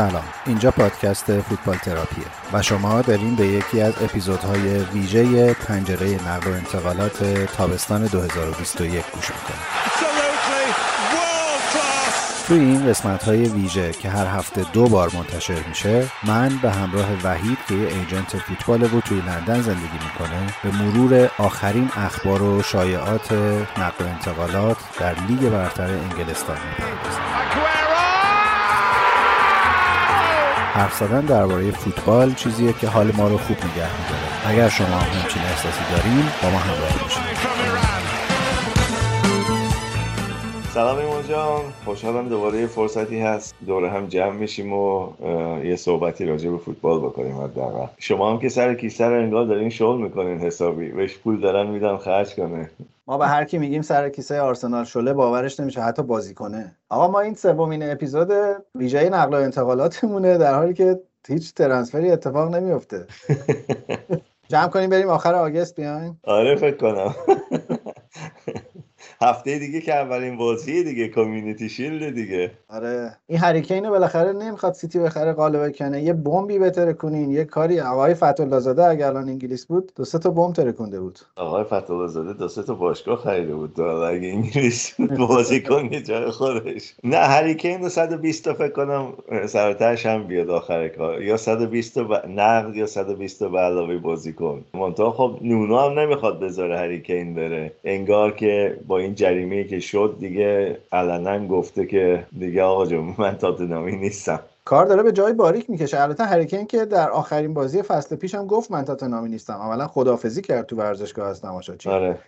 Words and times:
سلام. 0.00 0.24
اینجا 0.46 0.70
پادکست 0.70 1.40
فوتبال 1.40 1.76
تراپیه 1.76 2.24
و 2.52 2.62
شما 2.62 3.02
دارین 3.02 3.36
به 3.36 3.46
یکی 3.46 3.80
از 3.80 3.94
اپیزودهای 4.02 4.78
ویژه 4.78 5.54
پنجره 5.54 6.28
نقل 6.28 6.50
و 6.50 6.54
انتقالات 6.54 7.24
تابستان 7.56 8.06
2021 8.06 9.04
گوش 9.14 9.30
می‌کنید 9.30 9.90
توی 12.46 12.58
این 12.58 12.86
قسمت 12.86 13.22
های 13.22 13.44
ویژه 13.44 13.92
که 13.92 14.10
هر 14.10 14.26
هفته 14.26 14.64
دو 14.72 14.88
بار 14.88 15.10
منتشر 15.14 15.62
میشه 15.68 16.06
من 16.24 16.48
به 16.62 16.70
همراه 16.70 17.08
وحید 17.24 17.58
که 17.68 17.74
یه 17.74 17.88
ایجنت 17.88 18.36
فوتبال 18.36 18.82
و 18.82 19.00
توی 19.00 19.20
لندن 19.20 19.60
زندگی 19.60 19.98
می‌کنه 20.04 20.46
به 20.62 20.70
مرور 20.70 21.30
آخرین 21.38 21.90
اخبار 21.96 22.42
و 22.42 22.62
شایعات 22.62 23.32
نقل 23.78 24.04
و 24.04 24.08
انتقالات 24.08 24.76
در 25.00 25.14
لیگ 25.28 25.50
برتر 25.50 25.90
انگلستان 25.90 26.56
می‌پردازیم. 26.56 27.79
حرف 30.72 30.94
زدن 30.94 31.20
درباره 31.20 31.70
فوتبال 31.70 32.34
چیزیه 32.34 32.72
که 32.72 32.88
حال 32.88 33.12
ما 33.16 33.28
رو 33.28 33.38
خوب 33.38 33.56
نگه 33.56 33.68
میداره. 33.68 34.46
اگر 34.46 34.68
شما 34.68 34.86
همچین 34.86 35.42
احساسی 35.42 35.80
دارین 35.90 36.22
با 36.42 36.50
ما 36.50 36.58
همراه 36.58 37.02
باشید 37.02 37.22
سلام 40.74 40.98
ایمان 40.98 41.28
جان. 41.28 41.60
خوشحالم 41.84 42.28
دوباره 42.28 42.58
یه 42.58 42.66
فرصتی 42.66 43.20
هست. 43.20 43.54
دوره 43.66 43.90
هم 43.90 44.06
جمع 44.06 44.32
میشیم 44.32 44.72
و 44.72 45.08
یه 45.64 45.76
صحبتی 45.76 46.24
راجع 46.26 46.50
به 46.50 46.58
فوتبال 46.58 46.98
بکنیم 46.98 47.40
حداقل. 47.40 47.86
شما 47.98 48.30
هم 48.30 48.38
که 48.38 48.48
سر 48.48 48.74
کیسه 48.74 49.04
رو 49.04 49.14
انگار 49.14 49.44
دارین 49.44 49.70
شغل 49.70 50.02
می‌کنین 50.02 50.38
حسابی. 50.38 50.88
بهش 50.88 51.18
پول 51.18 51.40
دارن 51.40 51.66
میدن 51.66 51.96
خرج 51.96 52.34
کنه. 52.34 52.70
ما 53.10 53.18
به 53.18 53.26
هر 53.26 53.44
کی 53.44 53.58
میگیم 53.58 53.82
سر 53.82 54.08
کیسه 54.08 54.40
آرسنال 54.40 54.84
شله 54.84 55.12
باورش 55.12 55.60
نمیشه 55.60 55.80
حتی 55.80 56.02
بازی 56.02 56.34
کنه 56.34 56.76
آقا 56.88 57.08
ما 57.08 57.20
این 57.20 57.34
سومین 57.34 57.90
اپیزود 57.90 58.30
ویژه 58.74 59.08
نقل 59.08 59.34
و 59.34 59.36
انتقالاتمونه 59.36 60.38
در 60.38 60.54
حالی 60.54 60.74
که 60.74 61.00
هیچ 61.28 61.54
ترنسفری 61.54 62.10
اتفاق 62.10 62.54
نمیفته. 62.54 63.06
جمع 64.48 64.68
کنیم 64.68 64.90
بریم 64.90 65.08
آخر 65.08 65.34
آگست 65.34 65.76
بیاین؟ 65.76 66.16
آره 66.24 66.56
فکر 66.56 66.76
کنم. 66.76 67.14
هفته 69.22 69.58
دیگه 69.58 69.80
که 69.80 69.94
اولین 69.94 70.36
بازی 70.36 70.84
دیگه 70.84 71.08
کامیونیتی 71.08 71.68
شیلد 71.68 72.14
دیگه. 72.14 72.50
آره. 72.68 73.16
این 73.26 73.38
هریکین 73.38 73.84
رو 73.84 73.90
بالاخره 73.90 74.32
نمی‌خواد 74.32 74.72
سیتی 74.72 74.98
بخره 74.98 75.32
قالب 75.32 75.76
کنه. 75.76 76.02
یه 76.02 76.12
بمبی 76.12 76.58
بتره 76.58 76.92
کنین 76.92 77.30
یه 77.30 77.44
کاری. 77.44 77.80
آقای 77.80 78.14
فتح 78.14 78.58
زاده 78.58 78.84
اگر 78.84 79.06
الان 79.06 79.28
انگلیس 79.28 79.66
بود 79.66 79.92
دو 79.96 80.04
سه 80.04 80.18
تا 80.18 80.30
بمب 80.30 80.52
ترکونده 80.52 81.00
بود. 81.00 81.18
آقای 81.36 81.64
فتح 81.64 82.06
زاده 82.06 82.32
دو 82.32 82.48
سه 82.48 82.62
تا 82.62 82.74
باشگاه 82.74 83.16
خریده 83.16 83.54
بود. 83.54 83.74
دو 83.74 83.84
اگه 83.84 84.28
انگلیس 84.28 85.00
بازی 85.00 85.62
کنه 85.62 86.02
جای 86.02 86.30
خودش. 86.30 86.94
نه 87.04 87.16
هریکین 87.16 87.88
120 87.88 88.44
تا 88.44 88.54
فکر 88.54 88.72
کنم 88.72 89.12
سرتاش 89.46 90.06
هم 90.06 90.26
بیاد 90.26 90.50
آخر 90.50 90.88
کار. 90.88 91.22
یا 91.22 91.36
120 91.36 91.94
تا 91.94 92.22
نقد 92.28 92.76
یا 92.76 92.86
120 92.86 93.40
تا 93.40 93.48
به 93.48 93.58
علاوه 93.58 93.98
بازیکن 93.98 94.64
منتها 94.74 95.10
خب 95.10 95.38
نونو 95.42 95.78
هم 95.78 95.98
نمی‌خواد 95.98 96.40
بذاره 96.40 96.78
هریکین 96.78 97.34
بره. 97.34 97.72
انگار 97.84 98.30
که 98.32 98.76
با 98.86 98.98
این 98.98 99.09
جریمه 99.14 99.64
که 99.64 99.80
شد 99.80 100.16
دیگه 100.20 100.78
علنا 100.92 101.46
گفته 101.46 101.86
که 101.86 102.26
دیگه 102.38 102.62
آقا 102.62 102.86
جون 102.86 103.14
من 103.18 103.38
تاتنامی 103.38 103.96
نیستم. 103.96 104.40
کار 104.64 104.86
داره 104.86 105.02
به 105.02 105.12
جای 105.12 105.32
باریک 105.32 105.70
می‌کشه. 105.70 106.00
البته 106.00 106.24
هریکن 106.24 106.64
که 106.64 106.84
در 106.84 107.10
آخرین 107.10 107.54
بازی 107.54 107.82
فصل 107.82 108.16
پیش 108.16 108.34
هم 108.34 108.46
گفت 108.46 108.70
من 108.70 108.84
تاتنامی 108.84 109.28
نیستم. 109.28 109.54
اولا 109.60 109.86
خدافزی 109.86 110.42
کرد 110.42 110.66
تو 110.66 110.76
ورزشگاه 110.76 111.28
از 111.28 111.44
نماشاچی 111.44 111.90
آره. 111.90 112.18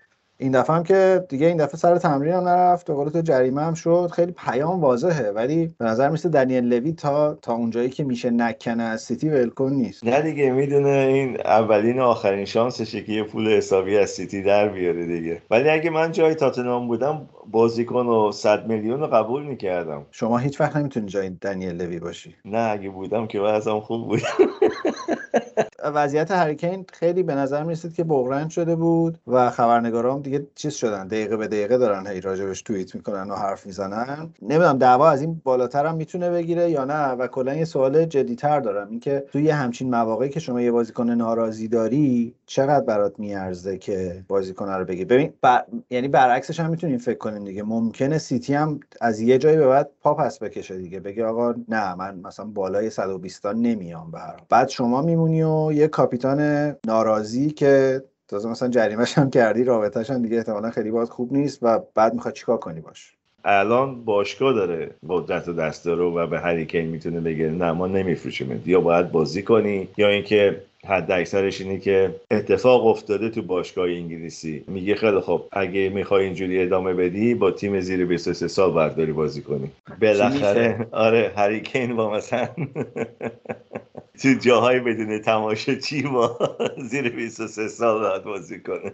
این 0.43 0.53
دفعه 0.53 0.77
هم 0.77 0.83
که 0.83 1.25
دیگه 1.29 1.47
این 1.47 1.57
دفعه 1.57 1.77
سر 1.77 1.99
تمرین 1.99 2.33
هم 2.35 2.49
نرفت 2.49 2.91
و 2.91 3.11
تو 3.11 3.21
جریمه 3.21 3.63
هم 3.63 3.75
شد. 3.75 4.11
خیلی 4.13 4.33
پیام 4.33 4.81
واضحه 4.81 5.31
ولی 5.31 5.75
به 5.79 5.85
نظر 5.85 6.09
میسه 6.09 6.29
دنیل 6.29 6.65
لوی 6.65 6.93
تا 6.93 7.35
تا 7.35 7.53
اونجایی 7.53 7.89
که 7.89 8.05
میشه 8.05 8.31
نکنه 8.31 8.83
از 8.83 9.03
سیتی 9.03 9.29
ولکن 9.29 9.73
نیست. 9.73 10.05
نه 10.05 10.23
دیگه 10.23 10.51
می‌دونه 10.51 10.89
این 10.89 11.41
اولین 11.41 11.99
و 11.99 12.03
آخرین 12.03 12.45
شانسشه 12.45 13.03
که 13.03 13.13
یه 13.13 13.23
پول 13.23 13.49
حسابی 13.49 13.99
از 13.99 14.11
سیتی 14.11 14.43
در 14.43 14.69
بیاره 14.69 15.07
دیگه. 15.07 15.43
ولی 15.51 15.69
اگه 15.69 15.91
من 15.91 16.13
جای 16.13 16.35
تاتنهام 16.35 16.89
بودم 16.89 17.29
بازیکن 17.51 18.07
و 18.07 18.33
100 18.33 18.67
میلیون 18.67 19.01
رو 19.01 19.07
قبول 19.07 19.43
می‌کردم. 19.43 20.07
شما 20.11 20.39
هیچ 20.39 20.61
وقت 20.61 20.77
نمی‌تونی 20.77 21.07
جای 21.07 21.31
دنیل 21.31 21.83
لوی 21.83 21.99
باشی. 21.99 22.35
نه 22.45 22.71
اگه 22.71 22.91
بودم 22.91 23.27
که 23.27 23.41
وضعم 23.41 23.81
خوب 23.81 24.09
بود. 24.09 24.21
وضعیت 25.95 26.31
هریکین 26.31 26.85
خیلی 26.93 27.23
به 27.23 27.35
نظر 27.35 27.63
می‌رسید 27.63 27.95
که 27.95 28.05
بغرند 28.05 28.51
شده 28.51 28.77
بود 28.77 29.19
و 29.27 29.51
خبرنگارام 29.51 30.23
دیگه 30.23 30.32
چیز 30.55 30.75
شدن 30.75 31.07
دقیقه 31.07 31.37
به 31.37 31.47
دقیقه 31.47 31.79
دارن 31.79 32.07
هی 32.07 32.21
راجبش 32.21 32.63
توییت 32.63 32.95
می‌کنن 32.95 33.31
و 33.31 33.35
حرف 33.35 33.67
می‌زنن. 33.67 34.31
نمی‌دونم 34.43 34.79
دعوا 34.79 35.11
از 35.11 35.21
این 35.21 35.41
بالاتر 35.45 35.87
هم 35.87 35.95
می‌تونه 35.95 36.31
بگیره 36.31 36.71
یا 36.71 36.85
نه 36.85 37.09
و 37.09 37.27
کلا 37.27 37.55
یه 37.55 37.65
سوال 37.65 38.05
جدیتر 38.05 38.61
دارم. 38.61 38.91
اینکه 38.91 39.25
توی 39.33 39.51
همچین 39.51 39.91
مواقعی 39.91 40.29
که 40.29 40.41
شما 40.41 40.61
یه 40.61 40.71
بازیکن 40.71 41.11
ناراضی 41.11 41.69
داری 41.69 42.35
چقدر 42.47 42.85
برات 42.85 43.19
میارزه 43.19 43.79
که 43.79 44.25
بازیکن 44.29 44.69
رو 44.69 44.85
بگی؟ 44.85 45.05
ببین 45.05 45.33
بر... 45.41 45.65
یعنی 45.91 46.09
برعکسش 46.09 46.61
هم 46.61 46.71
می‌تونیم 46.71 46.99
فکر 46.99 47.19
کنیم 47.19 47.45
دیگه. 47.45 47.63
ممکنه 47.63 48.19
سیتی 48.19 48.55
هم 48.55 48.81
از 49.01 49.21
یه 49.21 49.39
جایی 49.39 49.57
به 49.57 49.67
بعد 49.67 49.91
پا 50.01 50.15
پس 50.15 50.39
بکشه 50.39 50.77
دیگه. 50.77 51.01
بگه 51.01 51.25
آقا 51.25 51.55
نه 51.69 51.95
من 51.95 52.19
مثلا 52.19 52.47
بالای 52.47 52.91
120 52.91 53.43
تا 53.43 53.53
نمیام 53.53 54.11
به 54.11 54.19
بعد 54.49 54.69
شما 54.69 55.03
میمونی 55.03 55.43
و 55.43 55.73
یه 55.73 55.89
کاپیتان 55.89 56.73
ناراضی 56.87 57.51
که 57.51 58.03
تازه 58.29 58.49
مثلا 58.49 58.69
جریمش 58.69 59.19
هم 59.19 59.31
کردی 59.31 59.65
رابطهش 59.65 60.11
هم 60.11 60.23
دیگه 60.23 60.37
احتمالا 60.37 60.71
خیلی 60.71 60.91
باید 60.91 61.09
خوب 61.09 61.33
نیست 61.33 61.59
و 61.63 61.79
بعد 61.95 62.15
می‌خواد 62.15 62.35
چیکار 62.35 62.57
کنی 62.57 62.81
باش؟ 62.81 63.13
الان 63.45 64.05
باشگاه 64.05 64.53
داره 64.53 64.91
قدرت 65.09 65.49
و 65.49 65.53
دست 65.53 65.85
داره 65.85 66.03
و 66.03 66.27
به 66.27 66.41
هریکین 66.41 66.87
می‌تونه 66.87 67.21
بگه 67.21 67.51
نه 67.51 67.73
ما 67.73 67.87
نمیفروشیم 67.87 68.63
یا 68.67 68.81
باید 68.81 69.13
بازی 69.13 69.43
کنی 69.43 69.89
یا 69.97 70.09
اینکه 70.09 70.63
حد 70.87 71.11
اکثرش 71.11 71.61
اینه 71.61 71.79
که 71.79 72.15
اتفاق 72.31 72.87
افتاده 72.87 73.29
تو 73.29 73.43
باشگاه 73.43 73.89
انگلیسی. 73.89 74.65
میگه 74.67 74.95
خیلی 74.95 75.21
خب 75.21 75.43
اگه 75.53 75.89
می‌خوای 75.89 76.25
اینجوری 76.25 76.63
ادامه 76.63 76.95
بدی 76.95 77.35
با 77.35 77.51
تیم 77.51 77.81
زیر 77.81 78.07
23 78.07 78.49
سال 78.49 78.71
باید 78.73 78.97
بری 78.97 79.13
بازی 79.13 79.43
کنی. 79.43 79.71
بالاخره 80.01 80.87
آره 80.93 81.33
هریکین 81.37 81.97
با 81.97 82.11
مثلا 82.11 82.49
تو 84.19 84.35
جاهای 84.41 84.81
بدون 84.81 85.19
تماشا 85.19 85.75
چی 85.75 86.03
با 86.03 86.39
زیر 86.79 87.09
23 87.09 87.69
سال 87.69 88.01
باید 88.01 88.23
بازی 88.25 88.61
کنه؟ 88.61 88.93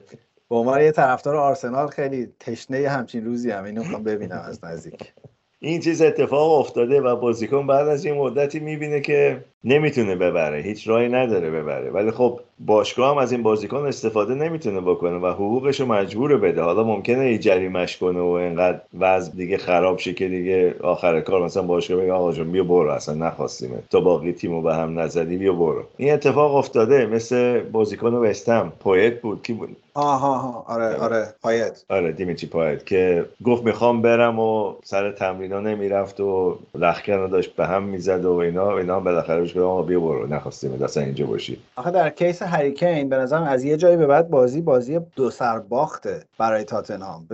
به 0.51 0.57
عنوان 0.57 0.81
یه 0.81 0.93
طرفدار 0.93 1.37
آرسنال 1.37 1.87
خیلی 1.87 2.29
تشنه 2.41 2.89
همچین 2.89 3.25
روزی 3.25 3.51
هم 3.51 3.65
اینو 3.65 3.83
می‌خوام 3.83 4.03
ببینم 4.03 4.45
از 4.49 4.65
نزدیک. 4.65 5.13
این 5.59 5.81
چیز 5.81 6.03
اتفاق 6.03 6.53
افتاده 6.53 7.01
و 7.01 7.17
بازیکن 7.17 7.67
بعد 7.67 7.89
از 7.89 8.05
این 8.05 8.15
مدتی 8.15 8.61
می‌بینه 8.61 9.01
که 9.01 9.45
نمی‌تونه 9.65 10.17
ببره 10.17 10.61
هیچ 10.61 10.89
راهی 10.89 11.09
نداره 11.09 11.51
ببره. 11.51 11.91
ولی 11.91 12.11
خب 12.11 12.41
باشگاه 12.67 13.11
هم 13.11 13.19
از 13.19 13.33
این 13.33 13.43
بازیکن 13.43 13.87
استفاده 13.87 14.35
نمی‌تونه 14.35 14.81
بکنه 14.81 15.19
و 15.19 15.27
حقوقش 15.27 15.81
رو 15.81 15.87
مجبور 15.87 16.37
بده. 16.37 16.63
حالا 16.63 16.85
ممکنه 16.85 17.25
ای 17.25 17.39
جریمش 17.39 17.97
کنه 17.97 18.21
و 18.21 18.27
اینقدر 18.27 18.81
وضع 18.99 19.33
دیگه 19.33 19.57
خراب 19.57 19.99
شه 19.99 20.13
که 20.13 20.29
دیگه 20.29 20.75
آخر 20.83 21.21
کار 21.21 21.45
مثلا 21.45 21.63
باشگاه 21.63 22.01
بگه 22.03 22.13
آقا 22.13 22.33
جون 22.33 22.53
بیا 22.53 22.65
برو 22.65 22.91
اصلا 22.91 23.15
نخواستیم. 23.15 23.71
تو 23.91 24.01
باقی 24.01 24.33
تیمو 24.33 24.63
به 24.63 24.75
هم 24.75 24.99
نزدی 24.99 25.37
بیا 25.37 25.53
برو. 25.53 25.83
این 25.97 26.13
اتفاق 26.13 26.55
افتاده. 26.57 27.07
مثل 27.07 27.61
بازیکن 27.61 28.15
وستم 28.15 28.73
پویت 28.81 29.21
بود. 29.21 29.43
کی 29.43 29.53
بود؟ 29.53 29.77
آها 29.95 30.65
آره 30.69 30.97
آره. 30.97 31.35
پایت 31.43 31.85
آره 31.89 32.13
دیمیتری 32.13 32.51
پایت 32.51 32.87
که 32.87 33.25
گفت 33.45 33.65
می‌خوام 33.65 34.03
برم 34.03 34.39
و 34.39 34.75
سر 34.85 35.13
تمرینا 35.13 35.61
نمی‌رفت 35.61 36.21
و 36.21 36.59
لخکن 36.75 37.27
داشت 37.27 37.57
به 37.57 37.67
هم 37.67 37.83
می‌زد 37.83 38.25
و 38.25 38.33
اینا. 38.33 38.79
اینا 38.79 39.01
بالاخره 39.01 39.47
بهش 39.55 39.65
گفتم 39.65 39.87
بیا 39.87 40.01
برو 40.01 40.27
نخواستیم 40.27 40.83
اصلا 40.83 41.03
اینجا 41.03 41.27
باشی. 41.27 41.61
آخه 41.77 41.91
در 41.91 42.11
کیس 42.11 42.43
هریکین 42.43 43.09
به 43.09 43.17
نظرم 43.17 43.43
از 43.43 43.65
یه 43.65 43.77
جایی 43.77 43.97
به 43.97 44.07
بعد 44.07 44.31
بازی 44.31 44.61
بازی 44.61 45.01
دو 45.17 45.31
سر 45.31 45.59
باخته 45.59 46.25
برای 46.39 46.65
تاتنهام. 46.65 47.29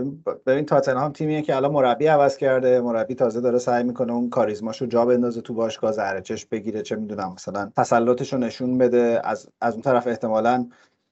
ببین 0.46 0.66
تاتنهام 0.66 1.12
تیمیه 1.12 1.42
که 1.42 1.56
الان 1.56 1.72
مربی 1.72 2.06
عوض 2.06 2.36
کرده 2.36 2.80
مربی 2.80 3.14
تازه 3.14 3.40
داره 3.40 3.58
سعی 3.58 3.82
می‌کنه 3.84 4.12
اون 4.12 4.30
کاریزماشو 4.30 4.86
جا 4.86 5.04
بندازه 5.04 5.40
تو 5.40 5.54
باشگاه 5.54 5.92
زهرچش 5.92 6.46
بگیره 6.46 6.82
چه 6.82 6.96
می‌دونم 6.96 7.32
مثلا 7.32 7.70
تسلطش 7.76 8.34
نشون 8.34 8.78
بده 8.78 9.20
از 9.24 9.48
از 9.60 9.72
اون 9.72 9.82
طرف 9.82 10.06
احتمالاً 10.06 10.66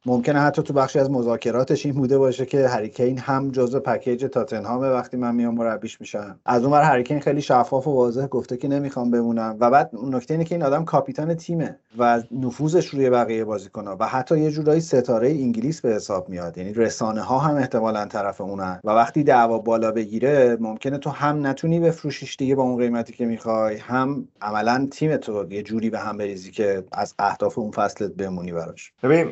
ممکنه 0.07 0.41
حتی 0.41 0.63
تو 0.63 0.73
بخشی 0.73 0.99
از 0.99 1.11
مذاکراتش 1.11 1.87
این 1.87 1.95
بوده 1.95 2.19
باشه 2.19 2.47
که 2.47 2.69
هریکین 2.69 3.19
هم 3.19 3.51
جزء 3.51 3.79
پکیج 3.79 4.25
تاتنهامه 4.25 4.89
وقتی 4.89 5.17
من 5.17 5.35
میام 5.35 5.55
مربیش 5.55 6.01
میشم. 6.01 6.39
از 6.47 6.65
اون 6.65 6.73
ور 6.73 6.83
هریکین 6.83 7.21
خیلی 7.21 7.41
شفاف 7.43 7.87
و 7.87 7.91
واضح 7.91 8.27
گفته 8.27 8.57
که 8.57 8.69
نمی‌خوام 8.69 9.11
بمونم. 9.11 9.57
و 9.61 9.71
بعد 9.71 9.91
نکته 10.11 10.35
اینه 10.35 10.45
که 10.45 10.55
این 10.55 10.65
آدم 10.65 10.85
کاپیتان 10.85 11.35
تیمه 11.35 11.77
و 11.99 12.23
نفوذش 12.41 12.87
روی 12.87 13.11
بقیه 13.11 13.45
بازیکن‌ها 13.45 13.97
و 14.01 14.07
حتی 14.07 14.39
یه 14.39 14.51
جورایی 14.51 14.81
ستاره 14.81 15.29
انگلیس 15.29 15.81
به 15.81 15.89
حساب 15.95 16.29
میاد. 16.29 16.59
یعنی 16.59 16.73
رسانه 16.73 17.21
ها 17.21 17.39
هم 17.39 17.57
احتمالا 17.57 18.05
طرف 18.05 18.41
اونن. 18.41 18.81
و 18.85 18.91
وقتی 18.91 19.23
دعوا 19.23 19.59
بالا 19.59 19.93
بگیره 19.93 20.57
ممکنه 20.61 20.99
تو 20.99 21.11
هم 21.11 21.47
نتونی 21.47 21.81
بفروشیش 21.81 22.37
دیگه 22.37 22.55
با 22.55 22.63
اون 22.63 22.79
قیمتی 22.79 23.13
که 23.13 23.27
می‌خوای 23.27 23.77
هم 23.77 24.29
عملا 24.41 24.89
تیم 24.91 25.17
تو 25.17 25.53
یه 25.53 25.63
جوری 25.63 25.91
به 25.91 25.99
هم 25.99 26.17
بریزی 26.17 26.51
که 26.51 26.85
از 26.93 27.15
اهداف 27.19 27.59
اون 27.59 27.71
فصلت 27.71 28.13
بمونی 28.13 28.53
براش. 28.53 28.93
ببین 29.03 29.27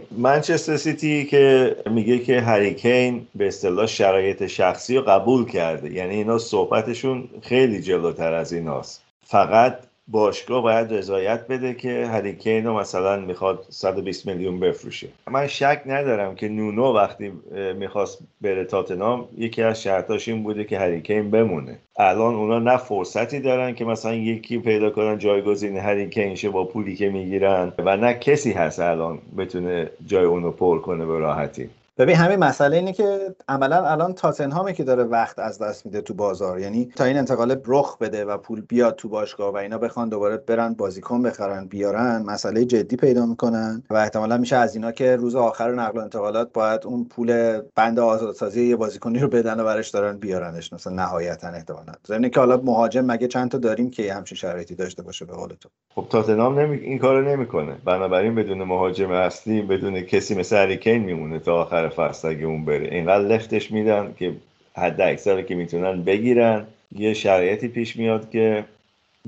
منچستر 0.60 0.76
سیتی 0.76 1.24
که 1.24 1.76
میگه 1.90 2.18
که 2.18 2.40
هریکین 2.40 3.26
به 3.34 3.48
اصطلاح 3.48 3.86
شرایط 3.86 4.46
شخصی 4.46 4.96
رو 4.96 5.02
قبول 5.02 5.44
کرده. 5.44 5.92
یعنی 5.92 6.14
اینا 6.14 6.38
صحبتشون 6.38 7.28
خیلی 7.42 7.82
جلوتر 7.82 8.34
از 8.34 8.52
ایناست. 8.52 9.02
فقط 9.24 9.78
باشگاه 10.10 10.62
باید 10.62 10.92
رضایت 10.92 11.46
بده 11.46 11.74
که 11.74 12.06
هریکین 12.06 12.66
رو 12.66 12.78
مثلا 12.78 13.16
می‌خواد 13.16 13.66
120 13.68 14.26
میلیون 14.26 14.60
بفروشه. 14.60 15.08
من 15.30 15.46
شک 15.46 15.82
ندارم 15.86 16.34
که 16.34 16.48
نونو 16.48 16.92
وقتی 16.92 17.32
می‌خواست 17.78 18.18
بره 18.40 18.64
تاتنام 18.64 19.28
یکی 19.38 19.62
از 19.62 19.82
شرطاش 19.82 20.28
این 20.28 20.42
بوده 20.42 20.64
که 20.64 20.78
هریکین 20.78 21.30
بمونه. 21.30 21.78
الان 21.96 22.34
اونا 22.34 22.58
نه 22.58 22.76
فرصتی 22.76 23.40
دارن 23.40 23.74
که 23.74 23.84
مثلا 23.84 24.14
یکی 24.14 24.58
پیدا 24.58 24.90
کنن 24.90 25.18
جایگزین 25.18 25.76
هریکین 25.76 26.34
شه 26.34 26.50
با 26.50 26.64
پولی 26.64 26.96
که 26.96 27.08
می‌گیرن 27.08 27.72
و 27.78 27.96
نه 27.96 28.14
کسی 28.14 28.52
هست 28.52 28.80
الان 28.80 29.18
بتونه 29.38 29.90
جای 30.06 30.24
اونو 30.24 30.50
پر 30.50 30.78
کنه 30.78 31.06
به 31.06 31.18
راحتی. 31.18 31.70
ببین 32.00 32.16
همین 32.16 32.38
مسئله 32.38 32.76
اینه 32.76 32.92
که 32.92 33.34
عملا 33.48 33.86
الان 33.86 34.12
تاتنهامه 34.12 34.72
که 34.72 34.84
داره 34.84 35.04
وقت 35.04 35.38
از 35.38 35.58
دست 35.58 35.86
میده 35.86 36.00
تو 36.00 36.14
بازار. 36.14 36.60
یعنی 36.60 36.88
تا 36.96 37.04
این 37.04 37.16
انتقال 37.16 37.60
رخ 37.66 37.98
بده 37.98 38.24
و 38.24 38.38
پول 38.38 38.60
بیاد 38.60 38.96
تو 38.96 39.08
باشگاه 39.08 39.52
و 39.52 39.56
اینا 39.56 39.78
بخوان 39.78 40.08
دوباره 40.08 40.36
برن 40.36 40.74
بازیکن 40.74 41.22
بخرن 41.22 41.66
بیارن 41.66 42.22
مسئله 42.26 42.64
جدی 42.64 42.96
پیدا 42.96 43.26
می‌کنن 43.26 43.82
و 43.90 43.94
احتمالا 43.94 44.38
میشه 44.38 44.56
از 44.56 44.74
اینا 44.74 44.92
که 44.92 45.16
روز 45.16 45.34
آخر 45.34 45.72
نقل 45.72 45.98
و 45.98 46.02
انتقالات 46.02 46.52
باید 46.52 46.86
اون 46.86 47.04
پول 47.04 47.60
بند 47.74 47.98
آزادسازی 47.98 48.64
یه 48.66 48.76
بازیکنی 48.76 49.18
رو 49.18 49.28
بدن 49.28 49.60
و 49.60 49.64
برش 49.64 49.88
دارن 49.88 50.18
بیارنش. 50.18 50.72
مثلا 50.72 50.92
نهایتا 50.92 51.48
احتمالا. 51.48 51.92
ضمن 52.06 52.28
که 52.28 52.40
حالا 52.40 52.56
مهاجم 52.56 53.04
مگه 53.04 53.28
چند 53.28 53.50
تا 53.50 53.58
داریم 53.58 53.90
که 53.90 54.14
همچین 54.14 54.36
شرایطی 54.36 54.74
داشته 54.74 55.02
باشه 55.02 55.24
به 55.24 55.32
قول 55.32 55.48
تو؟ 55.60 55.68
خب 55.94 56.06
تاتنهام 56.10 56.58
نمی... 56.58 56.76
این 56.76 56.98
کارو 56.98 57.28
نمی‌کنه. 57.28 57.76
بنابراین 57.84 58.34
بدون 58.34 58.62
مهاجم 58.62 59.10
اصلی 59.10 59.62
بدون 59.62 60.00
کسی 60.00 60.34
مثل 60.34 60.74
کین 60.74 61.02
میمونه 61.02 61.38
تا 61.38 61.54
آخر 61.54 61.89
فصل 61.90 62.28
اگه 62.28 62.44
اون 62.44 62.64
بره. 62.64 62.88
اینقدر 62.94 63.24
لفتش 63.24 63.70
میدن 63.70 64.14
که 64.18 64.32
حد 64.76 65.00
اکثر 65.00 65.42
که 65.42 65.54
می‌تونن 65.54 66.02
بگیرن. 66.02 66.66
یه 66.92 67.14
شرایطی 67.14 67.68
پیش 67.68 67.96
میاد 67.96 68.30
که 68.30 68.64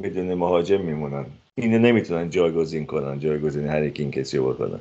بدون 0.03 0.35
مهاجم 0.35 0.81
میمونن. 0.81 1.25
اینو 1.55 1.79
نمی‌تونن 1.79 2.31
جایگزین 2.31 2.87
کنن. 2.87 3.19
جایگزین 3.19 3.67
هر 3.67 3.91
این 3.94 4.11
کسی 4.11 4.38
بکنن. 4.38 4.81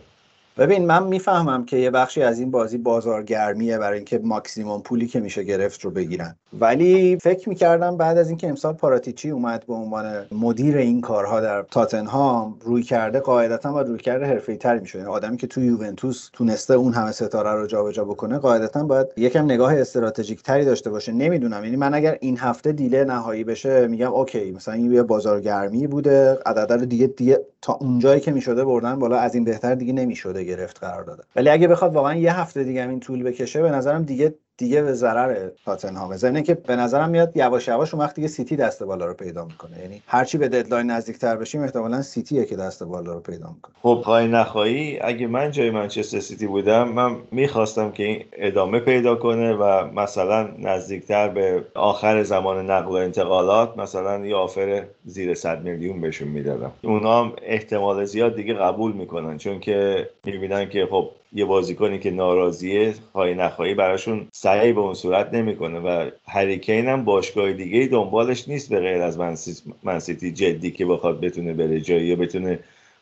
ببین 0.57 0.85
من 0.85 1.03
می‌فهمم 1.03 1.65
که 1.65 1.77
یه 1.77 1.89
بخشی 1.89 2.21
از 2.21 2.39
این 2.39 2.51
بازی 2.51 2.77
بازارگرمیه 2.77 3.77
برای 3.77 3.97
اینکه 3.97 4.19
ماکسیموم 4.23 4.81
پولی 4.81 5.07
که 5.07 5.19
میشه 5.19 5.43
گرفت 5.43 5.81
رو 5.81 5.91
بگیرن. 5.91 6.35
ولی 6.59 7.17
فکر 7.21 7.49
می‌کردم 7.49 7.97
بعد 7.97 8.17
از 8.17 8.27
اینکه 8.29 8.49
امسال 8.49 8.73
پاراتیچی 8.73 9.29
اومد 9.29 9.63
به 9.67 9.73
عنوان 9.73 10.25
مدیر 10.31 10.77
این 10.77 11.01
کارها 11.01 11.41
در 11.41 11.61
تاتنهام 11.61 12.59
روی 12.61 12.83
کرده 12.83 13.19
قاعدتا 13.19 13.73
و 13.73 13.77
روی 13.79 13.97
کرده 13.99 14.25
حرفه‌ای 14.25 14.57
تری 14.57 14.79
میشه 14.79 14.97
یعنی 14.97 15.09
آدمی 15.09 15.37
که 15.37 15.47
تو 15.47 15.61
یوونتوس 15.61 16.29
تونسته 16.33 16.73
اون 16.73 16.93
همه 16.93 17.11
ستاره 17.11 17.51
رو 17.51 17.67
جابجا 17.67 18.05
بکنه 18.05 18.37
قاعدتا 18.37 18.83
باید 18.83 19.07
یکم 19.17 19.43
نگاه 19.45 19.73
استراتژیک 19.75 20.43
تری 20.43 20.65
داشته 20.65 20.89
باشه. 20.89 21.11
نمی‌دونم. 21.11 21.63
یعنی 21.63 21.75
من 21.75 21.93
اگر 21.93 22.17
این 22.21 22.37
هفته 22.37 22.71
دیله 22.71 23.03
نهایی 23.03 23.43
بشه 23.43 23.87
میگم 23.87 24.13
اوکی 24.13 24.51
مثلا 24.51 24.73
این 24.73 24.93
یه 24.93 25.03
بازارگرمی 25.03 25.87
بوده 25.87 26.39
عدد 26.45 26.73
رو 26.73 26.85
دیگه 26.85 27.07
دیگه 27.07 27.45
تا 27.61 27.73
اونجایی 27.73 28.21
که 28.21 28.31
می‌شده 28.31 28.65
بردن 28.65 28.99
بالا 28.99 29.17
از 29.17 29.35
این 29.35 29.43
بهتر 29.43 29.75
دیگه 29.75 29.93
نمی‌شده 29.93 30.43
گرفت 30.43 30.79
قرار 30.79 31.03
داده. 31.03 31.23
ولی 31.35 31.49
اگه 31.49 31.67
بخواد 31.67 31.93
واقعا 31.93 32.15
یه 32.15 32.39
هفته 32.39 32.63
دیگه 32.63 32.89
این 32.89 32.99
طول 32.99 33.23
بکشه 33.23 33.61
به 33.61 33.71
نظرم 33.71 34.03
دیگه 34.03 34.35
دیگه 34.57 34.81
به 34.81 34.93
ضرر 34.93 35.49
تاتنهام 35.65 36.17
ضمن 36.17 36.43
که 36.43 36.53
به 36.53 36.75
نظرم 36.75 37.09
میاد 37.09 37.37
یواش 37.37 37.67
یواش 37.67 37.93
اون 37.93 38.09
دیگه 38.15 38.27
سیتی 38.27 38.55
دست 38.55 38.83
بالا 38.83 39.05
رو 39.05 39.13
پیدا 39.13 39.45
می‌کنه. 39.45 39.79
یعنی 39.79 40.01
هرچی 40.07 40.37
به 40.37 40.47
deadline 40.47 40.91
نزدیکتر 40.91 41.35
بشیم 41.35 41.61
احتمالا 41.61 42.01
سیتیه 42.01 42.45
که 42.45 42.55
دست 42.55 42.83
بالا 42.83 43.13
رو 43.13 43.19
پیدا 43.19 43.49
می‌کنه. 43.55 43.75
خب 43.81 44.01
خواهی 44.03 44.27
نخواهی 44.27 44.99
اگه 44.99 45.27
من 45.27 45.51
جای 45.51 45.71
منچستر 45.71 46.19
سیتی 46.19 46.47
بودم 46.47 46.89
من 46.89 47.15
می‌خواستم 47.31 47.91
که 47.91 48.03
این 48.03 48.23
ادامه 48.33 48.79
پیدا 48.79 49.15
کنه 49.15 49.53
و 49.53 49.91
مثلا 49.93 50.49
نزدیکتر 50.59 51.29
به 51.29 51.65
آخر 51.75 52.23
زمان 52.23 52.71
نقل 52.71 52.91
و 52.91 52.95
انتقالات 52.95 53.77
مثلا 53.77 54.25
یه 54.25 54.35
offer 54.35 54.85
زیر 55.05 55.33
100 55.33 55.61
میلیون 55.63 56.01
بهشون 56.01 56.27
می‌دادم. 56.27 56.71
اونا 56.83 57.23
هم 57.23 57.33
احتمال 57.41 58.05
زیاد 58.05 58.35
دیگه 58.35 58.53
قبول 58.53 58.91
می‌کنن 58.91 59.37
چون 59.37 59.59
که 59.59 60.09
می‌بینن 60.23 60.69
که 60.69 60.87
خب 60.91 61.09
یه 61.33 61.45
بازیکنی 61.45 61.99
که 61.99 62.11
ناراضیه 62.11 62.93
خواهی 63.11 63.33
نخواهی 63.33 63.73
براشون 63.73 64.27
سعی 64.31 64.73
به 64.73 64.81
اون 64.81 64.93
صورت 64.93 65.33
نمی‌کنه 65.33 65.79
و 65.79 66.09
هری 66.27 66.53
کین 66.53 66.87
هم 66.87 67.05
باشگاه 67.05 67.53
دیگه 67.53 67.87
دنبالش 67.87 68.47
نیست 68.47 68.69
به 68.69 68.79
غیر 68.79 69.01
از 69.01 69.19
منسیتی 69.83 70.31
جدی 70.31 70.71
که 70.71 70.85
بخواد 70.85 71.19
بتونه 71.19 71.53
بره 71.53 71.81
جایی 71.81 72.07
یا 72.07 72.15
بتونه 72.15 72.59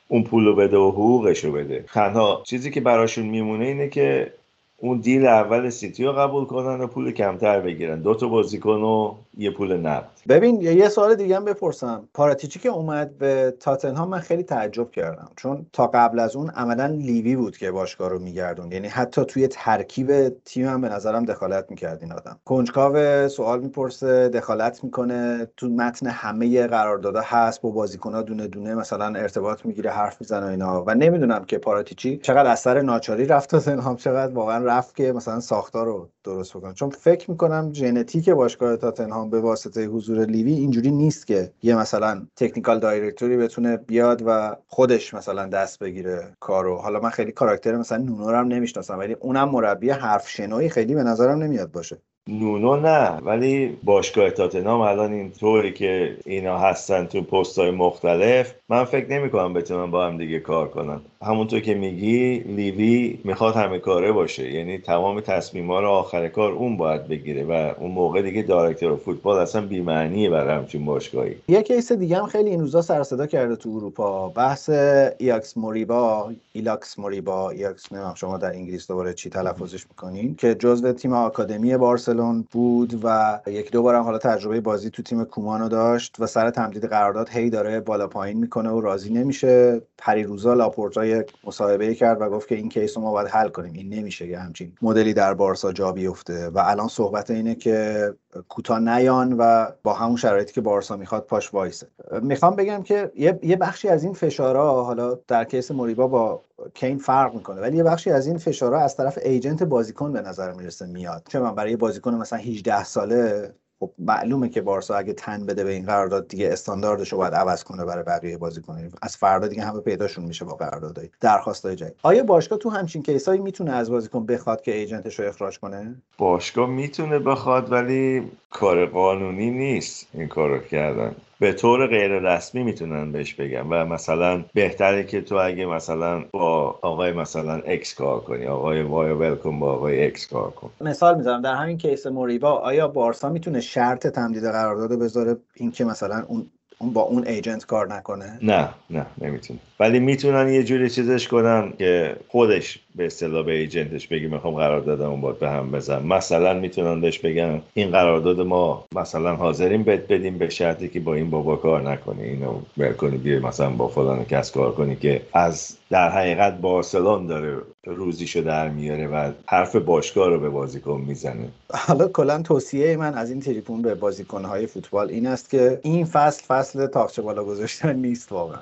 اون 0.07 0.23
پول 0.23 0.45
رو 0.45 0.55
بده 0.55 0.77
و 0.77 0.91
حقوقش 0.91 1.43
رو 1.43 1.51
بده. 1.51 1.85
تنها 1.93 2.41
چیزی 2.45 2.71
که 2.71 2.81
براشون 2.81 3.25
میمونه 3.25 3.65
اینه 3.65 3.89
که 3.89 4.33
اون 4.77 4.99
دیل 4.99 5.25
اول 5.25 5.69
سیتی 5.69 6.03
رو 6.03 6.13
قبول 6.13 6.45
کنن 6.45 6.81
و 6.81 6.87
پول 6.87 7.11
کمتر 7.11 7.59
بگیرن. 7.59 8.01
دو 8.01 8.15
تا 8.15 8.27
بازیکن 8.27 8.81
و 8.81 9.15
یه 9.39 9.51
پول 9.51 9.77
نقد. 9.77 10.09
ببین 10.29 10.61
یه 10.61 10.89
سوال 10.89 11.15
دیگه 11.15 11.35
هم 11.35 11.45
بپرسم. 11.45 12.09
پاراتیچی 12.13 12.59
که 12.59 12.69
اومد 12.69 13.17
به 13.17 13.53
تاتنهام 13.59 14.09
من 14.09 14.19
خیلی 14.19 14.43
تعجب 14.43 14.91
کردم. 14.91 15.29
چون 15.35 15.65
تا 15.73 15.87
قبل 15.87 16.19
از 16.19 16.35
اون 16.35 16.49
عملا 16.49 16.85
لیوی 16.85 17.35
بود 17.35 17.57
که 17.57 17.71
باشگاه 17.71 18.09
رو 18.09 18.19
میگردون 18.19 18.71
یعنی 18.71 18.87
حتی 18.87 19.25
توی 19.25 19.47
ترکیب 19.47 20.29
تیم 20.29 20.67
هم 20.67 20.81
به 20.81 20.89
نظرم 20.89 21.25
دخالت 21.25 21.65
می‌کرد 21.69 22.01
این 22.01 22.11
آدم. 22.11 22.39
کنجکاو 22.45 23.27
سوال 23.27 23.59
می‌پرسه 23.59 24.29
دخالت 24.29 24.83
می‌کنه. 24.83 25.47
تو 25.57 25.67
متن 25.67 26.07
همه 26.07 26.67
قراردادها 26.67 27.23
هست 27.25 27.61
با 27.61 27.69
بازیکنها 27.69 28.21
دونه 28.21 28.47
دونه 28.47 28.75
مثلا 28.75 29.05
ارتباط 29.05 29.65
می‌گیره 29.65 29.91
حرف 29.91 30.21
می‌زنه 30.21 30.45
اینا. 30.45 30.83
و 30.87 30.95
نمی‌دونم 30.95 31.45
که 31.45 31.57
پاراتیچی 31.57 32.17
چقدر 32.17 32.49
اثر 32.49 32.81
ناچاری 32.81 33.25
رفت 33.25 33.49
تاتنهام 33.49 33.95
چقدر 33.95 34.33
واقعا 34.33 34.65
رفت 34.65 34.95
که 34.95 35.13
مثلا 35.13 35.39
ساختار 35.39 35.85
رو 35.85 36.09
درست 36.23 36.57
بکنه. 36.57 36.73
چون 36.73 36.89
فکر 36.89 37.31
می‌کنم 37.31 37.73
ژنتیک 37.73 38.29
باشگاه 38.29 38.75
تاتنهام 38.77 39.28
به 39.29 39.39
واسطه 39.39 39.85
حضور 39.87 40.25
لیوی 40.25 40.53
اینجوری 40.53 40.91
نیست 40.91 41.27
که 41.27 41.53
یه 41.63 41.75
مثلا 41.75 42.27
تکنیکال 42.35 42.79
دایرکتوری 42.79 43.37
بتونه 43.37 43.77
بیاد 43.77 44.23
و 44.25 44.55
خودش 44.67 45.13
مثلا 45.13 45.47
دست 45.47 45.79
بگیره 45.79 46.37
کارو. 46.39 46.77
حالا 46.77 46.99
من 46.99 47.09
خیلی 47.09 47.31
کاراکتر 47.31 47.75
مثلا 47.77 47.97
نونو 47.97 48.31
رو 48.31 48.37
هم 48.37 48.47
نمی‌شناسم 48.47 48.99
ولی 48.99 49.13
اونم 49.13 49.49
مربی 49.49 49.89
حرف 49.89 50.29
شنوی 50.29 50.69
خیلی 50.69 50.95
به 50.95 51.03
نظرم 51.03 51.43
نمیاد 51.43 51.71
باشه. 51.71 52.01
نونو 52.29 52.75
نه 52.75 53.09
ولی 53.09 53.77
باشگاه 53.83 54.29
تاتنام 54.29 54.81
الان 54.81 55.13
این 55.13 55.31
طوری 55.31 55.73
که 55.73 56.17
اینا 56.25 56.57
هستن 56.57 57.05
تو 57.05 57.21
پست 57.21 57.59
های 57.59 57.71
مختلف 57.71 58.53
من 58.69 58.83
فکر 58.83 59.11
نمی 59.11 59.29
کنم 59.29 59.53
بتونن 59.53 59.91
با 59.91 60.05
هم 60.05 60.17
دیگه 60.17 60.39
کار 60.39 60.67
کنن. 60.67 61.01
همونطور 61.21 61.59
که 61.59 61.73
میگی 61.73 62.39
لیوی 62.39 63.19
می‌خواد 63.23 63.55
همه 63.55 63.79
کاره 63.79 64.11
باشه. 64.11 64.51
یعنی 64.51 64.77
تمام 64.77 65.19
تصمیما 65.21 65.79
رو 65.79 65.87
آخر 65.87 66.27
کار 66.27 66.51
اون 66.51 66.77
باید 66.77 67.07
بگیره 67.07 67.43
و 67.43 67.73
اون 67.79 67.91
موقع 67.91 68.21
دیگه 68.21 68.41
دایرکتور 68.41 68.95
فوتبال 68.95 69.39
اصلا 69.39 69.61
بی‌معنیه 69.61 70.29
برای 70.29 70.55
همچین 70.55 70.85
باشگاهی. 70.85 71.35
یه 71.47 71.61
case 71.61 71.91
دیگه 71.91 72.17
هم 72.17 72.25
خیلی 72.25 72.49
این 72.49 72.59
روزا 72.59 72.81
سر 72.81 73.03
صدا 73.03 73.27
کرده 73.27 73.55
تو 73.55 73.69
اروپا. 73.69 74.29
بحث 74.29 74.69
ایلاکس 75.17 75.57
موریبا 75.57 76.31
ایلاکس 76.53 76.99
موریبا. 76.99 77.49
ایلاکس 77.49 77.91
نمی‌دونم 77.91 78.15
شما 78.15 78.37
در 78.37 78.51
انگلیس 78.51 78.87
دوباره 78.87 79.13
چی 79.13 79.29
تلفظش 79.29 79.85
می‌کنین 79.89 80.35
که 80.35 80.55
جزو 80.55 80.91
تیم 80.91 81.13
آکادمی 81.13 81.77
بارسلونا 82.19 82.47
بود 82.51 82.99
و 83.03 83.39
یک 83.47 83.71
دو 83.71 83.81
بارم 83.81 84.03
حالا 84.03 84.17
تجربه 84.17 84.61
بازی 84.61 84.89
تو 84.89 85.03
تیم 85.03 85.23
کومان 85.23 85.69
داشت 85.69 86.15
و 86.19 86.27
سر 86.27 86.49
تمدید 86.49 86.85
قرارداد 86.85 87.29
هی 87.29 87.49
داره 87.49 87.79
بالا 87.79 88.07
پایین 88.07 88.37
می‌کنه 88.37 88.69
و 88.69 88.81
راضی 88.81 89.13
نمیشه. 89.13 89.81
پریروزا 89.97 90.53
لاپورتا 90.53 91.05
یک 91.05 91.33
مصاحبه 91.43 91.95
کرد 91.95 92.21
و 92.21 92.29
گفت 92.29 92.47
که 92.47 92.55
این 92.55 92.69
case 92.69 92.97
رو 92.97 93.03
ما 93.03 93.11
باید 93.11 93.27
حل 93.27 93.49
کنیم. 93.49 93.73
این 93.73 93.93
نمیشه 93.93 94.27
که 94.27 94.37
همچین 94.37 94.71
مدلی 94.81 95.13
در 95.13 95.33
بارسا 95.33 95.71
جا 95.71 95.91
بیفته. 95.91 96.49
و 96.49 96.63
الان 96.65 96.87
صحبت 96.87 97.31
اینه 97.31 97.55
که 97.55 98.13
کوتاه 98.49 98.79
نیان 98.79 99.33
و 99.33 99.65
با 99.83 99.93
همون 99.93 100.15
شرایطی 100.15 100.53
که 100.53 100.61
بارسا 100.61 100.97
می‌خواد 100.97 101.25
پاش 101.25 101.53
وایسه. 101.53 101.87
می‌خوام 102.21 102.55
بگم 102.55 102.83
که 102.83 103.11
یه 103.43 103.55
بخشی 103.55 103.87
از 103.87 104.03
این 104.03 104.13
فشارها 104.13 104.83
حالا 104.83 105.17
در 105.27 105.43
کیس 105.43 105.71
موریبا 105.71 106.07
با 106.07 106.41
کین 106.73 106.97
فرق 106.97 107.35
می‌کنه. 107.35 107.61
ولی 107.61 107.77
یه 107.77 107.83
بخشی 107.83 108.11
از 108.11 108.27
این 108.27 108.37
فشارها 108.37 108.79
از 108.79 108.97
طرف 108.97 109.19
ایجنت 109.25 109.63
بازیکن 109.63 110.13
به 110.13 110.21
نظر 110.21 110.53
می‌رسه 110.53 110.85
میاد. 110.85 111.23
چه 111.29 111.39
من 111.39 111.55
برای 111.55 111.75
بازیکن 111.75 112.13
مثلا 112.13 112.39
18 112.39 112.83
ساله 112.83 113.53
خب 113.79 113.91
معلومه 113.99 114.49
که 114.49 114.61
بارسا 114.61 114.95
اگه 114.95 115.13
تن 115.13 115.45
بده 115.45 115.63
به 115.63 115.71
این 115.71 115.85
قرارداد 115.85 116.27
دیگه 116.27 116.49
استانداردش 116.51 117.11
رو 117.11 117.17
باید 117.17 117.33
عوض 117.33 117.63
کنه 117.63 117.85
برای 117.85 118.03
بقیه 118.03 118.37
بازیکنان 118.37 118.91
از 119.01 119.17
فردا 119.17 119.47
دیگه 119.47 119.61
همه 119.61 119.79
پیداشون 119.79 120.25
میشه 120.25 120.45
با 120.45 120.55
قراردادهای 120.55 121.09
درخواستای 121.21 121.75
جدید. 121.75 121.95
آیا 122.03 122.23
باشگاه 122.23 122.59
تو 122.59 122.69
همچین 122.69 123.03
کیسایی 123.03 123.41
می‌تونه 123.41 123.71
از 123.71 123.91
بازیکن 123.91 124.25
بخواد 124.25 124.61
که 124.61 124.75
ایجنتش 124.75 125.19
رو 125.19 125.27
اخراج 125.27 125.59
کنه؟ 125.59 125.95
باشگاه 126.17 126.69
می‌تونه 126.69 127.19
بخواد 127.19 127.71
ولی 127.71 128.31
کار 128.49 128.85
قانونی 128.85 129.51
نیست 129.51 130.07
این 130.13 130.27
کارو 130.27 130.59
کردن. 130.59 131.15
به 131.41 131.53
طور 131.53 131.87
غیر 131.87 132.19
رسمی 132.19 132.63
می‌تونن 132.63 133.11
بهش 133.11 133.33
بگن 133.33 133.67
و 133.69 133.85
مثلا 133.85 134.45
بهتره 134.53 135.03
که 135.03 135.21
تو 135.21 135.35
اگه 135.35 135.65
مثلا 135.65 136.25
با 136.33 136.79
آقای 136.81 137.11
مثلا 137.11 137.61
X 137.65 137.93
کار 137.95 138.19
کنی 138.19 138.45
آقای 138.45 138.81
Y 138.81 139.11
ول 139.11 139.30
کن 139.30 139.59
با 139.59 139.73
آقای 139.73 140.07
X 140.07 140.27
کار 140.27 140.51
کن. 140.51 140.71
مثال 140.81 141.17
می‌زنم 141.17 141.41
در 141.41 141.55
همین 141.55 141.77
case 141.77 142.07
موریبا 142.07 142.51
آیا 142.51 142.87
بارسا 142.87 143.29
می‌تونه 143.29 143.61
شرط 143.61 144.07
تمدید 144.07 144.43
قرارداد 144.43 144.99
بذاره؟ 144.99 145.37
اینکه 145.55 145.85
مثلا 145.85 146.25
اون 146.27 146.51
اون 146.81 146.93
با 146.93 147.01
اون 147.01 147.27
agent 147.27 147.65
کار 147.65 147.93
نکنه. 147.93 148.39
نه 148.41 148.69
نه 148.89 149.05
نمی‌تونه. 149.21 149.59
ولی 149.79 149.99
می‌تونن 149.99 150.53
یه 150.53 150.63
جوری 150.63 150.89
چیزش 150.89 151.27
کنن 151.27 151.73
که 151.77 152.15
خودش 152.27 152.79
به 152.95 153.05
اصطلاح 153.05 153.45
به 153.45 153.51
agent 153.51 153.91
ش 153.91 154.07
بگی 154.07 154.27
می‌خوام 154.27 154.55
قراردادمو 154.55 155.17
باید 155.17 155.39
به 155.39 155.49
هم 155.49 155.71
بزن. 155.71 156.05
مثلا 156.05 156.53
می‌تونن 156.53 157.01
بهش 157.01 157.19
بگن 157.19 157.61
این 157.73 157.91
قرارداد 157.91 158.41
ما 158.41 158.85
مثلا 158.95 159.35
حاضریم 159.35 159.83
بد 159.83 160.07
بدیم 160.07 160.37
به 160.37 160.49
شرطی 160.49 160.87
که 160.87 160.99
با 160.99 161.13
این 161.13 161.29
بابا 161.29 161.55
کار 161.55 161.91
نکنی 161.91 162.23
اینو 162.23 162.59
ول 162.77 162.93
کنی 162.93 163.17
بیای 163.17 163.39
مثلا 163.39 163.69
با 163.69 163.87
فلان 163.87 164.25
کس 164.25 164.51
کار 164.51 164.71
کنی 164.71 164.95
که 164.95 165.21
از 165.33 165.77
در 165.89 166.09
حقیقت 166.09 166.57
بارسلون 166.57 167.27
داره 167.27 167.57
روزیشو 167.85 168.41
در 168.41 168.69
میاره 168.69 169.07
و 169.07 169.31
حرف 169.45 169.75
باشگاه 169.75 170.29
رو 170.29 170.39
به 170.39 170.49
بازیکن 170.49 171.01
می‌زنه. 171.07 171.49
حالا 171.73 172.07
کلا 172.07 172.41
توصیه 172.41 172.97
من 172.97 173.13
از 173.13 173.29
این 173.29 173.39
تریپون 173.39 173.81
به 173.81 173.95
بازیکنهای 173.95 174.67
فوتبال 174.67 175.09
این 175.09 175.27
است 175.27 175.49
که 175.49 175.79
این 175.83 176.05
فصل 176.05 176.43
فصل 176.47 176.87
تاقچه 176.87 177.21
بالا 177.21 177.43
گذاشتن 177.43 177.95
نیست 177.95 178.31
واقعا. 178.31 178.59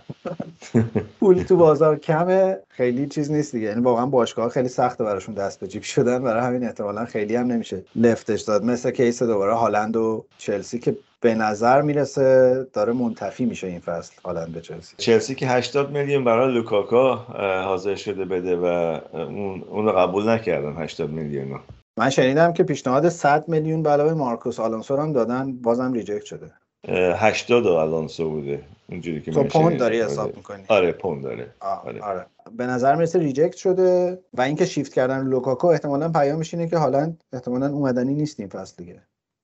پول 1.20 1.44
تو 1.44 1.58
بازار 1.58 2.00
کمه 2.00 2.58
خیلی 2.70 3.08
چیز 3.08 3.32
نیست 3.32 3.52
دیگه. 3.52 3.68
یعنی 3.68 3.82
واقعا 3.82 4.06
باشگاه 4.06 4.50
خیلی 4.50 4.70
سخته 4.70 5.04
براشون 5.04 5.36
دست 5.36 5.60
به 5.60 5.68
جیب 5.68 5.84
شدن. 5.84 6.24
برای 6.24 6.44
همین 6.44 6.64
احتمالا 6.64 7.06
خیلی 7.06 7.36
هم 7.36 7.48
نمیشه 7.48 7.84
لفتش 7.96 8.42
داد. 8.42 8.64
مثل 8.64 8.92
کیس 8.92 9.24
دوباره 9.24 9.54
هالند 9.54 9.96
و 9.96 10.26
چلسی 10.38 10.80
که 10.80 10.98
به 11.22 11.36
نظر 11.36 11.82
می‌رسه 11.82 12.68
داره 12.74 12.94
منتفی 12.94 13.46
میشه 13.46 13.68
این 13.68 13.80
فصل 13.80 14.14
هالند 14.26 14.54
به 14.54 14.62
چلسی. 14.62 14.96
چلسی 14.98 15.36
که 15.36 15.48
80 15.48 15.92
میلیون 15.92 16.24
برای 16.24 16.54
لوکاکو 16.54 17.16
حاضر 17.64 17.96
شده 17.96 18.26
بده 18.26 18.56
و 18.56 18.66
اون 19.14 19.64
اونو 19.64 19.92
قبول 19.92 20.30
نکردن 20.30 20.84
80 20.84 21.10
میلیون 21.10 21.60
من 22.00 22.10
شنیدم 22.10 22.54
که 22.54 22.64
پیشنهاد 22.64 23.10
100 23.10 23.48
میلیون 23.48 23.84
به 23.84 23.90
علاوه 23.90 24.14
مارکوس 24.14 24.60
آلونسو 24.60 24.98
هم 24.98 25.14
دادن 25.14 25.54
بازم 25.54 25.94
reject 25.94 26.26
شده. 26.26 26.52
80 26.88 27.68
آلونسو 27.68 28.30
بوده 28.30 28.64
اونجوری 28.90 29.22
که 29.22 29.32
تو 29.32 29.44
پوند 29.44 29.78
داری 29.78 30.02
حساب 30.02 30.36
می‌کنی. 30.38 30.64
آره 30.68 30.92
پوند 30.92 31.24
داره. 31.24 31.54
آره. 31.60 32.02
آره. 32.02 32.26
به 32.58 32.66
نظر 32.66 32.96
می‌رسه 32.96 33.20
reject 33.20 33.56
شده 33.56 34.20
و 34.34 34.42
اینکه 34.42 34.66
شیفت 34.66 34.94
کردن 34.94 35.28
لوکاکو 35.28 35.68
احتمالا 35.68 36.10
پیامش 36.10 36.54
اینه 36.54 36.70
که 36.70 36.78
هالند 36.78 37.24
احتمالا 37.34 37.68
اومدنی 37.68 38.14
نیست 38.14 38.40
این 38.40 38.50
فصل 38.50 38.76
دیگه. 38.78 39.02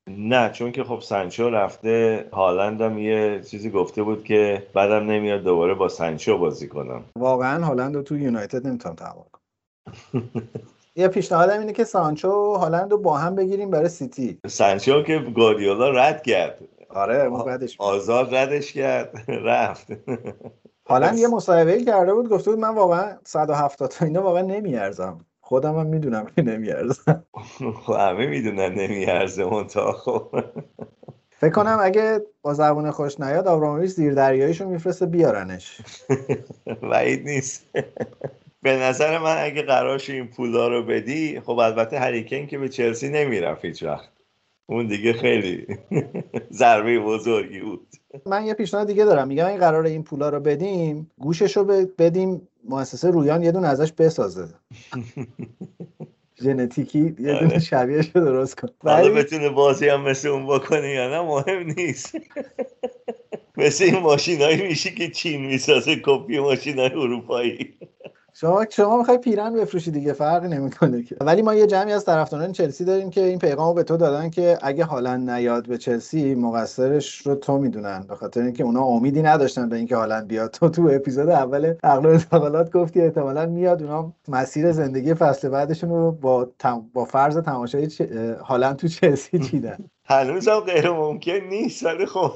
نه 0.09 0.49
چون 0.49 0.71
که 0.71 0.83
خب 0.83 0.99
سانچو 0.99 1.49
رفته 1.49 2.25
هالند 2.33 2.81
هم 2.81 2.97
یه 2.97 3.41
چیزی 3.41 3.69
گفته 3.69 4.03
بود 4.03 4.23
که 4.23 4.67
بعدم 4.73 5.11
نمیاد 5.11 5.43
دوباره 5.43 5.73
با 5.73 5.87
سانچو 5.87 6.37
بازی 6.37 6.67
کنم. 6.67 7.03
واقعا 7.15 7.65
هالند 7.65 7.95
رو 7.95 8.01
تو 8.01 8.17
یونایتد 8.17 8.67
نمی‌تونم 8.67 8.95
تحمل 8.95 9.23
کنم. 9.31 9.43
یه 10.95 11.07
پیشنهادم 11.07 11.59
اینه 11.59 11.73
که 11.73 11.83
سانچو 11.83 12.29
و 12.29 12.53
هالند 12.57 12.91
رو 12.91 12.97
با 12.97 13.17
هم 13.17 13.35
بگیریم 13.35 13.69
برای 13.69 13.89
سیتی. 13.89 14.39
سانچو 14.47 15.03
که 15.03 15.19
گاردیولا 15.35 15.89
رد 15.89 16.23
کرد. 16.23 16.59
آره 16.89 17.29
آزاد 17.79 18.35
ردش 18.35 18.73
کرد. 18.73 19.25
رفت. 19.49 19.87
هالند 20.89 21.17
یه 21.17 21.27
مصاحبه 21.27 21.83
کرده 21.83 22.13
بود 22.13 22.29
گفته 22.29 22.51
بود 22.51 22.59
من 22.59 22.75
واقعا 22.75 23.17
170 23.25 23.89
تا 23.89 24.05
اینا 24.05 24.21
واقعا 24.23 24.41
نمیارزم. 24.41 25.25
خودم 25.45 25.79
هم 25.79 25.85
می‌دونم 25.85 26.25
که 26.35 26.41
نمیارزم. 26.41 27.23
خب 27.85 27.93
همه 27.93 28.27
می‌دونن 28.27 28.73
نمیارزه 28.73 29.45
منتها 29.45 29.91
خب. 29.91 30.43
فکر 31.29 31.51
کنم 31.51 31.77
اگه 31.81 32.21
با 32.41 32.53
زبون 32.53 32.91
خوش 32.91 33.19
نیاد 33.19 33.47
آبرامویچ 33.47 33.91
زیر 33.91 34.13
دریاییشو 34.13 34.69
میفرسته 34.69 35.05
بیارنش. 35.05 35.81
وعید 36.81 37.25
نیست. 37.27 37.65
به 38.61 38.77
نظر 38.77 39.17
من 39.17 39.35
اگه 39.39 39.61
قراش 39.61 40.09
این 40.09 40.27
پولا 40.27 40.67
رو 40.67 40.83
بدی 40.83 41.39
خب 41.39 41.57
البته 41.57 41.99
هریکن 41.99 42.45
که 42.45 42.57
به 42.57 42.69
چلسی 42.69 43.09
نمی‌رفت 43.09 43.65
هیچ 43.65 43.83
وقت. 43.83 44.09
اون 44.65 44.87
دیگه 44.87 45.13
خیلی 45.13 45.67
ضربه 46.51 46.99
بزرگی 46.99 47.59
بود. 47.59 47.87
من 48.25 48.45
یه 48.45 48.53
پیشنهاد 48.53 48.87
دیگه 48.87 49.05
دارم. 49.05 49.27
میگم 49.27 49.45
این 49.45 49.57
قرار 49.57 49.85
این 49.85 50.03
پولا 50.03 50.29
رو 50.29 50.39
بدیم 50.39 51.11
گوشش 51.17 51.57
رو 51.57 51.63
بدیم 51.97 52.47
مؤسسه 52.69 53.11
رویان 53.11 53.43
یه 53.43 53.51
دونه 53.51 53.67
ازش 53.67 53.91
بسازه. 53.91 54.47
ژنتیکی 56.43 56.99
یه 56.99 57.13
دونه 57.13 57.45
آره. 57.45 57.59
شبیهش 57.59 58.11
رو 58.15 58.25
درست 58.25 58.61
کن. 58.61 58.69
حالا 58.83 59.13
بتونه 59.13 59.49
بازی 59.49 59.87
هم 59.87 60.01
مثل 60.01 60.27
اون 60.27 60.47
بکنه 60.47 60.89
یا 60.89 61.09
نه 61.09 61.21
مهم 61.21 61.73
نیست. 61.77 62.15
مثل 63.57 63.83
این 63.83 63.99
ماشینایی 63.99 64.61
میشه 64.67 64.91
که 64.91 65.09
چین 65.09 65.45
می‌سازه 65.45 66.01
کپی 66.03 66.39
ماشینای 66.39 66.91
اروپایی. 66.91 67.73
شما 68.33 68.65
شما 68.71 68.97
می‌خوای 68.97 69.17
پیرن 69.17 69.53
بفروشی 69.53 69.91
دیگه 69.91 70.13
فرقی 70.13 70.47
نمی‌کنه 70.47 71.03
که. 71.03 71.15
ولی 71.21 71.41
ما 71.41 71.55
یه 71.55 71.67
جمعی 71.67 71.93
از 71.93 72.05
طرفداران 72.05 72.51
چلسی 72.51 72.85
داریم 72.85 73.09
که 73.09 73.25
این 73.25 73.39
پیغامو 73.39 73.73
به 73.73 73.83
تو 73.83 73.97
دادن 73.97 74.29
که 74.29 74.57
اگه 74.61 74.85
هالند 74.85 75.29
نیاد 75.29 75.67
به 75.67 75.77
چلسی 75.77 76.35
مقصرش 76.35 77.27
رو 77.27 77.35
تو 77.35 77.57
می‌دونن 77.57 78.05
به 78.09 78.15
خاطر 78.15 78.41
اینکه 78.41 78.63
اونا 78.63 78.83
امیدی 78.83 79.21
نداشتن 79.21 79.69
به 79.69 79.75
اینکه 79.75 79.95
هالند 79.95 80.27
بیاد. 80.27 80.51
تو 80.51 80.69
تو 80.69 80.89
اپیزود 80.93 81.29
اول 81.29 81.73
عقل 81.83 82.05
انتقالات 82.05 82.71
گفتی 82.71 83.01
احتمالا 83.01 83.45
میاد 83.45 83.83
اونا 83.83 84.13
مسیر 84.27 84.71
زندگی 84.71 85.13
فصل 85.13 85.49
بعدشون 85.49 85.89
رو 85.89 86.11
با 86.11 86.51
با 86.93 87.05
فرض 87.05 87.37
تماشای 87.37 87.89
هالند 88.45 88.75
تو 88.75 88.87
چلسی 88.87 89.39
چیدن 89.49 89.77
هنوز 90.05 90.47
هم 90.47 90.59
غیر 90.59 90.89
ممکن 90.89 91.39
نیست 91.49 91.85
ولی 91.85 92.05
خب 92.05 92.31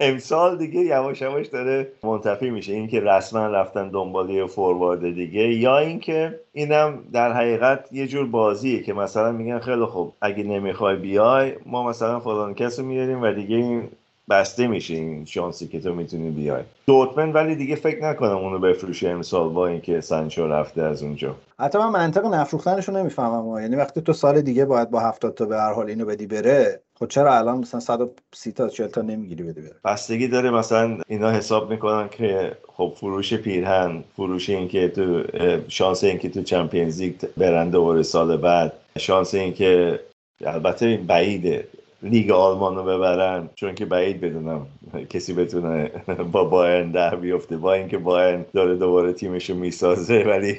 امسال 0.00 0.58
دیگه 0.58 0.80
یواش 0.80 1.20
یواش 1.20 1.46
داره 1.46 1.92
منتفی 2.04 2.50
میشه. 2.50 2.72
اینکه 2.72 3.00
رسما 3.00 3.46
رفتن 3.46 3.88
دنبال 3.88 4.30
یه 4.30 4.46
فوروارد 4.46 5.14
دیگه 5.14 5.54
یا 5.54 5.78
اینکه 5.78 6.40
اینم 6.52 6.98
در 7.12 7.32
حقیقت 7.32 7.92
یه 7.92 8.06
جور 8.06 8.26
بازیه 8.26 8.82
که 8.82 8.92
مثلا 8.92 9.32
میگن 9.32 9.58
خیلی 9.58 9.84
خوب 9.84 10.12
اگه 10.22 10.44
نمی‌خوای 10.44 10.96
بیای 10.96 11.52
ما 11.66 11.88
مثلا 11.88 12.20
فلان 12.20 12.54
کس 12.54 12.78
رو 12.78 12.84
میاریم 12.84 13.22
و 13.22 13.32
دیگه 13.32 13.56
این 13.56 13.88
بسته 14.30 14.66
میشه 14.66 14.94
این 14.94 15.24
شانسی 15.24 15.68
که 15.68 15.80
تو 15.80 15.94
می‌تونی 15.94 16.30
بیای. 16.30 16.62
دوتمن 16.86 17.32
ولی 17.32 17.54
دیگه 17.56 17.74
فکر 17.74 18.02
نکنم 18.02 18.36
اونو 18.36 18.58
بفروشه 18.58 19.08
امسال 19.08 19.48
با 19.48 19.66
اینکه 19.66 20.00
سانچو 20.00 20.48
رفته 20.48 20.82
از 20.82 21.02
اونجا. 21.02 21.34
حتی 21.58 21.78
من 21.78 21.88
منطق 21.88 22.26
نفروختنش 22.26 22.88
رو 22.88 22.96
نمی‌فهمم 22.96 23.60
یعنی 23.60 23.76
وقتی 23.76 24.00
تو 24.00 24.12
سال 24.12 24.40
دیگه 24.40 24.64
باید 24.64 24.90
با 24.90 25.00
70 25.00 25.34
تا 25.34 25.44
به 25.44 25.56
هر 25.56 25.72
حال 25.72 25.88
اینو 25.88 26.04
بدی 26.04 26.26
بره 26.26 26.80
خب 27.02 27.08
چرا 27.08 27.38
الان 27.38 27.58
مثلا 27.58 27.80
130 27.80 28.52
تا 28.52 28.68
40 28.68 28.86
تا 28.86 29.02
نمی‌گیری 29.02 29.42
بدی 29.42 29.60
بره؟ 29.60 29.74
بستگی 29.84 30.28
داره 30.28 30.50
مثلا 30.50 30.98
اینا 31.08 31.30
حساب 31.30 31.70
می‌کنن 31.70 32.08
که 32.08 32.56
خب 32.76 32.92
فروش 32.96 33.34
پیرهن 33.34 34.04
فروش 34.16 34.50
اینکه 34.50 34.88
تو 34.88 35.22
شانس 35.68 36.04
اینکه 36.04 36.28
تو 36.28 36.42
چمپیونز 36.42 37.00
لیگ 37.00 37.14
برن 37.36 37.70
دوباره 37.70 38.02
سال 38.02 38.36
بعد 38.36 38.72
شانس 38.98 39.34
اینکه 39.34 40.00
البته 40.44 40.86
این 40.86 41.06
بعیده 41.06 41.68
لیگ 42.02 42.30
آلمان 42.30 42.76
رو 42.76 42.84
ببرن 42.84 43.50
چون 43.54 43.74
که 43.74 43.84
بعید 43.84 44.20
بدونم 44.20 44.66
کسی 45.10 45.32
بتونه 45.32 45.90
با 46.32 46.44
بایرن 46.44 46.90
در 46.90 47.16
بیفته 47.16 47.56
با 47.56 47.72
اینکه 47.72 47.98
بایرن 47.98 48.44
داره 48.54 48.76
دوباره 48.76 49.12
تیمش 49.12 49.50
رو 49.50 49.56
می‌سازه 49.56 50.22
ولی 50.22 50.58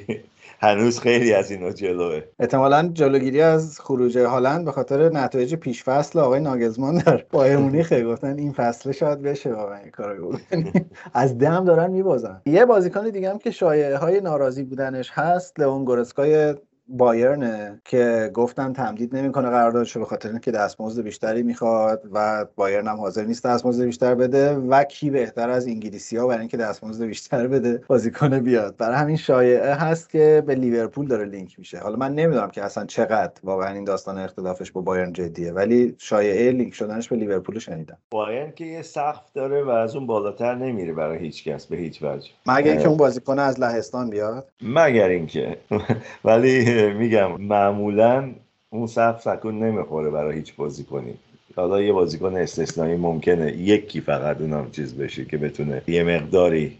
هنوز 0.63 0.99
خیلی 0.99 1.33
از 1.33 1.51
اینا 1.51 1.71
جلوه. 1.71 2.21
احتمالا 2.39 2.89
جلوگیری 2.93 3.41
از 3.41 3.79
خروج 3.79 4.17
هالند 4.17 4.65
به 4.65 4.71
خاطر 4.71 5.09
نتایج 5.09 5.55
پیش 5.55 5.83
فصل 5.83 6.19
آقای 6.19 6.39
ناگلزمان 6.39 6.97
در 6.97 7.23
بایر 7.31 7.57
مونیخ 7.57 7.93
گفتن 7.93 8.39
این 8.39 8.51
فصل 8.51 8.91
شاید 8.91 9.21
بشه 9.21 9.53
واقعا 9.53 9.77
این 9.77 9.91
کارو 9.91 10.37
از 11.13 11.37
دم 11.37 11.65
دارن 11.65 11.91
میبازن. 11.91 12.41
یه 12.45 12.65
بازیکن 12.65 13.09
دیگه 13.09 13.29
هم 13.29 13.37
که 13.37 13.51
شایعه 13.51 13.97
های 13.97 14.21
ناراضی 14.21 14.63
بودنش 14.63 15.11
هست 15.13 15.59
لئون 15.59 15.85
گورتسکای 15.85 16.55
بایرنه 16.87 17.81
که 17.85 18.31
گفتن 18.33 18.73
تمدید 18.73 19.15
نمی‌کنه 19.15 19.49
قراردادش 19.49 19.97
به 19.97 20.05
خاطر 20.05 20.29
اینکه 20.29 20.51
دستمزد 20.51 21.01
بیشتری 21.01 21.43
می‌خواد 21.43 22.01
و 22.13 22.45
بایرن 22.55 22.87
هم 22.87 22.97
حاضر 22.97 23.23
نیست 23.23 23.45
دستمزد 23.45 23.83
بیشتر 23.83 24.15
بده 24.15 24.55
و 24.55 24.83
کی 24.83 25.09
بهتر 25.09 25.49
از 25.49 25.67
انگلیسی 25.67 26.17
ها 26.17 26.27
برای 26.27 26.39
اینکه 26.39 26.57
دستمزد 26.57 27.05
بیشتر 27.05 27.47
بده 27.47 27.81
بازیکن 27.87 28.39
بیاد. 28.39 28.77
برای 28.77 28.95
همین 28.95 29.15
شایعه 29.15 29.73
هست 29.73 30.09
که 30.09 30.43
به 30.45 30.55
لیورپول 30.55 31.07
داره 31.07 31.25
لینک 31.25 31.59
میشه. 31.59 31.77
حالا 31.77 31.95
من 31.95 32.15
نمی‌دونم 32.15 32.49
که 32.49 32.63
اصلا 32.63 32.85
چقدر 32.85 33.31
واقعا 33.43 33.73
این 33.73 33.83
داستان 33.83 34.17
اختلافش 34.17 34.71
با 34.71 34.81
بایرن 34.81 35.13
جدیه 35.13 35.51
ولی 35.51 35.95
شایعه 35.97 36.51
لینک 36.51 36.73
شدنش 36.73 37.09
به 37.09 37.15
لیورپول 37.15 37.59
شنیدم. 37.59 37.97
بایرن 38.11 38.51
که 38.51 38.65
یه 38.65 38.81
سقف 38.81 39.31
داره 39.33 39.63
و 39.63 39.69
از 39.69 39.95
اون 39.95 40.07
بالاتر 40.07 40.55
نمیره 40.55 40.93
برای 40.93 41.17
هیچ 41.17 41.43
کس 41.43 41.65
به 41.65 41.77
هیچ 41.77 42.03
وجه. 42.03 42.29
مگر 42.47 42.71
اینکه 42.71 42.87
اون 42.87 42.97
بازیکن 42.97 43.39
از 43.39 43.59
لهستان 43.59 44.09
بیاد؟ 44.09 44.47
مگر 44.61 45.07
اینکه. 45.07 45.57
ولی 46.25 46.82
میگم 46.89 47.41
معمولا 47.41 48.33
اون 48.69 48.87
سقف 48.87 49.21
سکون 49.21 49.59
نمی‌خوره 49.59 50.09
برای 50.09 50.35
هیچ 50.35 50.55
بازی 50.55 50.83
کنی 50.83 51.13
حالا 51.55 51.81
یه 51.81 51.93
بازیکن 51.93 52.35
استثنایی 52.35 52.95
ممکنه 52.95 53.51
یکی 53.51 54.01
فقط 54.01 54.41
اونم 54.41 54.71
چیز 54.71 54.97
بشه 54.97 55.25
که 55.25 55.37
بتونه 55.37 55.81
یه 55.87 56.03
مقداری 56.03 56.77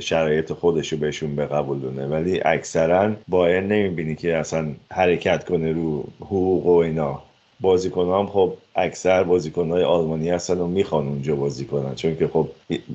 شرایط 0.00 0.52
خودشو 0.52 0.96
بهشون 0.96 1.36
بقبولونه. 1.36 2.06
ولی 2.06 2.40
اکثرا 2.44 3.12
باید 3.28 3.64
نمی‌بینی 3.64 4.14
که 4.14 4.36
اصلا 4.36 4.66
حرکت 4.92 5.44
کنه 5.44 5.72
رو 5.72 6.04
حقوق 6.20 6.66
و 6.66 6.76
اینا. 6.76 7.22
بازیکن 7.60 8.20
هم 8.20 8.26
خب 8.26 8.54
اکثر 8.78 9.22
بازیکنهای 9.22 9.82
آلمانی 9.82 10.30
هستن 10.30 10.58
و 10.58 10.66
می‌خوان 10.66 11.08
اونجا 11.08 11.36
بازی 11.36 11.64
کنن. 11.64 11.94
چون 11.94 12.16
که 12.16 12.28
خب 12.28 12.48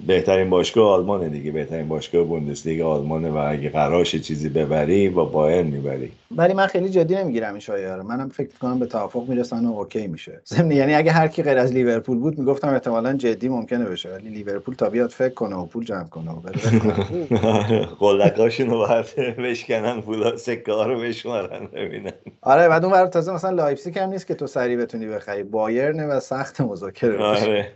بهترین 0.08 0.50
باشگاه 0.50 0.90
آلمانه 0.90 1.30
دیگه. 1.30 1.52
بهترین 1.52 1.88
باشگاه 1.88 2.24
بوندسلیگ 2.24 2.82
آلمانه 2.82 3.30
و 3.30 3.38
اگه 3.38 3.70
قراش 3.70 4.16
چیزی 4.16 4.50
ببری 4.50 5.10
با 5.10 5.25
بایر 5.25 5.63
می‌بری. 5.63 6.12
ولی 6.38 6.54
من 6.54 6.68
خیلی 6.68 6.90
جدی 6.90 7.16
نمی‌گیرم 7.16 7.52
این 7.52 7.60
شایعه 7.60 7.96
رو. 7.96 8.04
منم 8.04 8.30
فکر 8.30 8.50
کنم 8.62 8.80
به 8.80 8.86
توافق 8.86 9.28
می‌رسن 9.28 9.66
و 9.66 9.78
اوکی 9.78 10.08
میشه. 10.08 10.42
یعنی 10.70 10.94
اگه 10.94 11.12
هر 11.12 11.28
کی 11.28 11.44
غیر 11.44 11.58
از 11.58 11.74
لیورپول 11.74 12.18
بود 12.18 12.40
می‌گفتم 12.40 12.68
احتمالا 12.68 13.13
جدی 13.13 13.50
ممکنه 13.50 13.86
بشه. 13.86 14.10
ولی 14.10 14.30
لیورپول 14.30 14.75
تا 14.75 14.90
بیاد 14.90 15.10
فکر 15.10 15.34
کنه 15.34 15.56
و 15.56 15.66
پول 15.66 15.86
جمع 15.86 16.04
کنه 16.10 16.32
و 16.32 16.42
قلقاشون 18.00 18.70
رو 18.70 18.78
باید 18.78 19.38
بشکنن 19.38 20.02
پولا 20.02 20.38
سکه 20.38 20.72
رو 20.72 21.00
بشمارن 21.00 21.68
ببینن. 21.74 22.12
آره 22.42 22.68
بعد 22.68 22.86
اون 22.86 23.08
تازه 23.08 23.34
مثلا 23.34 23.50
لایپزیگ 23.50 24.00
هم 24.00 24.10
نیست 24.10 24.28
که 24.28 24.34
تو 24.34 24.48
سری 24.48 24.78
بتونی 24.78 25.06
بخری. 25.06 25.44
بایرن 25.74 26.10
و 26.10 26.20
سخت 26.20 26.62
مذاکره 26.62 27.18
آره. 27.18 27.72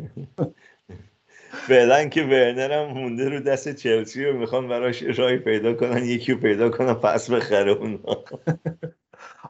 فعلا 1.52 2.06
که 2.06 2.24
ورنر 2.24 2.94
مونده 2.94 3.30
رو 3.30 3.40
دست 3.40 3.76
چلسی 3.76 4.26
و 4.26 4.34
می‌خوان 4.34 4.68
براش 4.68 5.04
راهی 5.04 5.38
پیدا 5.38 5.74
کنن 5.74 6.06
یکی 6.06 6.32
رو 6.32 6.40
پیدا 6.40 6.70
کنن 6.70 6.94
پس 6.94 7.32
بخره 7.32 7.72
اونا. 7.72 8.24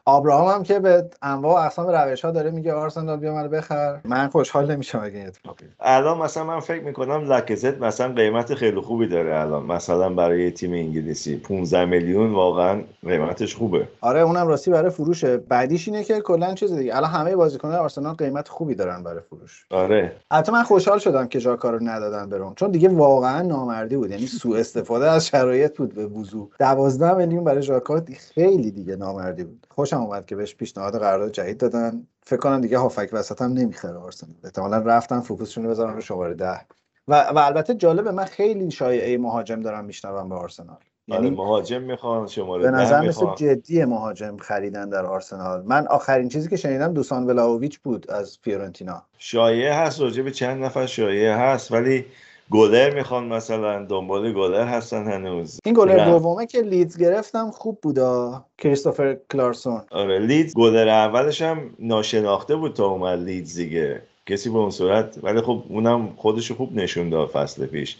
آبراهام 0.08 0.48
هم 0.48 0.62
که 0.62 0.78
به 0.80 1.10
انواع 1.22 1.64
اقسام 1.64 1.86
روش 1.88 2.24
ها 2.24 2.30
داره 2.30 2.50
میگه 2.50 2.72
آرسنال 2.72 3.16
بیا 3.16 3.34
منو 3.34 3.48
بخر. 3.48 4.00
من 4.04 4.28
خوشحال 4.28 4.72
نمیشم 4.72 5.00
اگه 5.04 5.18
اتفاقی 5.18 5.64
الان 5.80 6.18
مثلا 6.18 6.44
من 6.44 6.60
فکر 6.60 6.82
می‌کنم 6.82 7.32
لاکازت 7.32 7.80
مثلا 7.80 8.12
قیمت 8.12 8.54
خیلی 8.54 8.80
خوبی 8.80 9.08
داره 9.08 9.40
الان. 9.40 9.66
مثلا 9.66 10.08
برای 10.08 10.50
تیم 10.50 10.72
انگلیسی 10.72 11.36
15 11.36 11.84
میلیون 11.84 12.32
واقعا 12.32 12.82
قیمتش 13.06 13.56
خوبه. 13.56 13.88
آره 14.00 14.20
اونم 14.20 14.46
راستی 14.46 14.70
برای 14.70 14.90
فروشه. 14.90 15.36
بعدیش 15.36 15.88
اینه 15.88 16.04
که 16.04 16.20
کلا 16.20 16.54
چیز 16.54 16.72
دیگه. 16.72 16.96
الان 16.96 17.10
همه 17.10 17.36
بازیکنان 17.36 17.74
آرسنال 17.74 18.14
قیمت 18.14 18.48
خوبی 18.48 18.74
دارن 18.74 19.02
برای 19.02 19.20
فروش. 19.20 19.66
آره. 19.70 20.12
البته 20.30 20.52
من 20.52 20.62
خوشحال 20.62 20.98
شدم 20.98 21.26
که 21.26 21.38
ژاکا 21.38 21.70
رو 21.70 21.78
ندادن 21.82 22.28
برون 22.28 22.54
چون 22.54 22.70
دیگه 22.70 22.88
واقعا 22.88 23.42
نامردی 23.42 23.96
بود. 23.96 24.10
یعنی 24.10 24.26
سوء 24.26 24.58
استفاده 24.58 25.10
از 25.10 25.26
شرایط 25.26 25.76
بود 25.76 25.94
به 25.94 26.06
وضوح. 26.06 26.48
12 26.58 27.14
میلیون 27.14 27.44
برای 27.44 27.62
ژاکا 27.62 28.02
خیلی 28.34 28.70
دیگه 28.70 28.96
نامردی 28.96 29.44
بود. 29.44 29.66
خوشم 29.74 29.97
اومد 29.98 30.26
که 30.26 30.36
بهش 30.36 30.54
پیشنهاد 30.54 30.98
قرارداد 30.98 31.32
جدید 31.32 31.58
دادن. 31.58 32.06
فکر 32.22 32.40
کنم 32.40 32.60
دیگه 32.60 32.78
هافک 32.78 33.08
وسط 33.12 33.42
هم 33.42 33.52
نمی‌خره 33.52 33.96
آرسنال. 33.96 34.34
احتمالاً 34.44 34.78
رفتن 34.78 35.20
فوکوسشون 35.20 35.64
رو 35.64 35.70
بذارن 35.70 35.94
رو 35.94 36.00
شماره 36.00 36.34
ده. 36.34 36.60
و, 37.08 37.22
و 37.22 37.38
البته 37.38 37.74
جالبه 37.74 38.10
من 38.10 38.24
خیلی 38.24 38.70
شایعه 38.70 39.18
مهاجم 39.18 39.60
دارم 39.60 39.84
میشنوم 39.84 40.28
به 40.28 40.34
آرسنال. 40.34 40.78
یعنی 41.08 41.26
آره 41.26 41.36
مهاجم 41.36 41.82
می‌خوان 41.82 42.26
شماره 42.26 42.62
به 42.62 42.70
نظر 42.70 43.08
مثل 43.08 43.26
جدی 43.36 43.84
مهاجم 43.84 44.36
خریدن 44.36 44.88
در 44.88 45.06
آرسنال. 45.06 45.62
من 45.66 45.86
آخرین 45.86 46.28
چیزی 46.28 46.48
که 46.48 46.56
شنیدم 46.56 46.92
دوشان 46.92 47.26
ولاویچ 47.26 47.78
بود 47.78 48.10
از 48.10 48.38
فیورنتینا. 48.42 49.02
شایعه 49.18 49.74
هست 49.74 50.00
راجع 50.00 50.22
به 50.22 50.30
چند 50.30 50.64
نفر 50.64 50.86
شایعه 50.86 51.36
هست 51.36 51.72
ولی 51.72 52.06
گلر 52.50 52.94
می‌خوان 52.94 53.26
مثلا 53.26 53.84
دنبال 53.84 54.32
گلر 54.32 54.66
هستن 54.66 55.12
هنوز. 55.12 55.60
این 55.64 55.74
گلر 55.74 56.04
دومه 56.04 56.46
که 56.46 56.62
لیدز 56.62 56.98
گرفتم 56.98 57.50
خوب 57.50 57.78
بودا 57.82 58.44
کریستوفر 58.58 59.16
کلاسون. 59.32 59.80
آره 59.90 60.18
لیدز 60.18 60.54
گلر 60.54 60.88
اولش 60.88 61.42
هم 61.42 61.70
ناشناخته 61.78 62.56
بود 62.56 62.72
تا 62.72 62.86
اومد 62.86 63.24
لیدز 63.24 63.56
دیگه. 63.56 64.02
کسی 64.26 64.50
به 64.50 64.58
اون 64.58 64.70
صورت 64.70 65.18
ولی 65.22 65.40
خب 65.40 65.62
اونم 65.68 66.08
خودش 66.16 66.52
خوب 66.52 66.76
نشون 66.76 67.10
داد 67.10 67.28
فصل 67.28 67.66
پیش. 67.66 67.96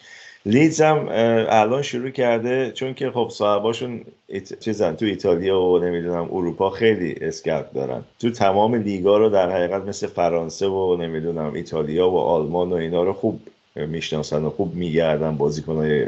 لیدز 0.46 0.80
هم 0.80 1.06
الان 1.48 1.82
شروع 1.82 2.10
کرده 2.10 2.72
چون 2.72 2.94
که 2.94 3.10
خب 3.10 3.28
صاحباشون 3.32 4.00
ایت... 4.28 4.60
چیزن 4.60 4.96
تو 4.96 5.04
ایتالیا 5.04 5.60
و 5.60 5.78
نمی‌دونم 5.78 6.28
اروپا 6.32 6.70
خیلی 6.70 7.16
scout 7.20 7.72
دارن. 7.72 8.02
تو 8.18 8.30
تمام 8.30 8.74
لیگا 8.74 9.18
رو 9.18 9.28
در 9.28 9.50
حقیقت 9.50 9.82
مثل 9.82 10.06
فرانسه 10.06 10.66
و 10.66 10.96
نمی‌دونم 10.96 11.52
ایتالیا 11.54 12.10
و 12.10 12.18
آلمان 12.18 12.72
و 12.72 12.76
اینا 12.76 13.02
رو 13.02 13.12
خوب 13.12 13.40
می‌شناسن 13.86 14.44
و 14.44 14.50
خوب 14.50 14.74
میگردن 14.74 15.36
بازیکنهای 15.36 16.06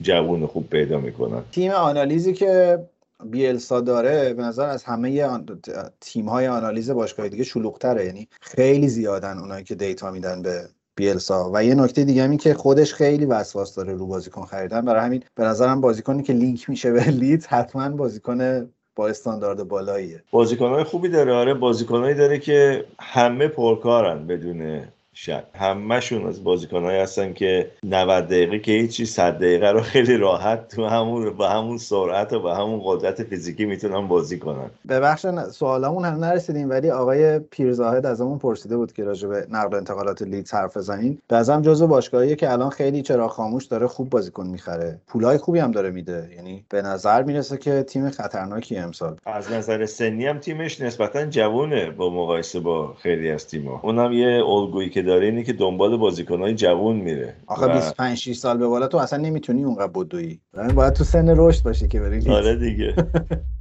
جوون 0.00 0.46
خوب 0.46 0.68
پیدا 0.68 1.00
می‌کنن. 1.00 1.42
تیم 1.52 1.72
آنالیزی 1.72 2.32
که 2.32 2.78
بیلسا 3.24 3.80
داره 3.80 4.34
به 4.34 4.42
نظر 4.42 4.68
از 4.68 4.84
همه 4.84 5.24
آن... 5.24 5.60
تیم 6.00 6.28
های 6.28 6.46
آنالیز 6.46 6.90
باشگاه 6.90 7.28
دیگه 7.28 7.44
شلوغتره. 7.44 8.06
یعنی 8.06 8.28
خیلی 8.40 8.88
زیادن 8.88 9.38
اونایی 9.38 9.64
که 9.64 9.74
دیتا 9.74 10.10
میدن 10.10 10.42
به 10.42 10.68
بیلسا. 10.94 11.50
و 11.54 11.64
یه 11.64 11.74
نکته 11.74 12.04
دیگه 12.04 12.22
این 12.22 12.36
که 12.36 12.54
خودش 12.54 12.94
خیلی 12.94 13.26
وسواس 13.26 13.74
داره 13.74 13.94
رو 13.94 14.06
بازیکن 14.06 14.44
خریدن. 14.44 14.80
برای 14.84 15.04
همین 15.04 15.22
به 15.34 15.44
نظرم 15.44 15.80
بازیکنی 15.80 16.22
که 16.22 16.32
لینک 16.32 16.70
میشه 16.70 16.92
به 16.92 17.04
لیت 17.04 17.52
حتما 17.52 17.88
بازیکن 17.88 18.68
با 18.96 19.08
استاندارد 19.08 19.68
بالاییه. 19.68 20.22
بازیکنهای 20.30 20.84
خوبی 20.84 21.08
داره. 21.08 21.32
آره 21.32 21.54
بازیکنهایی 21.54 22.14
داره 22.14 22.38
که 22.38 22.84
همه 23.00 23.48
پرکارن 23.48 24.26
بدون 24.26 24.82
شک 25.20 25.44
همهشون 25.54 26.26
از 26.26 26.44
بازیکنهایی 26.44 26.98
هستن 26.98 27.32
که 27.32 27.70
90 27.84 28.24
دقیقه 28.24 28.58
که 28.58 28.72
هیچی 28.72 29.06
100 29.06 29.36
دقیقه 29.36 29.70
رو 29.70 29.80
خیلی 29.80 30.16
راحت 30.16 30.68
تو 30.68 30.86
همون 30.86 31.30
با 31.30 31.48
همون 31.48 31.78
سرعت 31.78 32.32
و 32.32 32.40
با 32.40 32.54
همون 32.54 32.80
قدرت 32.84 33.22
فیزیکی 33.22 33.64
می‌تونن 33.64 34.08
بازی 34.08 34.38
کنن. 34.38 34.70
به 34.84 35.00
بخش 35.00 35.26
سوالامون 35.52 36.04
هم 36.04 36.24
نرسیدیم 36.24 36.70
ولی 36.70 36.90
آقای 36.90 37.38
پیرزاهد 37.38 38.06
از 38.06 38.20
همون 38.20 38.38
پرسیده 38.38 38.76
بود 38.76 38.92
که 38.92 39.04
راجع 39.04 39.28
به 39.28 39.46
نقل 39.50 39.76
انتقالات 39.76 40.22
لیدز 40.22 40.54
حرف 40.54 40.76
بزنین 40.76 41.18
ازم 41.30 41.62
جزو 41.62 41.86
باشگاهیه 41.86 42.36
که 42.36 42.52
الان 42.52 42.70
خیلی 42.70 43.02
چرا 43.02 43.28
خاموش 43.28 43.64
داره 43.64 43.86
خوب 43.86 44.10
بازیکن 44.10 44.46
می‌خره. 44.46 44.98
پولای 45.06 45.38
خوبی 45.38 45.58
هم 45.58 45.70
داره 45.70 45.90
میده. 45.90 46.28
یعنی 46.36 46.64
به 46.68 46.82
نظر 46.82 47.22
می‌رسه 47.22 47.56
که 47.56 47.82
تیم 47.82 48.10
خطرناکی 48.10 48.76
امسال. 48.76 49.16
از 49.26 49.52
نظر 49.52 49.86
سنی 49.86 50.26
هم 50.26 50.38
تیمش 50.38 50.80
نسبتا 50.80 51.24
جوونه 51.26 51.90
با 51.90 52.10
مقایسه 52.10 52.60
با 52.60 52.94
خیلی 52.94 53.30
از 53.30 53.48
تیم‌ها. 53.48 53.80
اونم 53.82 54.12
یه 54.12 54.44
الگویی 54.46 54.90
که 54.90 55.07
داره 55.08 55.26
اینه 55.26 55.42
که 55.42 55.52
دنبال 55.52 55.96
بازیکنهای 55.96 56.54
جوون 56.54 56.96
میره. 56.96 57.34
آخه 57.46 57.66
و... 57.66 57.72
25 57.72 58.18
6 58.18 58.36
سال 58.36 58.58
به 58.58 58.66
بالا 58.66 58.86
تو 58.86 58.98
اصلا 58.98 59.18
نمی‌تونی 59.18 59.64
اونقدر 59.64 59.92
بدویی 59.94 60.40
باید 60.74 60.92
تو 60.92 61.04
سن 61.04 61.34
رشد 61.36 61.62
باشی 61.62 61.88
که 61.88 62.00
بری 62.00 62.30
آره 62.30 62.56
دیگه. 62.56 62.94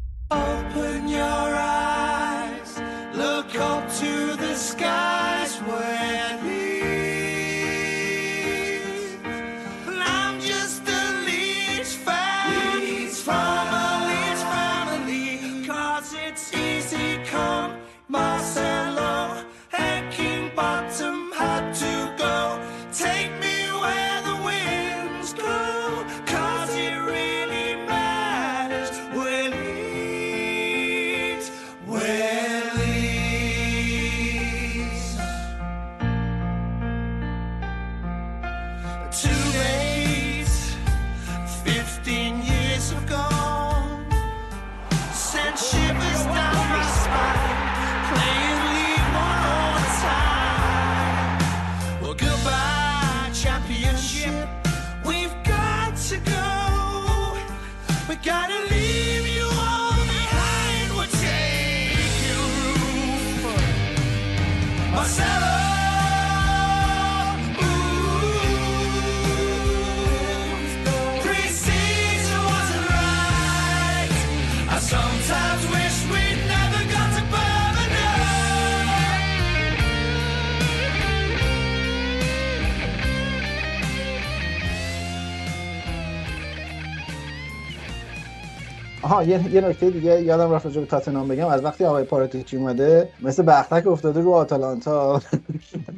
آها 89.08 89.24
یه, 89.24 89.54
یه 89.54 89.62
نکته 89.62 89.90
دیگه 89.90 90.22
یادم 90.22 90.52
رفت 90.52 90.66
راجع 90.66 90.80
به 90.80 90.88
تاتنهام 90.88 91.28
بگم. 91.28 91.48
از 91.48 91.64
وقتی 91.64 91.86
آقای 91.86 92.04
پاراتیچی 92.04 92.58
اومده 92.58 93.10
مثل 93.22 93.44
بختک 93.44 93.88
افتاده 93.88 94.22
رو 94.22 94.32
آتالانتا. 94.32 95.22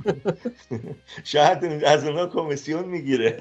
شاید 1.23 1.83
از 1.85 2.05
اونها 2.07 2.27
کمیسیون 2.27 2.85
می‌گیره. 2.85 3.37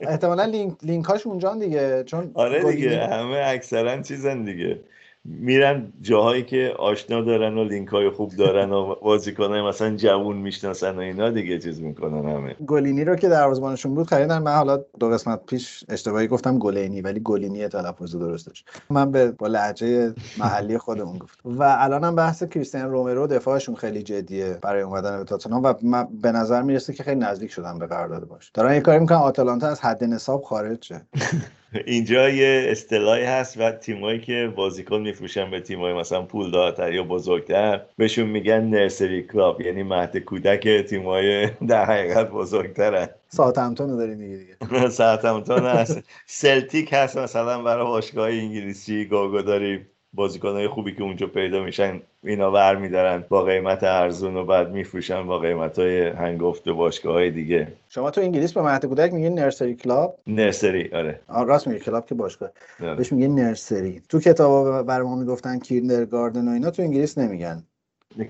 احتمالا 0.00 0.44
لینک 0.44 0.76
لینکاش 0.82 1.26
اونجا 1.26 1.54
دیگه 1.54 2.04
چون 2.04 2.30
آره 2.34 2.64
دیگه 2.64 3.06
همه 3.06 3.42
اکثرا 3.46 4.02
چیزن 4.02 4.44
دیگه. 4.44 4.80
میرن 5.24 5.92
جاهایی 6.00 6.42
که 6.42 6.74
آشنا 6.78 7.20
دارن 7.20 7.58
و 7.58 7.64
لینک 7.64 7.88
های 7.88 8.10
خوب 8.10 8.30
دارن 8.36 8.72
و 8.72 8.94
بازیکن 8.94 9.48
های 9.48 9.62
مثلا 9.62 9.96
جوون 9.96 10.36
می‌شناسن 10.36 10.96
و 10.96 11.00
اینا 11.00 11.30
دیگه 11.30 11.58
چیز 11.58 11.80
می‌کنن 11.80 12.28
همه. 12.36 12.56
گلینی 12.66 13.04
رو 13.04 13.16
که 13.16 13.28
دروازه‌بانشون 13.28 13.94
بود 13.94 14.06
خریدن. 14.06 14.38
من 14.38 14.54
حالا 14.54 14.84
دو 15.00 15.08
قسمت 15.08 15.46
پیش 15.46 15.84
اشتباهی 15.88 16.28
گفتم 16.28 16.58
گلینی 16.58 17.00
ولی 17.00 17.20
گلینی 17.20 17.68
تلفظ 17.68 18.16
درستش 18.16 18.64
من 18.90 19.10
به 19.10 19.30
با 19.30 19.46
لهجه 19.46 20.14
محلی 20.38 20.78
خودمون 20.78 21.18
گفت 21.18 21.38
و 21.44 21.76
الانم 21.78 22.14
بحث 22.14 22.42
کریستیان 22.42 22.90
رومرو 22.90 23.26
دفاعشون 23.26 23.74
خیلی 23.74 24.02
جدیه 24.02 24.58
برای 24.62 24.82
اومدن 24.82 25.18
به 25.18 25.24
تاتنهام 25.24 25.62
و 25.62 26.04
به 26.22 26.32
نظر 26.32 26.62
می‌رسه 26.62 26.92
که 26.92 27.02
خیلی 27.02 27.20
نزدیک 27.20 27.50
شدن 27.50 27.78
به 27.78 27.86
قرارداد 27.86 28.28
باشه 28.28 28.50
دارن 28.54 28.74
یه 28.74 28.80
کاری 28.80 28.98
می‌کنن 28.98 29.18
آتالانتا 29.18 29.68
از 29.68 29.80
حد 29.80 30.04
نصاب 30.04 30.42
خارج 30.42 30.84
شه. 30.84 31.00
اینجا 31.86 32.28
یه 32.28 32.66
اصطلاحی 32.70 33.24
هست 33.24 33.60
و 33.60 33.70
تیمایی 33.72 34.20
که 34.20 34.52
بازیکن 34.56 35.00
میفروشن 35.00 35.50
به 35.50 35.60
تیمای 35.60 35.92
مثلا 35.92 36.22
پول 36.22 36.50
دارتر 36.50 36.92
یا 36.92 37.02
بزرگتر 37.02 37.80
بهشون 37.96 38.26
میگن 38.26 38.60
نرسری 38.64 39.22
کلاب 39.22 39.60
یعنی 39.60 39.82
مهد 39.82 40.18
کودک 40.18 40.68
تیمای 40.68 41.46
در 41.68 41.84
حقیقت 41.84 42.30
بزرگترن. 42.30 43.08
ساعتمتون 43.28 43.90
رو 43.90 43.96
داری 43.96 44.14
میگی 44.14 44.36
دیگه. 44.36 44.88
ساعتمتون 45.00 45.66
هست. 45.66 46.02
سلتیک 46.26 46.92
هست 46.92 47.18
مثلا 47.18 47.62
برای 47.62 47.84
باشگاه 47.84 48.28
انگلیسی 48.28 49.04
گوگو 49.04 49.42
داری 49.42 49.86
بازیکنهای 50.14 50.68
خوبی 50.68 50.94
که 50.94 51.02
اونجا 51.02 51.26
پیدا 51.26 51.64
میشن 51.64 52.00
اینا 52.24 52.52
ور 52.52 52.76
میدارن 52.76 53.24
با 53.28 53.42
قیمت 53.42 53.82
ارزون 53.82 54.36
و 54.36 54.44
بعد 54.44 54.70
میفروشن 54.70 55.26
با 55.26 55.38
قیمت 55.38 55.78
های 55.78 56.08
هنگفت 56.08 56.68
و 56.68 56.74
باشگاه 56.74 57.12
های 57.12 57.30
دیگه. 57.30 57.68
شما 57.88 58.10
تو 58.10 58.20
انگلیس 58.20 58.52
به 58.52 58.62
مهد 58.62 58.86
کودک 58.86 59.12
میگین 59.12 59.38
نرسری 59.38 59.74
کلاب؟ 59.74 60.18
nursery 60.26 60.90
آره. 60.92 61.20
راست 61.28 61.68
میگه 61.68 61.80
club 61.80 62.06
که 62.06 62.14
باشگاه. 62.14 62.50
آره. 62.80 62.94
بهش 62.94 63.12
میگه 63.12 63.28
nursery. 63.28 64.02
تو 64.08 64.20
کتابا 64.20 64.82
برای 64.82 65.06
ما 65.06 65.16
می‌گفتن 65.16 65.58
kindergarten 65.58 66.48
و 66.48 66.50
اینا 66.50 66.70
تو 66.70 66.82
انگلیس 66.82 67.18
نمیگن. 67.18 67.62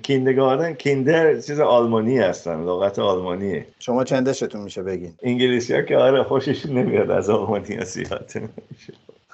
kindergarten 0.03 0.73
Kinder 0.73 1.41
چیز 1.41 1.61
آلمانی 1.61 2.19
هستن 2.19 2.65
لغت 2.65 2.99
آلمانیه. 2.99 3.67
شما 3.79 4.05
چندشتون 4.05 4.61
میشه 4.61 4.83
بگین؟ 4.83 5.15
انگلیسی 5.23 5.75
ها 5.75 5.83
که 5.83 5.97
آره 5.97 6.23
خوششون 6.23 6.79
نمیاد 6.79 7.11
از 7.11 7.31
آلمانی 7.31 7.75
ها 7.75 7.85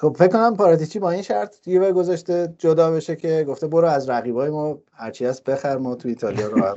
خب 0.01 0.17
فکر 0.19 0.29
کنم 0.29 0.57
پاراتیچی 0.57 0.99
با 0.99 1.11
این 1.11 1.23
شرط 1.23 1.69
به 1.69 1.93
گذاشته 1.93 2.55
جدا 2.59 2.91
بشه 2.91 3.17
که 3.17 3.45
گفته 3.49 3.67
برو 3.67 3.89
از 3.89 4.11
رقیبای 4.11 4.51
ما 4.51 4.79
هرچی 4.93 5.27
هست 5.27 5.45
بخر 5.45 5.77
ما 5.77 5.95
تو 5.95 6.09
ایتالیا 6.09 6.47
رو 6.47 6.75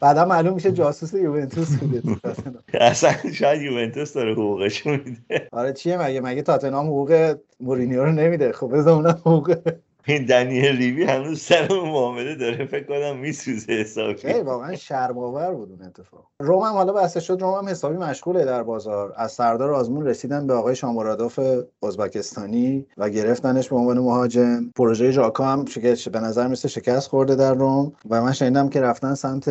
بعدا 0.00 0.24
معلوم 0.24 0.54
میشه 0.54 0.72
جاسوس 0.72 1.14
یوونتوس 1.14 1.76
بوده 1.76 2.02
اصلا 2.80 3.12
شاید 3.32 3.62
یوونتوس 3.62 4.12
داره 4.12 4.32
حقوقش 4.32 4.86
میده. 4.86 5.48
آره 5.52 5.72
چیه 5.72 6.02
مگه؟ 6.02 6.20
مگه 6.20 6.42
تاتنهام 6.42 6.86
حقوق 6.86 7.36
مورینیو 7.60 8.04
رو 8.04 8.12
نمیده؟ 8.12 8.52
خب 8.52 8.76
بذار 8.76 8.94
اونم 8.94 9.18
حقوق 9.20 9.56
این 10.06 10.24
دنیل 10.24 10.76
لیوی 10.76 11.04
هنوز 11.04 11.40
سر 11.40 11.68
معامله 11.72 12.34
داره 12.34 12.66
فکر 12.66 12.84
کنم 12.84 13.18
میسوزه 13.18 13.72
حسابی. 13.72 14.32
واقعا 14.32 14.76
شرم‌آور 14.76 15.54
بود 15.54 15.70
اون 15.70 15.82
اتفاق. 15.82 16.26
روم 16.40 16.62
هم 16.62 16.72
حالا 16.72 16.92
بسته 16.92 17.20
شد 17.20 17.38
روم 17.40 17.54
هم 17.54 17.68
حسابی 17.68 17.96
مشغوله 17.96 18.44
در 18.44 18.62
بازار. 18.62 19.12
از 19.16 19.32
سردار 19.32 19.70
آزمون 19.70 20.06
رسیدن 20.06 20.46
به 20.46 20.54
آقای 20.54 20.76
شامورادوف 20.76 21.40
ازبکستانی 21.82 22.86
و 22.96 23.08
گرفتنش 23.10 23.68
به 23.68 23.76
عنوان 23.76 23.98
مهاجم. 23.98 24.70
پروژه 24.76 25.10
ژاکا 25.10 25.44
هم 25.44 25.64
به 26.12 26.20
نظر 26.20 26.48
مثل 26.48 26.68
شکست 26.68 27.08
خورده 27.08 27.34
در 27.34 27.54
روم. 27.54 27.92
و 28.10 28.22
من 28.22 28.32
شنیدم 28.32 28.68
که 28.68 28.80
رفتن 28.80 29.14
سمت 29.14 29.48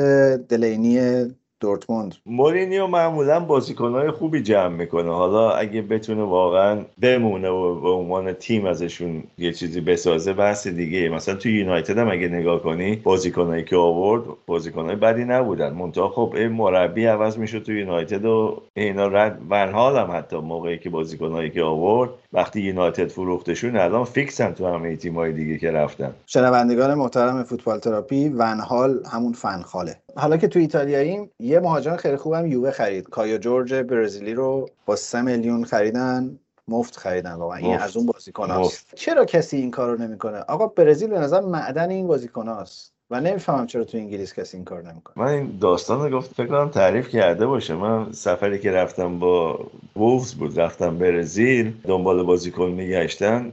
دلینی 0.47 1.25
دورتموند. 1.59 2.15
مورینیو 2.25 2.87
معمولا 2.87 3.39
بازیکنهای 3.39 4.11
خوبی 4.11 4.41
جمع 4.41 4.75
می‌کنه. 4.75 5.11
حالا 5.11 5.51
اگه 5.51 5.81
بتونه 5.81 6.23
واقعا 6.23 6.85
بمونه 7.01 7.49
و 7.49 7.81
به 7.81 7.89
عنوان 7.89 8.33
تیم 8.33 8.65
ازشون 8.65 9.23
یه 9.37 9.53
چیزی 9.53 9.81
بسازه 9.81 10.33
بحث 10.33 10.67
دیگه 10.67 11.09
مثلا 11.09 11.35
تو 11.35 11.49
یونایتد 11.49 11.97
هم 11.97 12.11
اگه 12.11 12.27
نگاه 12.27 12.63
کنی 12.63 12.95
بازیکنایی 12.95 13.63
که 13.63 13.75
آورد 13.75 14.23
بازیکنهای 14.47 14.95
بدی 14.95 15.23
نبودن. 15.23 15.73
منتها 15.73 16.09
خب 16.09 16.33
این 16.35 16.47
مربی 16.47 17.05
عوض 17.05 17.37
میشه 17.37 17.59
تو 17.59 17.71
یونایتد 17.71 18.25
و 18.25 18.61
اینا 18.73 19.07
رد. 19.07 19.39
ونهال 19.49 19.97
هم 19.97 20.17
حتی 20.17 20.37
موقعی 20.37 20.77
که 20.77 20.89
بازیکنایی 20.89 21.49
که 21.49 21.63
آورد 21.63 22.09
وقتی 22.33 22.61
یونایتد 22.61 23.07
فروختشون 23.07 23.77
الان 23.77 24.03
فیکسن 24.03 24.53
تو 24.53 24.67
همه 24.67 24.95
تیمای 24.95 25.31
دیگه 25.31 25.57
که 25.57 25.71
رفتن. 25.71 26.13
شنوندگان 26.25 26.93
محترم 26.93 27.43
فوتبال 27.43 27.79
تراپی 27.79 28.29
ونهال 28.29 28.99
همون 29.11 29.33
فنخاله 29.33 29.95
حالا 30.19 30.37
که 30.37 30.47
تو 30.47 30.59
ایتالیاییم 30.59 31.29
یه 31.39 31.59
مهاجم 31.59 31.95
خیلی 31.95 32.17
خوبم 32.17 32.45
یووه 32.45 32.71
خرید. 32.71 33.09
کایا 33.09 33.37
جورج 33.37 33.73
برزیلی 33.73 34.33
رو 34.33 34.69
با 34.85 34.95
3 34.95 35.21
میلیون 35.21 35.63
خریدن 35.63 36.39
مفت 36.67 36.97
خریدن 36.97 37.33
واقعا. 37.33 37.57
این 37.57 37.77
از 37.77 37.97
اون 37.97 38.05
بازیکناست 38.05 38.95
چرا 38.95 39.25
کسی 39.25 39.57
این 39.57 39.71
کارو 39.71 40.01
نمی‌کنه؟ 40.01 40.37
آقا 40.37 40.67
برزیل 40.67 41.09
به 41.09 41.19
نظر 41.19 41.41
معدن 41.41 41.89
این 41.89 42.07
بازیکناست 42.07 42.91
و 43.11 43.21
نمی‌فهمم 43.21 43.67
چرا 43.67 43.83
تو 43.83 43.97
انگلیس 43.97 44.33
کسی 44.33 44.57
این 44.57 44.65
کار 44.65 44.81
نمی‌کنه. 44.81 45.25
من 45.25 45.31
این 45.33 45.57
داستان 45.61 46.01
رو 46.01 46.17
گفت 46.17 46.33
فکر 46.33 46.47
کنم 46.47 46.69
تعریف 46.69 47.09
کرده 47.09 47.45
باشه. 47.45 47.75
من 47.75 48.11
سفری 48.11 48.59
که 48.59 48.71
رفتم 48.71 49.19
با 49.19 49.59
وولفز 49.95 50.33
بود 50.33 50.59
رفتم 50.59 50.97
برزیل 50.97 51.73
دنبال 51.83 52.23
بازیکن 52.23 52.69
میگشتن. 52.69 53.51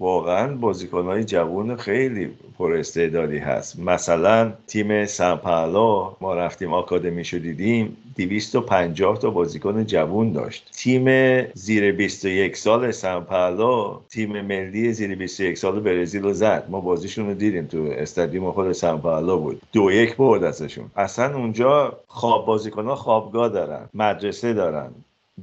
واقعا 0.00 0.54
بازیکنهای 0.54 1.24
جوون 1.24 1.76
خیلی 1.76 2.30
پر 2.58 2.72
استعدادی 2.72 3.38
هست. 3.38 3.78
مثلا 3.78 4.52
تیم 4.66 5.06
سمپالا 5.06 6.16
ما 6.20 6.34
رفتیم 6.34 6.72
آکادمی 6.72 7.24
شو 7.24 7.38
دیدیم 7.38 7.96
250 8.16 9.18
تا 9.18 9.30
بازیکن 9.30 9.84
جوون 9.84 10.32
داشت. 10.32 10.70
تیم 10.72 11.06
زیر 11.54 11.92
21 11.92 12.56
سال 12.56 12.90
سمپالا 12.90 14.00
تیم 14.10 14.40
ملی 14.40 14.92
زیر 14.92 15.14
21 15.14 15.58
سال 15.58 15.80
برزیل 15.80 16.22
رو 16.22 16.32
زد. 16.32 16.66
ما 16.68 16.80
بازیشون 16.80 17.26
رو 17.26 17.34
دیدیم 17.34 17.66
تو 17.66 17.78
استادیوم 17.96 18.52
خود 18.52 18.72
سمپالا 18.72 19.36
بود. 19.36 19.62
دو 19.72 19.92
یک 19.92 20.16
برد 20.16 20.44
ازشون. 20.44 20.90
اصلا 20.96 21.36
اونجا 21.36 21.98
خواب 22.06 22.46
بازیکن 22.46 22.84
ها 22.84 22.94
خوابگاه 22.94 23.48
دارن 23.48 23.88
مدرسه 23.94 24.52
دارن 24.52 24.90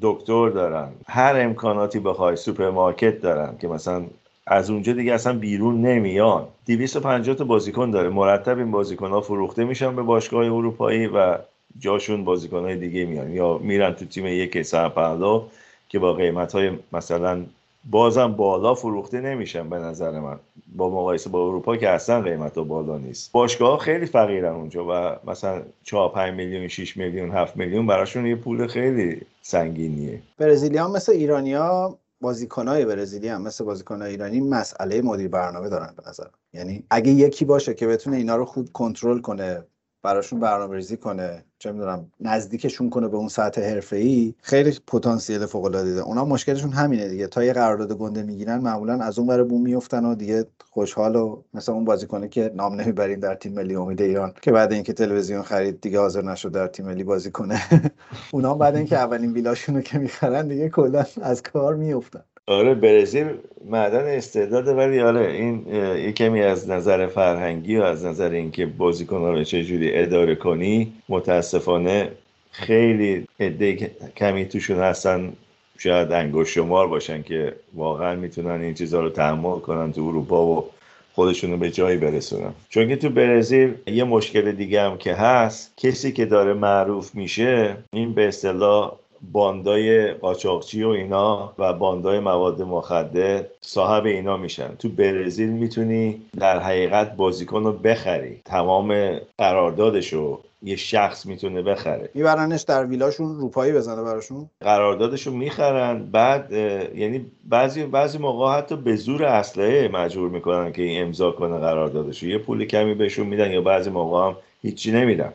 دکتر 0.02 0.50
دارن 0.50 0.92
هر 1.08 1.40
امکاناتی 1.40 2.00
بخوای 2.00 2.36
سوپرمارکت 2.36 3.22
دارن 3.22 3.58
که 3.58 3.68
مثلا 3.68 4.06
از 4.48 4.70
اونجا 4.70 4.94
دیگه 4.94 5.14
اصلا 5.14 5.40
بیرون 5.40 5.82
نمیان. 5.82 6.48
250 6.66 7.36
تا 7.36 7.44
بازیکن 7.44 7.92
داره. 7.92 8.10
مرتب 8.10 8.58
این 8.58 8.72
بازیکن 8.72 9.10
ها 9.10 9.22
فروخته 9.22 9.64
میشن 9.64 9.96
به 9.96 10.02
باشگاه 10.02 10.46
اروپایی 10.46 11.08
و 11.08 11.38
جاشون 11.80 12.24
بازیکن 12.24 12.60
های 12.60 12.76
دیگه 12.76 13.06
میان. 13.06 13.32
یا 13.32 13.58
میرن 13.58 13.94
تو 13.94 14.06
تیم 14.06 14.28
یک 14.28 14.62
سرپردا 14.62 15.48
که 15.90 16.00
با 16.00 16.14
قیمت 16.14 16.52
های 16.52 16.72
مثلا 16.94 17.44
بازم 17.90 18.32
بالا 18.32 18.74
فروخته 18.74 19.22
نمیشن 19.22 19.70
به 19.70 19.76
نظر 19.76 20.20
من. 20.20 20.40
با 20.76 20.90
مقایسه 20.90 21.30
با 21.30 21.48
اروپا 21.48 21.78
که 21.78 21.90
اصلا 21.90 22.22
قیمت 22.22 22.58
ها 22.58 22.64
بالا 22.64 22.98
نیست. 22.98 23.32
باشگاه 23.32 23.80
خیلی 23.80 24.06
فقیرن 24.06 24.54
اونجا 24.54 24.86
و 24.90 25.16
مثلا 25.30 25.62
4 25.84 26.10
5 26.10 26.34
میلیون 26.34 26.68
6 26.68 26.98
میلیون 26.98 27.32
7 27.32 27.58
میلیون 27.58 27.88
براشون 27.88 28.26
یه 28.26 28.36
پول 28.36 28.68
خیلی 28.68 29.22
سنگینیه. 29.42 30.22
برزیلیان 30.38 30.92
مثل 30.92 31.12
ایرانیا 31.12 31.98
بازیکنهای 32.22 32.86
برزیلی 32.86 33.28
هم 33.28 33.42
مثل 33.42 33.64
بازیکنهای 33.64 34.12
ایرانی 34.12 34.42
مسئله 34.42 35.02
مدیر 35.02 35.28
برنامه 35.28 35.70
دارن 35.70 35.94
به 35.98 36.10
نظر 36.10 36.28
یعنی 36.54 36.86
اگه 36.90 37.12
یکی 37.12 37.46
باشه 37.46 37.74
که 37.74 37.88
بتونه 37.88 38.18
اینا 38.18 38.36
رو 38.36 38.46
خوب 38.46 38.70
کنترل 38.74 39.22
کنه 39.22 39.64
براشون 40.06 40.40
برنامه 40.40 40.76
ریزی 40.76 40.98
کنه. 40.98 41.44
چه 41.60 41.72
می‌دونم 41.72 42.12
نزدیکشون 42.20 42.90
کنه 42.90 43.08
به 43.08 43.18
اون 43.18 43.28
سطح 43.28 43.82
ای 43.92 44.34
خیلی 44.42 44.78
پتانسیل 44.88 45.46
فوق 45.46 45.66
العاده 45.66 45.94
داره 45.94 46.06
اونا 46.06 46.26
مشکلشون 46.26 46.72
همینه 46.72 47.10
دیگه. 47.10 47.28
تا 47.28 47.44
یه 47.44 47.54
قرارداد 47.54 47.94
گنده 47.98 48.24
می‌گیرن 48.24 48.58
معمولا 48.58 48.94
از 49.04 49.20
اون 49.20 49.28
ور 49.28 49.44
بوم 49.44 49.62
میفتن 49.62 50.06
و 50.06 50.16
دیگه 50.16 50.46
خوشحال 50.72 51.16
و 51.16 51.42
مثل 51.54 51.72
اون 51.72 51.86
بازیکنه 51.86 52.28
که 52.28 52.52
نام 52.56 52.82
نمی‌بریم 52.82 53.20
در 53.20 53.36
تیم 53.36 53.54
ملی 53.54 53.76
امید 53.76 54.02
ایران 54.02 54.34
که 54.42 54.52
بعد 54.52 54.74
اینکه 54.74 54.94
تلویزیون 54.94 55.42
خرید 55.42 55.82
دیگه 55.82 56.00
حاضر 56.00 56.22
نشد 56.22 56.52
در 56.52 56.68
تیم 56.68 56.86
ملی 56.86 57.04
بازی 57.04 57.32
کنه. 57.32 57.62
اونا 58.34 58.54
بعد 58.54 58.76
اینکه 58.76 58.98
اولین 58.98 59.34
ویلاشون 59.34 59.76
رو 59.76 59.82
که 59.82 59.98
می‌خرن 59.98 60.48
دیگه 60.48 60.70
کلا 60.70 61.06
از 61.22 61.42
کار 61.44 61.76
میفتن 61.76 62.24
آره 62.48 62.74
برزیل 62.74 63.28
معدن 63.70 64.06
استعداده 64.18 64.74
ولی 64.74 65.00
آره 65.00 65.32
این 65.32 65.68
یه 65.98 66.12
کمی 66.12 66.42
از 66.42 66.70
نظر 66.70 67.08
فرهنگی 67.08 67.78
و 67.78 67.82
از 67.84 68.06
نظر 68.06 68.30
اینکه 68.30 68.66
بازیکن‌ها 68.66 69.32
رو 69.32 69.44
چجوری 69.44 69.98
اداره 69.98 70.36
کنی 70.36 70.94
متاسفانه 71.10 72.12
خیلی 72.52 73.28
عده 73.40 73.92
کمی 74.18 74.46
توشون 74.46 74.80
هستن 74.80 75.34
شاید 75.78 76.12
انگوش 76.12 76.54
شمار 76.54 76.88
باشن 76.88 77.22
که 77.22 77.56
واقعا 77.74 78.16
می‌تونن 78.16 78.62
این 78.62 78.74
چیزها 78.74 79.00
رو 79.02 79.10
تحمل 79.10 79.60
کنن 79.60 79.94
تو 79.94 80.02
اروپا 80.02 80.46
و 80.46 80.66
خودشون 81.14 81.52
رو 81.52 81.58
به 81.58 81.72
جایی 81.72 81.98
برسونن. 81.98 82.54
چون 82.70 82.88
که 82.88 82.96
تو 82.96 83.10
برزیل 83.10 83.74
یه 83.88 84.04
مشکل 84.04 84.52
دیگه 84.52 84.82
هم 84.82 84.98
که 84.98 85.14
هست 85.14 85.74
کسی 85.78 86.12
که 86.12 86.26
داره 86.26 86.54
معروف 86.54 87.16
میشه 87.16 87.76
این 87.94 88.14
به 88.14 88.28
اصطلاح 88.28 88.94
باندای 89.32 90.14
قاچاقچی 90.14 90.84
و 90.84 90.90
اینا 90.90 91.54
و 91.58 91.74
باندای 91.74 92.20
مواد 92.20 92.62
مخدر 92.62 93.44
صاحب 93.62 94.06
اینا 94.06 94.38
میشن. 94.38 94.76
تو 94.80 94.90
برزیل 94.90 95.50
می‌تونی 95.50 96.22
در 96.40 96.60
حقیقت 96.60 97.16
بازیکن 97.16 97.64
رو 97.64 97.72
بخری. 97.72 98.42
تمام 98.46 99.20
قراردادشو 99.38 100.40
یه 100.64 100.76
شخص 100.76 101.26
می‌تونه 101.26 101.62
بخره. 101.62 102.10
میبرنش 102.14 102.62
در 102.62 102.86
ویلاشون 102.86 103.36
روپایی 103.36 103.74
بزنه 103.74 104.04
براشون؟ 104.04 104.50
قراردادشو 104.62 105.32
می‌خرن. 105.32 106.06
بعد 106.12 106.52
یعنی 106.96 107.26
بعضی 107.50 107.84
بعضی 107.84 108.18
موقع 108.18 108.58
حتی 108.58 108.76
به 108.76 108.96
زور 108.96 109.24
اسلحه 109.24 109.88
مجبور 109.88 110.30
می‌کنن 110.30 110.72
که 110.72 110.82
این 110.82 111.04
امضا 111.04 111.32
کنه 111.32 111.58
قراردادشو. 111.58 112.26
یه 112.26 112.38
پول 112.38 112.66
کمی 112.66 112.94
بهشون 112.94 113.28
میدن 113.28 113.52
یا 113.52 113.62
بعضی 113.62 113.90
موقع 113.90 114.28
هم 114.28 114.36
هیچی 114.62 114.92
نمیدن. 114.92 115.34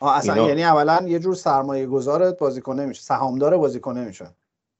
اصلا 0.00 0.34
اینا... 0.34 0.48
یعنی 0.48 0.64
اولا 0.64 1.08
یه 1.08 1.18
جور 1.18 1.34
سرمایه 1.34 1.86
گذار 1.86 2.32
بازیکن 2.32 2.80
نمیشه 2.80 3.02
سهامدار 3.02 3.56
بازیکن 3.56 3.98
نمیشه 3.98 4.26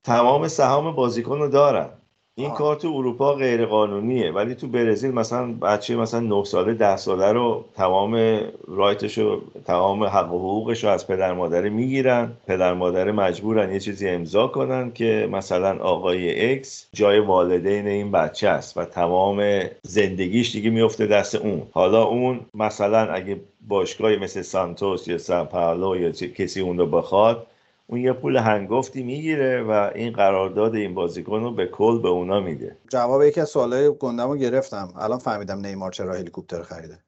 تمام 0.05 0.49
سهام 0.49 0.95
بازیکن 0.95 1.39
رو 1.39 1.49
دارن. 1.49 1.91
این 2.37 2.51
کار 2.51 2.77
تو 2.77 2.89
اروپا 2.89 3.35
غیر 3.35 3.67
قانونیه 3.67 4.31
ولی 4.31 4.55
تو 4.55 4.69
برزیل 4.69 5.11
مثلا 5.11 5.53
بچه 5.53 5.97
مثلا 5.97 6.21
9 6.21 6.45
ساله 6.45 6.75
10 6.75 6.97
ساله 6.97 7.33
رو 7.33 7.65
تمام 7.75 8.41
رایتش 8.69 9.19
رو 9.19 9.43
تمام 9.65 10.05
حق 10.05 10.33
و 10.33 10.39
حقوقش 10.39 10.85
رو 10.85 10.91
از 10.91 11.07
پدر 11.07 11.33
مادره 11.33 11.71
می‌گیرن. 11.71 12.33
پدر 12.47 12.75
مادره 12.75 13.13
مجبورن 13.13 13.73
یه 13.73 13.81
چیزی 13.81 14.09
امضا 14.09 14.47
کنن 14.47 14.93
که 14.93 15.29
مثلا 15.33 15.79
آقای 15.79 16.53
اکس 16.53 16.89
جای 16.93 17.19
والدین 17.19 17.87
این 17.87 18.11
بچه 18.11 18.49
است 18.49 18.77
و 18.79 18.85
تمام 18.85 19.63
زندگیش 19.83 20.53
دیگه 20.53 20.71
میفته 20.71 21.07
دست 21.07 21.35
اون. 21.35 21.63
حالا 21.73 22.05
اون 22.05 22.41
مثلا 22.55 23.13
اگه 23.13 23.41
باشگاهی 23.69 24.17
مثل 24.17 24.43
سانتوس 24.43 25.09
یا 25.09 25.19
سان 25.19 25.47
پائولو 25.47 26.01
یا 26.01 26.11
کسی 26.11 26.61
اون 26.61 26.79
رو 26.79 26.87
بخواد 26.87 27.47
اون 27.95 28.03
یه 28.03 28.13
پول 28.13 28.37
هنگفتی 28.37 29.03
می‌گیره 29.03 29.63
و 29.63 29.91
این 29.95 30.13
قرارداد 30.13 30.75
این 30.75 30.95
بازیکن 30.95 31.41
رو 31.43 31.51
به 31.51 31.67
کل 31.67 31.99
به 31.99 32.09
اونا 32.09 32.41
میده. 32.41 32.77
جواب 32.89 33.23
یکی 33.23 33.41
از 33.41 33.49
سوالای 33.49 33.93
گندم 34.01 34.29
رو 34.29 34.37
گرفتم. 34.37 34.89
الان 34.99 35.19
فهمیدم 35.19 35.67
نیمار 35.67 35.93
چرا 35.93 36.15
هلیکوپتر 36.15 36.63
خریده. 36.63 36.99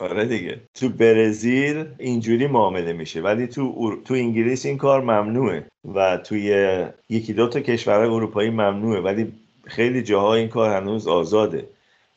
آره 0.00 0.24
دیگه. 0.24 0.60
تو 0.74 0.88
برزیل 0.88 1.84
اینجوری 1.98 2.46
معامله 2.46 2.92
میشه 2.92 3.20
ولی 3.20 3.46
تو 3.46 3.96
تو 4.04 4.14
انگلیس 4.14 4.66
این 4.66 4.78
کار 4.78 5.00
ممنوعه 5.00 5.66
و 5.94 6.16
توی 6.16 6.76
یکی 7.08 7.32
دو 7.32 7.48
تا 7.48 7.60
کشورهای 7.60 8.08
اروپایی 8.08 8.50
ممنوعه 8.50 9.00
ولی 9.00 9.32
خیلی 9.66 10.02
جاها 10.02 10.34
این 10.34 10.48
کار 10.48 10.70
هنوز 10.70 11.08
آزاده. 11.08 11.68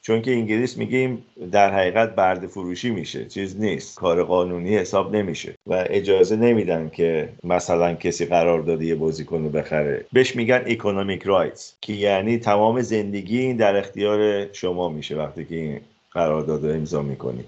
چون 0.02 0.22
که 0.22 0.32
انگلیس 0.32 0.78
میگه 0.78 1.18
در 1.52 1.74
حقیقت 1.74 2.16
برد 2.16 2.48
فروشی 2.48 2.90
میشه. 2.90 3.26
چیز 3.26 3.60
نیست. 3.60 3.96
کار 3.96 4.24
قانونی 4.24 4.78
حساب 4.78 5.16
نمیشه. 5.16 5.54
و 5.68 5.86
اجازه 5.90 6.36
نمیدن 6.36 6.90
که 6.94 7.30
مثلا 7.44 7.94
کسی 7.94 8.26
قرار 8.26 8.62
داده 8.62 8.86
یه 8.86 8.96
بازیکن 8.96 9.44
رو 9.44 9.50
بخره. 9.50 10.06
بهش 10.14 10.36
میگن 10.36 10.64
اکونومیک 10.66 11.24
رایتس 11.24 11.74
که 11.82 11.94
یعنی 11.94 12.38
تمام 12.38 12.82
زندگی 12.82 13.40
این 13.40 13.58
در 13.58 13.78
اختیار 13.78 14.54
شما 14.54 14.90
میشه 14.90 15.16
وقتی 15.16 15.46
که 15.46 15.56
این 15.56 15.80
قرارداد 16.12 16.66
رو 16.66 16.74
امضا 16.74 17.02
می‌کنی. 17.02 17.44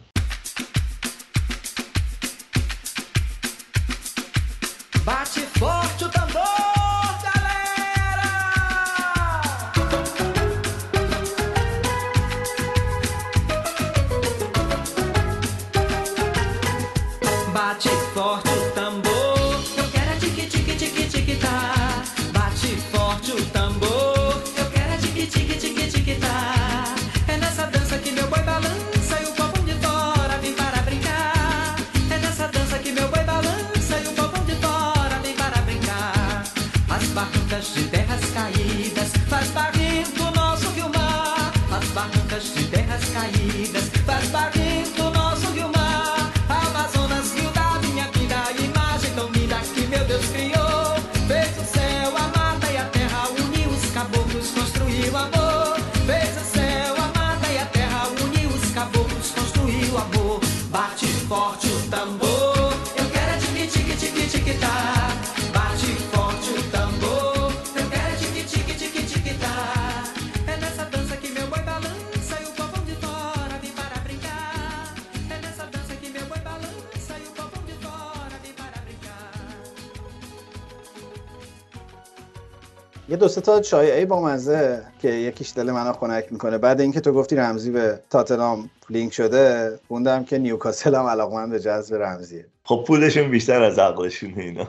دو 83.22 83.28
تا 83.28 83.62
شایعه 83.62 84.06
با 84.06 84.22
مزه 84.22 84.82
که 85.02 85.10
یکیش 85.10 85.54
دل 85.56 85.72
منو 85.72 85.94
خنک 85.94 86.26
می‌کنه. 86.32 86.58
بعد 86.58 86.82
اینکه 86.82 87.00
تو 87.00 87.12
گفتی 87.12 87.36
رمزی 87.36 87.72
به 87.72 88.00
تاتنام 88.10 88.70
لینک 88.90 89.14
شده 89.14 89.80
خوندم 89.88 90.24
که 90.24 90.38
نیوکاسل 90.38 90.96
هم 90.96 91.06
علاقمند 91.06 91.52
به 91.52 91.60
جذب 91.60 91.96
رمزیه. 91.96 92.46
خب 92.64 92.84
پولشون 92.88 93.32
بیشتر 93.32 93.64
از 93.64 93.80
عقلشون 93.80 94.34
اینا. 94.38 94.68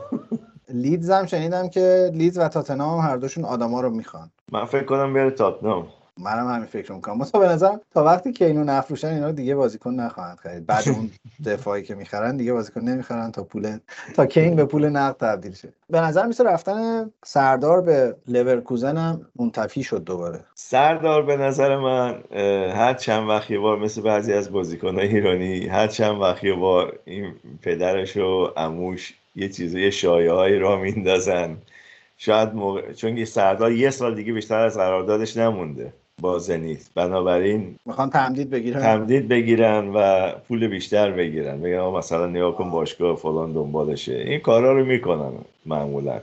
لیدز 0.68 1.10
هم 1.10 1.26
شنیدم 1.26 1.68
که 1.68 2.10
لیدز 2.14 2.38
و 2.38 2.48
تاتنام 2.48 3.00
هر 3.00 3.16
دوشون 3.16 3.44
آدما 3.44 3.80
رو 3.80 3.90
می‌خوان. 3.90 4.30
من 4.52 4.64
فکر 4.64 4.84
کنم 4.84 5.14
بیاره 5.14 5.30
تاتنام 5.30 5.86
منم 6.20 6.48
همین 6.54 6.66
فکر 6.66 6.92
می‌کنم. 6.92 7.18
مثلا 7.18 7.40
به 7.40 7.48
نظرم 7.48 7.80
تا 7.94 8.04
وقتی 8.04 8.32
که 8.32 8.46
اینو 8.46 8.64
نفروشن 8.64 9.08
اینا 9.08 9.32
دیگه 9.32 9.54
بازیکن 9.54 9.94
نخواهند 9.94 10.38
خرید. 10.38 10.66
بعد 10.66 10.88
اون 10.88 11.10
دفاعی 11.52 11.82
که 11.82 11.94
می‌خرن 11.94 12.36
دیگه 12.36 12.52
بازیکن 12.52 12.80
نمی‌خرن 12.80 13.32
تا 13.32 13.44
پول 13.44 13.78
تا 14.14 14.26
کین 14.26 14.56
به 14.56 14.64
پول 14.64 14.88
نقد 14.88 15.16
تبدیل 15.16 15.54
شه. 15.54 15.68
به 15.90 16.00
نظر 16.00 16.26
میسه 16.26 16.44
رفتن 16.44 17.10
سردار 17.24 17.80
به 17.80 18.16
لورکوزن 18.28 18.96
هم 18.96 19.26
منتفی 19.36 19.82
شد 19.82 20.04
دوباره. 20.04 20.40
سردار 20.54 21.22
به 21.22 21.36
نظر 21.36 21.76
من 21.76 22.22
هر 22.72 22.94
چند 22.94 23.28
وقت 23.28 23.50
یه 23.50 23.58
بار 23.58 23.78
مثل 23.78 24.02
بعضی 24.02 24.32
از 24.32 24.52
بازیکن‌های 24.52 25.08
ایرانی 25.08 25.66
هر 25.66 25.86
چند 25.86 26.20
وقت 26.20 26.44
یه 26.44 26.54
بار 26.54 26.98
این 27.04 27.34
پدرش 27.62 28.16
و 28.16 28.44
عموش 28.56 29.14
یه 29.36 29.48
چیزی 29.48 29.80
یه 29.80 29.90
شایعه‌ای 29.90 30.58
را 30.58 30.76
میندازن. 30.76 31.56
شاید 32.16 32.54
موقع... 32.54 32.92
چون 32.92 33.24
سردار 33.24 33.72
یه 33.72 33.90
سال 33.90 34.14
دیگه 34.14 34.32
بیشتر 34.32 34.58
از 34.58 34.76
قراردادش 34.76 35.36
نمونده. 35.36 35.92
با 36.22 36.38
زنیت 36.38 36.90
بنابراین 36.94 37.76
می‌خوان 37.86 38.10
تمدید 38.10 38.50
بگیرن. 38.50 38.80
تمدید 38.80 39.28
بگیرن 39.28 39.88
و 39.94 40.30
پول 40.48 40.68
بیشتر 40.68 41.10
بگیرن. 41.10 41.60
بگن 41.62 41.80
مثلا 41.80 42.26
نیا 42.26 42.50
کن 42.52 42.70
باشگاه 42.70 43.16
فلان 43.16 43.52
دنبالشه. 43.52 44.14
این 44.14 44.40
کارا 44.40 44.72
رو 44.72 44.84
می‌کنن 44.84 45.32
معمولا. 45.66 46.20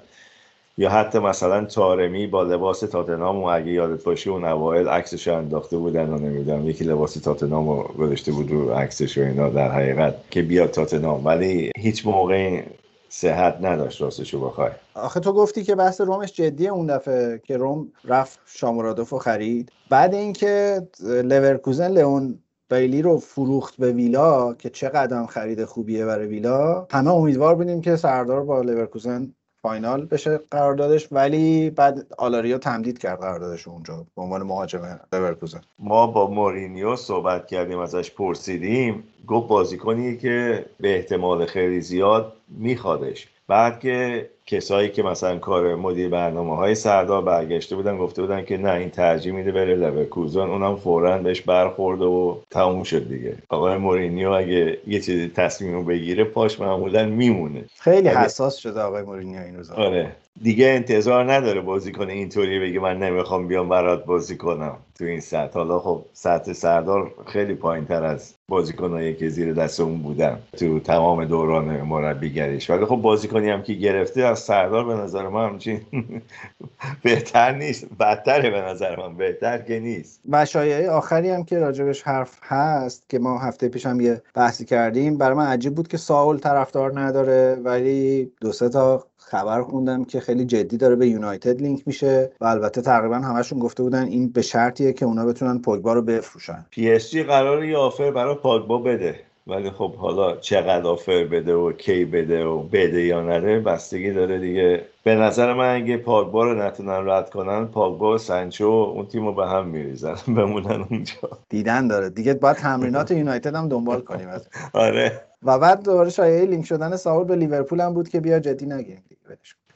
یا 0.77 0.89
حتی 0.89 1.19
مثلا 1.19 1.65
تارمی 1.65 2.27
با 2.27 2.43
لباس 2.43 2.79
تاتنام 2.79 3.37
و 3.37 3.45
اگه 3.45 3.71
یادت 3.71 4.03
باشه 4.03 4.29
اون 4.29 4.45
اوایل 4.45 4.87
عکسش 4.87 5.27
انداخته 5.27 5.77
بودن 5.77 6.09
و 6.09 6.17
نمی‌دونم 6.17 6.69
یکی 6.69 6.83
لباس 6.83 7.13
تاتنام 7.13 7.69
رو 7.69 7.83
گذاشته 7.99 8.31
بود 8.31 8.51
رو 8.51 8.71
عکسش 8.71 9.17
و 9.17 9.21
اینا 9.21 9.49
در 9.49 9.71
حقیقت 9.71 10.15
که 10.31 10.41
بیاد 10.41 10.71
تاتنام 10.71 11.25
ولی 11.25 11.71
هیچ 11.77 12.05
موقع 12.05 12.61
صحت 13.09 13.57
نداشت 13.61 14.01
راستشو 14.01 14.45
بخوای. 14.45 14.71
آخه 14.93 15.19
تو 15.19 15.33
گفتی 15.33 15.63
که 15.63 15.75
بحث 15.75 16.01
رومش 16.01 16.33
جدیه 16.33 16.69
اون 16.69 16.85
دفعه 16.85 17.41
که 17.43 17.57
روم 17.57 17.91
رفت 18.03 18.39
شامورادوف 18.45 19.13
خرید. 19.13 19.71
بعد 19.89 20.13
اینکه 20.13 20.81
لورکوزن 21.03 21.91
لئون 21.91 22.39
بیلی 22.69 23.01
رو 23.01 23.17
فروخت 23.17 23.77
به 23.77 23.91
ویلا 23.91 24.53
که 24.53 24.69
چه 24.69 24.89
قدم 24.89 25.25
خرید 25.25 25.65
خوبیه 25.65 26.05
برای 26.05 26.27
ویلا 26.27 26.87
همه 26.91 27.11
امیدوار 27.11 27.55
بودیم 27.55 27.81
که 27.81 27.95
سردار 27.95 28.43
با 28.43 28.61
لورکوزن 28.61 29.33
final 29.61 30.05
بشه 30.05 30.39
قراردادش 30.51 31.07
ولی 31.11 31.69
بعد 31.69 32.13
آلاریا 32.17 32.57
تمدید 32.57 32.97
کرد 32.97 33.19
قراردادش 33.19 33.67
اونجا 33.67 34.05
به 34.15 34.21
عنوان 34.21 34.43
مهاجم 34.43 34.99
لورکوزن. 35.13 35.61
ما 35.79 36.07
با 36.07 36.29
مورینیو 36.29 36.95
صحبت 36.95 37.47
کردیم 37.47 37.79
ازش 37.79 38.11
پرسیدیم 38.11 39.03
گفت 39.27 39.47
بازیکنی 39.47 40.17
که 40.17 40.65
به 40.79 40.95
احتمال 40.95 41.45
خیلی 41.45 41.81
زیاد 41.81 42.33
میخوادش. 42.47 43.27
بعد 43.49 43.79
که 43.79 44.29
کسایی 44.45 44.89
که 44.89 45.03
مثلا 45.03 45.37
کار 45.37 45.75
مدیر 45.75 46.09
برنامه 46.09 46.55
های 46.55 46.75
سردار 46.75 47.21
برگشته 47.21 47.75
بودن 47.75 47.97
گفته 47.97 48.21
بودن 48.21 48.45
که 48.45 48.57
نه 48.57 48.71
این 48.71 48.89
ترجیح 48.89 49.33
میده 49.33 49.51
بره 49.51 49.75
لورکوزن 49.75 50.39
اونم 50.39 50.75
فورا 50.75 51.17
بهش 51.17 51.41
برخورده 51.41 52.05
و 52.05 52.35
تموم 52.51 52.83
شد 52.83 53.09
دیگه. 53.09 53.37
آقای 53.49 53.77
مورینیو 53.77 54.29
اگه 54.29 54.77
یه 54.87 54.99
چیزی 54.99 55.31
تصمیم 55.35 55.73
رو 55.73 55.83
بگیره 55.83 56.23
پاش 56.23 56.59
معمولا 56.59 57.05
میمونه. 57.05 57.65
خیلی 57.79 58.07
حساس 58.07 58.57
شده 58.57 58.81
آقای 58.81 59.03
مورینیو 59.03 59.41
این 59.41 59.57
روزا. 59.57 59.73
آره. 59.73 60.11
دیگه 60.41 60.65
انتظار 60.67 61.33
نداره 61.33 61.61
بازیکن 61.61 62.09
اینطوری 62.09 62.59
بگه 62.59 62.79
من 62.79 62.99
نمی‌خوام 62.99 63.47
بیام 63.47 63.69
برات 63.69 64.05
بازی 64.05 64.37
کنم 64.37 64.77
تو 64.99 65.05
این 65.05 65.19
سطح 65.19 65.53
حالا 65.53 65.79
خب 65.79 66.05
سطح 66.13 66.53
سردار 66.53 67.11
خیلی 67.27 67.53
پایین 67.53 67.85
تر 67.85 68.03
از 68.03 68.33
بازیکنایی 68.47 69.15
که 69.15 69.29
زیر 69.29 69.53
دست 69.53 69.79
اون 69.79 70.01
بودن 70.01 70.39
تو 70.57 70.79
تمام 70.79 71.25
دوران 71.25 71.81
مربیگریش. 71.81 72.69
ولی 72.69 72.85
خب 72.85 72.95
بازیکنی 72.95 73.49
هم 73.49 73.61
که 73.61 73.73
گرفته 73.73 74.21
از 74.21 74.39
سردار 74.39 74.85
به 74.85 74.93
نظر 74.93 75.27
من 75.27 75.49
همچین 75.49 75.81
بهتر 77.03 77.55
نیست. 77.55 77.87
بدتره 77.99 78.49
به 78.49 78.61
نظر 78.61 78.95
من. 78.95 79.15
بهتر 79.17 79.57
که 79.57 79.79
نیست. 79.79 80.21
و 80.29 80.45
شایعه 80.45 80.89
آخری 80.89 81.29
هم 81.29 81.43
که 81.43 81.59
راجبش 81.59 82.01
حرف 82.01 82.37
هست 82.43 83.09
که 83.09 83.19
ما 83.19 83.39
هفته 83.39 83.69
پیش 83.69 83.85
هم 83.85 84.01
یه 84.01 84.21
بحثی 84.33 84.65
کردیم 84.65 85.17
برای 85.17 85.37
من 85.37 85.45
عجیب 85.47 85.75
بود 85.75 85.87
که 85.87 85.97
ساول 85.97 86.37
طرفدار 86.37 86.99
نداره 86.99 87.55
ولی 87.63 88.31
دو 88.41 88.51
سه 88.51 88.69
تا 88.69 89.08
خبر 89.29 89.61
خوندم 89.61 90.03
که 90.05 90.19
خیلی 90.19 90.45
جدی 90.45 90.77
داره 90.77 90.95
به 90.95 91.07
یونایتد 91.07 91.61
لینک 91.61 91.81
میشه 91.85 92.31
و 92.41 92.45
البته 92.45 92.81
تقریبا 92.81 93.15
همشون 93.15 93.59
گفته 93.59 93.83
بودن 93.83 94.03
این 94.03 94.29
به 94.29 94.41
شرطیه 94.41 94.93
که 94.93 95.05
اونا 95.05 95.25
بتونن 95.25 95.59
پوگبا 95.59 95.93
رو 95.93 96.01
بفروشن. 96.01 96.65
پی 96.69 96.91
اس 96.91 97.11
جی 97.11 97.23
قرار 97.23 97.65
یه 97.65 97.77
offer 97.77 98.11
برای 98.11 98.35
پاگبا 98.35 98.77
بده 98.77 99.19
ولی 99.47 99.69
خب 99.71 99.95
حالا 99.95 100.35
چقدر 100.37 100.87
offer 100.87 101.23
بده 101.23 101.53
و 101.53 101.71
کی 101.71 102.05
بده 102.05 102.45
و 102.45 102.61
بده 102.63 103.01
یا 103.01 103.21
نده 103.21 103.59
بستگی 103.59 104.11
داره 104.11 104.39
دیگه. 104.39 104.85
به 105.03 105.15
نظر 105.15 105.53
من 105.53 105.75
اگه 105.75 105.97
پاگبا 105.97 106.43
رو 106.43 106.53
نتونن 106.61 107.09
رد 107.09 107.29
کنن 107.29 107.65
پاگبا 107.65 108.13
و 108.15 108.17
سنچو 108.17 108.65
اون 108.65 109.05
تیم 109.05 109.25
رو 109.25 109.33
به 109.33 109.47
هم 109.47 109.67
میریزن 109.67 110.15
بمونن 110.27 110.85
اونجا. 110.89 111.13
دیدن 111.49 111.87
داره. 111.87 112.09
دیگه 112.09 112.33
باید 112.33 112.57
تمرینات 112.57 113.11
یونایتد 113.11 113.55
هم 113.55 113.69
دنبال 113.69 114.01
کنیم 114.01 114.27
آره. 114.73 115.28
و 115.43 115.59
بعد 115.59 115.83
دوباره 115.83 116.09
شایعه 116.09 116.45
لینک 116.45 116.65
شدن 116.65 116.95
ساول 116.95 117.23
به 117.23 117.35
لیورپول 117.35 117.81
هم 117.81 117.93
بود 117.93 118.09
که 118.09 118.19
بیا 118.19 118.39
جدی 118.39 118.65
نگیریم 118.65 119.03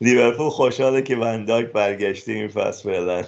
لیورپول 0.01 0.49
خوشحاله 0.49 1.01
که 1.01 1.15
ون‌دایک 1.15 1.71
برگشته 1.71 2.31
این 2.31 2.47
فصل 2.47 2.83
فعلا. 2.83 3.23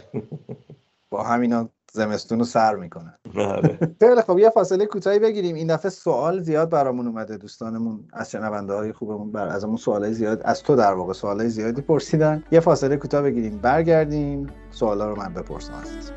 با 1.10 1.24
همینا 1.24 1.70
زمستون 1.92 2.40
رو 2.40 2.46
سر 2.46 2.76
می‌کنن 2.76 3.14
آره. 3.38 3.80
خیلی 4.00 4.22
خب 4.22 4.40
یه 4.40 4.50
فاصله 4.50 4.86
کوتاهی 4.86 5.20
بگیریم. 5.20 5.56
این 5.56 5.68
دفعه 5.68 5.92
سوال 5.92 6.42
زیاد 6.42 6.70
برامون 6.70 7.08
اومده. 7.08 7.38
دوستانمون 7.38 8.08
از 8.14 8.32
شنونده 8.32 8.74
های 8.74 8.94
خوبمون 8.94 9.32
بر 9.32 9.48
از 9.48 9.64
همون 9.64 9.78
سوالای 9.78 10.14
زیاد 10.14 10.42
از 10.46 10.64
تو 10.64 10.76
در 10.76 10.94
واقع 10.94 11.14
سوالای 11.14 11.50
زیادی 11.50 11.82
پرسیدن. 11.82 12.44
یه 12.52 12.60
فاصله 12.60 12.98
کوتاه 12.98 13.22
بگیریم. 13.22 13.58
برگردیم. 13.58 14.48
سوالا 14.72 15.10
رو 15.10 15.16
من 15.16 15.34
بپرسم. 15.34 15.74
ازت 15.74 16.14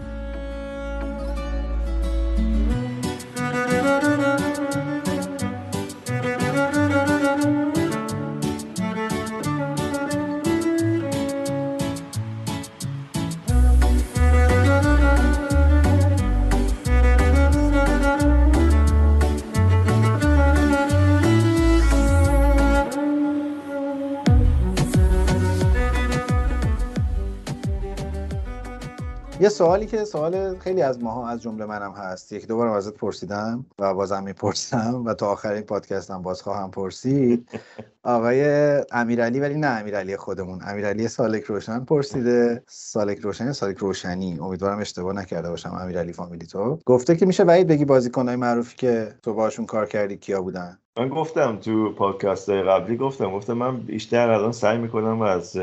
یه 29.41 29.49
سوالی 29.49 29.87
که 29.87 30.05
سوال 30.05 30.59
خیلی 30.59 30.83
از 30.83 31.03
ماها 31.03 31.29
از 31.29 31.43
جمله 31.43 31.67
منم 31.67 31.93
هست. 31.93 32.33
یک 32.33 32.47
دو 32.47 32.59
ازت 32.59 32.95
پرسیدم 32.95 33.67
و 33.79 33.95
بازم 33.95 34.23
می‌پرسم 34.23 35.03
و 35.07 35.15
تا 35.15 35.27
آخر 35.27 35.53
این 35.53 35.63
پادکست 35.63 36.11
هم 36.11 36.23
باز 36.23 36.43
خواهم 36.43 36.71
پرسید. 36.71 37.49
آقای 38.03 38.43
امیرعلی 38.93 39.41
ولی 39.41 39.55
نه 39.55 39.67
امیرعلی 39.67 40.17
خودمون. 40.17 40.61
امیرعلی 40.67 41.09
سالک 41.09 41.45
روشن 41.45 41.85
پرسیده. 41.85 42.63
سالک 42.67 43.19
روشن 43.19 43.53
سالک 43.53 43.77
روشنی؟ 43.77 44.39
امیدوارم 44.43 44.79
اشتباه 44.79 45.15
نکرده 45.15 45.51
باشم. 45.51 45.79
امیرعلی 45.83 46.13
فامیلی 46.13 46.47
تو. 46.47 46.79
گفته 46.87 47.17
که 47.17 47.27
میشه 47.27 47.45
وحید 47.45 47.67
بگی 47.67 47.85
بازیکنهای 47.85 48.37
معروفی 48.37 48.77
که 48.77 49.09
تو 49.23 49.35
باشون 49.35 49.67
کار 49.67 49.87
کردی 49.87 50.17
کیا 50.17 50.43
بودن؟ 50.43 50.79
من 50.97 51.09
گفتم 51.09 51.57
تو 51.57 51.93
پادکست 51.93 52.49
های 52.49 52.63
قبلی 52.63 52.97
گفتم. 52.97 53.33
گفتم 53.33 53.53
من 53.53 53.77
بیشتر 53.77 54.31
الان 54.31 54.53
سعی 54.53 54.79
می‌کنم 54.79 55.23
از 55.23 55.57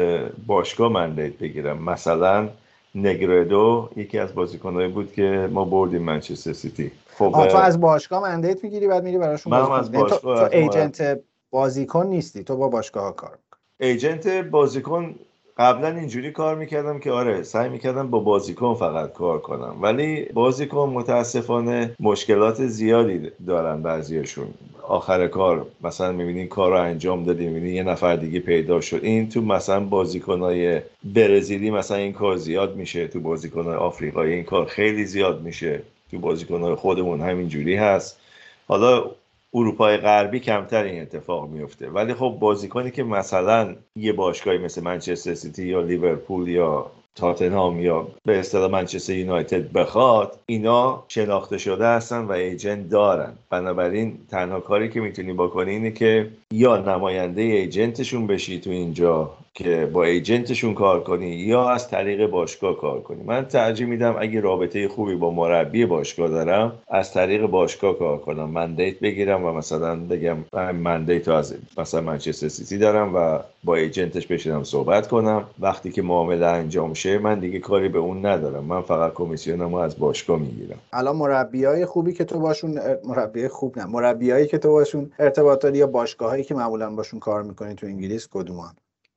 باشگاه 0.48 0.92
مندیت 0.92 1.38
بگیرم. 1.38 1.84
مثلا 1.84 2.50
نگردو 2.96 3.90
یکی 3.96 4.20
از 4.20 4.36
بازیکنایی 4.36 4.88
بود 4.88 5.14
که 5.14 5.50
ما 5.52 5.66
بردیم 5.66 6.02
منچستر 6.02 6.54
سیتی. 6.54 6.92
خب 7.18 7.48
تو 7.48 7.58
از 7.58 7.80
باشگاه 7.80 8.22
مندیت 8.22 8.64
می‌گیری 8.64 8.88
بعد 8.88 9.04
میری 9.04 9.18
براشون 9.18 9.54
من 9.54 9.72
از 9.72 9.90
یعنی 9.90 10.02
باشگاه 10.02 10.50
تو, 10.50 10.58
ایجنت 10.58 11.20
بازیکن 11.50 12.08
نیستی 12.08 12.44
تو 12.44 12.58
با 12.58 12.70
باشگاه 12.70 13.04
ها 13.04 13.12
کار 13.12 13.38
ایجنت 13.80 14.28
بازیکن 14.28 15.16
قبلا 15.58 15.88
اینجوری 15.88 16.32
کار 16.32 16.56
می‌کردم 16.56 17.00
که 17.00 17.12
آره 17.12 17.44
سعی 17.44 17.70
می‌کردم 17.70 18.10
با 18.10 18.20
بازیکن 18.20 18.74
فقط 18.74 19.14
کار 19.14 19.40
کنم. 19.40 19.76
ولی 19.82 20.26
بازیکن 20.26 20.90
متاسفانه 20.90 21.96
مشکلات 22.00 22.66
زیادی 22.66 23.32
دارن 23.48 23.82
بعضیشون 23.82 24.48
آخر 24.88 25.28
کار 25.28 25.68
مثلا 25.84 26.12
می‌بینین 26.12 26.48
کار 26.48 26.72
رو 26.72 26.82
انجام 26.82 27.24
دادی 27.24 27.48
می‌بینی 27.48 27.76
یه 27.76 27.84
نفر 27.84 28.16
دیگه 28.16 28.40
پیدا 28.40 28.82
شد. 28.82 29.00
این 29.04 29.30
تو 29.30 29.42
مثلا 29.42 29.80
بازیکنهای 29.80 30.82
برزیلی 31.04 31.72
مثلا 31.72 31.98
این 31.98 32.14
کار 32.14 32.38
زیاد 32.38 32.76
میشه 32.76 33.08
تو 33.08 33.20
بازیکنهای 33.20 33.76
آفریقایی 33.76 34.34
این 34.34 34.44
کار 34.44 34.66
خیلی 34.66 35.06
زیاد 35.06 35.42
میشه. 35.42 35.82
تو 36.12 36.20
بازیکنهای 36.20 36.76
خودمون 36.76 37.22
همین 37.22 37.48
جوری 37.48 37.76
هست. 37.76 38.20
حالا 38.68 39.12
اروپای 39.56 39.98
غربی 39.98 40.40
کمتر 40.40 40.84
این 40.84 41.02
اتفاق 41.02 41.50
میفته. 41.50 41.90
ولی 41.90 42.14
خب 42.14 42.38
بازیکنی 42.40 42.92
که 42.92 43.04
مثلا 43.04 43.76
یه 43.96 44.14
باشگاهی 44.14 44.58
مثل 44.58 44.84
منچستر 44.84 45.34
سیتی 45.34 45.66
یا 45.66 45.82
لیورپول 45.82 46.48
یا 46.48 46.92
تاتنهام 47.16 47.80
یا 47.80 48.08
به 48.26 48.40
اصطلاح 48.40 48.72
منچستر 48.72 49.14
یونایتد 49.14 49.72
بخواد 49.72 50.40
اینا 50.46 51.04
شناخته 51.08 51.58
شده 51.58 51.88
هستن 51.88 52.26
و 52.26 52.32
agent 52.32 52.90
دارن. 52.90 53.34
بنابراین 53.50 54.18
تنها 54.32 54.60
کاری 54.60 54.90
که 54.90 55.02
می‌تونی 55.02 55.34
بکنی 55.34 55.72
اینه 55.72 55.92
که 55.92 56.30
یا 56.52 56.78
نماینده 56.78 57.42
agent 57.42 57.90
شون 57.90 58.28
بشی 58.28 58.60
تو 58.60 58.70
اینجا 58.70 59.32
که 59.56 59.90
با 59.94 60.04
agent 60.04 60.43
شون 60.43 60.74
کار 60.74 61.04
کنی 61.04 61.30
یا 61.30 61.70
از 61.70 61.90
طریق 61.90 62.30
باشگاه 62.30 62.78
کار 62.78 63.02
کنی. 63.02 63.24
من 63.24 63.46
ترجیح 63.46 63.88
میدم 63.88 64.16
اگه 64.20 64.40
رابطه 64.40 64.88
خوبی 64.88 65.16
با 65.16 65.32
مربی 65.32 65.86
باشگاه 65.86 66.30
دارم 66.30 66.74
از 66.88 67.14
طریق 67.14 67.46
باشگاه 67.46 68.00
کار 68.00 68.18
کنم. 68.18 68.50
mandate 68.50 69.00
بگیرم 69.00 69.46
و 69.46 69.52
مثلا 69.52 69.96
بگم 69.96 70.38
من 70.54 70.76
mandate 70.76 71.28
از 71.28 71.56
مثلا 71.78 72.02
منچستر 72.02 72.48
سیتی 72.48 72.78
دارم 72.78 73.16
و 73.16 73.40
با 73.64 73.76
agent 73.76 74.13
ش 74.13 74.28
بشینم 74.28 74.64
صحبت 74.64 75.08
کنم. 75.08 75.44
وقتی 75.60 75.92
که 75.92 76.02
معامله 76.02 76.46
انجام 76.46 76.94
شه 76.94 77.18
من 77.18 77.40
دیگه 77.40 77.60
کاری 77.60 77.90
به 77.90 78.00
اون 78.00 78.26
ندارم. 78.26 78.64
من 78.64 78.82
فقط 78.82 79.14
کمیسیونم 79.14 79.74
از 79.74 80.00
باشگاه 80.00 80.40
می‌گیرم. 80.40 80.78
الان 80.94 81.16
مربیای 81.16 81.86
خوبی 81.86 82.14
که 82.14 82.24
تو 82.24 82.40
باشون 82.40 82.80
مربی 83.06 83.48
خوب 83.48 83.80
نه 83.80 83.86
مربیایی 83.86 84.48
که 84.48 84.58
تو 84.58 84.72
باشون 84.72 85.12
ارتباط 85.20 85.62
داری 85.62 85.78
یا 85.78 85.88
باشگاهایی 85.88 86.44
که 86.44 86.56
معمولا 86.56 86.96
باشون 86.96 87.20
کار 87.20 87.44
می‌کنی 87.44 87.76
تو 87.76 87.86
انگلیس 87.88 88.28
کدومان 88.32 88.74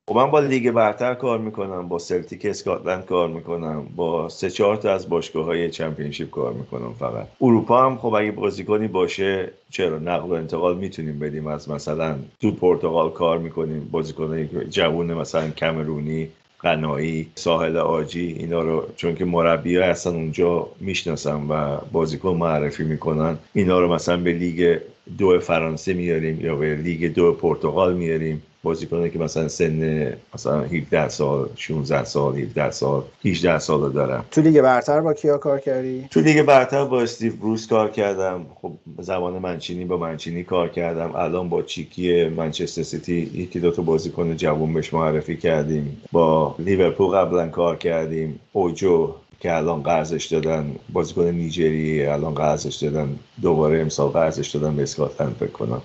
خب 0.09 0.15
من 0.15 0.31
با 0.31 0.39
لیگ 0.39 0.71
برتر 0.71 1.13
کار 1.13 1.39
می‌کنم 1.39 1.87
با 1.87 1.99
سلتیک 1.99 2.45
اسکاتلند 2.45 3.05
کار 3.05 3.27
می‌کنم 3.27 3.85
با 3.95 4.29
سه 4.29 4.49
چهار 4.49 4.75
تا 4.75 4.93
از 4.93 5.09
باشگاه 5.09 5.45
های 5.45 5.69
چمپیونشیپ 5.69 6.29
کار 6.29 6.53
می‌کنم 6.53 6.93
فقط. 6.99 7.27
اروپا 7.41 7.85
هم 7.85 7.97
خب 7.97 8.13
اگه 8.13 8.31
بازیکنی 8.31 8.87
باشه 8.87 9.51
چرا 9.69 9.99
نقل 9.99 10.29
و 10.29 10.33
انتقال 10.33 10.77
می‌تونیم 10.77 11.19
بدیم 11.19 11.47
از 11.47 11.69
مثلا 11.69 12.15
تو 12.41 12.51
پرتغال 12.51 13.09
کار 13.09 13.37
می‌کنیم 13.37 13.89
بازیکنایی 13.91 14.49
جوون 14.69 15.13
مثلا 15.13 15.49
کمرونی 15.49 16.27
غنایی 16.59 17.27
ساحل 17.35 17.77
عاجی 17.77 18.35
اینا 18.39 18.61
رو 18.61 18.83
چون 18.95 19.15
که 19.15 19.25
مربی 19.25 19.77
هستن 19.77 20.09
اونجا 20.15 20.67
می‌شناسن 20.79 21.47
و 21.49 21.77
بازیکن 21.91 22.35
معرفی 22.35 22.83
می‌کنن. 22.83 23.37
اینا 23.53 23.79
رو 23.79 23.93
مثلا 23.93 24.17
به 24.17 24.33
لیگ 24.33 24.77
دو 25.17 25.39
فرانسه 25.39 25.93
میاریم 25.93 26.45
یا 26.45 26.55
به 26.55 26.75
لیگ 26.75 27.13
دو 27.13 27.33
پرتغال 27.33 27.93
میاریم 27.93 28.43
بازیکنه 28.63 29.09
که 29.09 29.19
مثلا 29.19 29.47
سن 29.47 30.13
مثلا 30.33 30.61
17 30.61 31.09
سال 31.09 31.49
16 31.55 32.03
سال 32.03 32.37
17 32.37 32.71
سال 32.71 33.03
18 33.25 33.59
سال 33.59 33.91
دارم. 33.91 34.25
تو 34.31 34.41
لیگ 34.41 34.61
برتر 34.61 35.01
با 35.01 35.13
کیا 35.13 35.37
کار 35.37 35.59
کردی؟ 35.59 36.07
تو 36.11 36.19
لیگ 36.19 36.41
برتر 36.41 36.85
با 36.85 37.01
استیو 37.01 37.35
بروس 37.35 37.67
کار 37.67 37.91
کردم. 37.91 38.45
خب 38.61 38.71
زمان 38.99 39.33
منچینی 39.33 39.85
با 39.85 39.97
منچینی 39.97 40.43
کار 40.43 40.69
کردم. 40.69 41.15
الان 41.15 41.49
با 41.49 41.61
چیکی 41.61 42.25
منچستر 42.25 42.83
سیتی 42.83 43.31
یکی 43.33 43.59
دو 43.59 43.71
تا 43.71 43.81
بازیکن 43.81 44.37
جوون 44.37 44.73
بهش 44.73 44.93
معرفی 44.93 45.37
کردیم. 45.37 46.01
با 46.11 46.55
لیورپول 46.59 47.07
قبلا 47.15 47.47
کار 47.47 47.77
کردیم. 47.77 48.39
اوجو 48.53 49.13
که 49.39 49.55
الان 49.55 49.83
قرضش 49.83 50.25
دادن 50.25 50.75
بازیکن 50.93 51.25
نیجری 51.25 52.05
الان 52.05 52.33
قرضش 52.33 52.75
دادن. 52.75 53.19
دوباره 53.41 53.79
امسال 53.79 54.09
قرضش 54.09 54.49
دادن 54.49 54.75
به 54.75 54.83
اسکاتلند 54.83 55.35
فکر 55.39 55.51
کنم. 55.51 55.81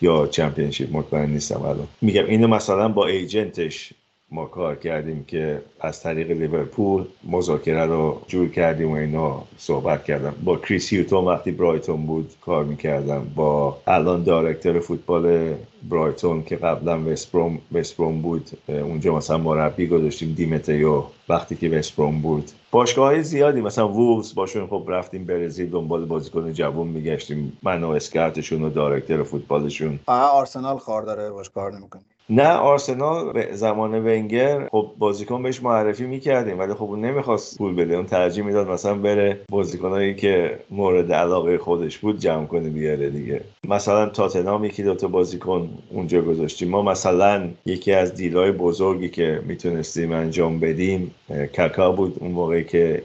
یا 0.00 0.26
Championship 0.26 0.96
مطمئن 0.96 1.30
نیستم 1.30 1.62
الان. 1.62 1.88
میگم 2.02 2.26
اینو 2.26 2.48
مثلا 2.48 2.88
با 2.88 3.06
agent 3.06 3.67
ش 3.67 3.92
ما 4.30 4.44
کار 4.44 4.76
کردیم 4.76 5.24
که 5.24 5.62
از 5.80 6.02
طریق 6.02 6.30
لیورپول 6.30 7.04
مذاکره 7.24 7.86
رو 7.86 8.20
جور 8.26 8.48
کردیم 8.48 8.90
و 8.90 8.94
اینا 8.94 9.42
صحبت 9.58 10.04
کردم. 10.04 10.34
با 10.44 10.56
کریس 10.56 10.92
هیوتون 10.92 11.24
وقتی 11.24 11.50
برایتون 11.50 12.06
بود 12.06 12.30
کار 12.40 12.64
می‌کردم. 12.64 13.32
با 13.34 13.78
الان 13.86 14.22
director 14.22 14.80
فوتبال 14.80 15.54
برایتون 15.90 16.42
که 16.42 16.56
قبلا 16.56 17.00
وستبروم 17.00 17.58
وستبروم 17.72 18.22
بود 18.22 18.50
اونجا 18.68 19.16
مثلا 19.16 19.38
مربی 19.38 19.86
گذاشتیم 19.86 20.32
دیمتیو 20.32 21.02
وقتی 21.28 21.56
که 21.56 21.68
وستبروم 21.68 22.20
بود. 22.20 22.50
باشگاه 22.70 23.06
های 23.06 23.22
زیادی 23.22 23.60
مثلا 23.60 23.88
وولز 23.88 24.34
باشون 24.34 24.66
خب 24.66 24.84
رفتیم 24.88 25.24
برزیل 25.24 25.70
دنبال 25.70 26.04
بازیکن 26.04 26.52
جوون 26.52 26.88
میگشتیم. 26.88 27.58
من 27.62 27.84
و 27.84 27.88
اسکرتشون 27.90 28.62
و 28.62 28.70
دایرکتور 28.70 29.22
فوتبالشون. 29.22 30.00
آرسنال 30.06 30.78
خار 30.78 31.02
داره 31.02 31.30
باش 31.30 31.50
کار 31.50 31.72
نمی‌کنه 31.72 32.02
نه 32.30 32.48
آرسنال 32.48 33.52
زمان 33.52 33.94
ونگر 33.94 34.68
خب 34.72 34.92
بازیکن 34.98 35.42
بهش 35.42 35.62
معرفی 35.62 36.06
می‌کردیم 36.06 36.58
ولی 36.58 36.74
خب 36.74 36.82
اون 36.82 37.00
نمی‌خواست 37.04 37.58
پول 37.58 37.74
بده. 37.74 37.94
اون 37.94 38.06
ترجیح 38.06 38.44
می‌داد 38.44 38.68
مثلا 38.70 38.94
بره 38.94 39.40
بازیکنایی 39.50 40.14
که 40.14 40.58
مورد 40.70 41.12
علاقه 41.12 41.58
خودش 41.58 41.98
بود 41.98 42.18
جمع 42.18 42.46
کنه 42.46 42.68
بیاره 42.68 43.10
دیگه. 43.10 43.40
مثلا 43.68 44.06
تاتنام 44.06 44.64
یکی 44.64 44.82
دوتا 44.82 45.08
بازیکن 45.08 45.68
اونجا 45.90 46.22
گذاشتیم. 46.22 46.68
ما 46.68 46.82
مثلا 46.82 47.48
یکی 47.66 47.92
از 47.92 48.14
دیلای 48.14 48.52
بزرگی 48.52 49.08
که 49.08 49.40
می‌تونستیم 49.46 50.12
انجام 50.12 50.60
بدیم 50.60 51.14
کاکا 51.56 51.92
بود 51.92 52.16
اون 52.20 52.30
موقعی 52.30 52.64
که 52.64 53.02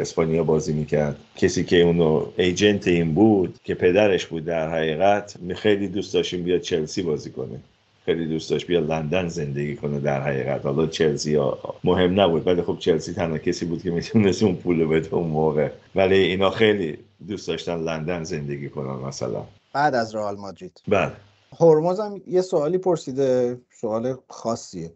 اسپانیا 0.00 0.44
بازی 0.44 0.72
می‌کرد. 0.72 1.16
کسی 1.36 1.64
که 1.64 1.82
اونو 1.82 2.26
ایجنت 2.36 2.88
این 2.88 3.14
بود 3.14 3.54
که 3.64 3.74
پدرش 3.74 4.26
بود 4.26 4.44
در 4.44 4.70
حقیقت 4.70 5.36
خیلی 5.54 5.88
دوست 5.88 6.14
داشتیم 6.14 6.42
بیاد 6.42 6.60
چلسی 6.60 7.02
بازی 7.02 7.30
کنه. 7.30 7.60
خیلی 8.04 8.26
دوست 8.26 8.50
داشت 8.50 8.66
بیا 8.66 8.80
لندن 8.80 9.28
زندگی 9.28 9.76
کنه 9.76 10.00
در 10.00 10.22
حقیقت. 10.22 10.64
حالا 10.66 10.86
چلسی 10.86 11.34
ها 11.34 11.74
مهم 11.84 12.20
نبود 12.20 12.46
ولی 12.46 12.62
خب 12.62 12.78
چلسی 12.78 13.12
تنها 13.12 13.38
کسی 13.38 13.64
بود 13.66 13.82
که 13.82 13.90
می‌تونست 13.90 14.42
اون 14.42 14.56
پول 14.56 14.84
بده 14.86 15.14
اون 15.14 15.28
موقع. 15.28 15.70
ولی 15.94 16.14
اینا 16.14 16.50
خیلی 16.50 16.98
دوست 17.28 17.48
داشتن 17.48 17.76
لندن 17.76 18.24
زندگی 18.24 18.68
کنن 18.68 19.06
مثلا. 19.06 19.44
بعد 19.72 19.94
از 19.94 20.14
رئال 20.14 20.36
مادرید. 20.36 20.82
بله 20.88 21.12
هرمز 21.60 22.00
هم 22.00 22.20
یه 22.26 22.40
سوالی 22.40 22.78
پرسیده 22.78 23.60
سوال 23.80 24.16
خاصیه. 24.28 24.92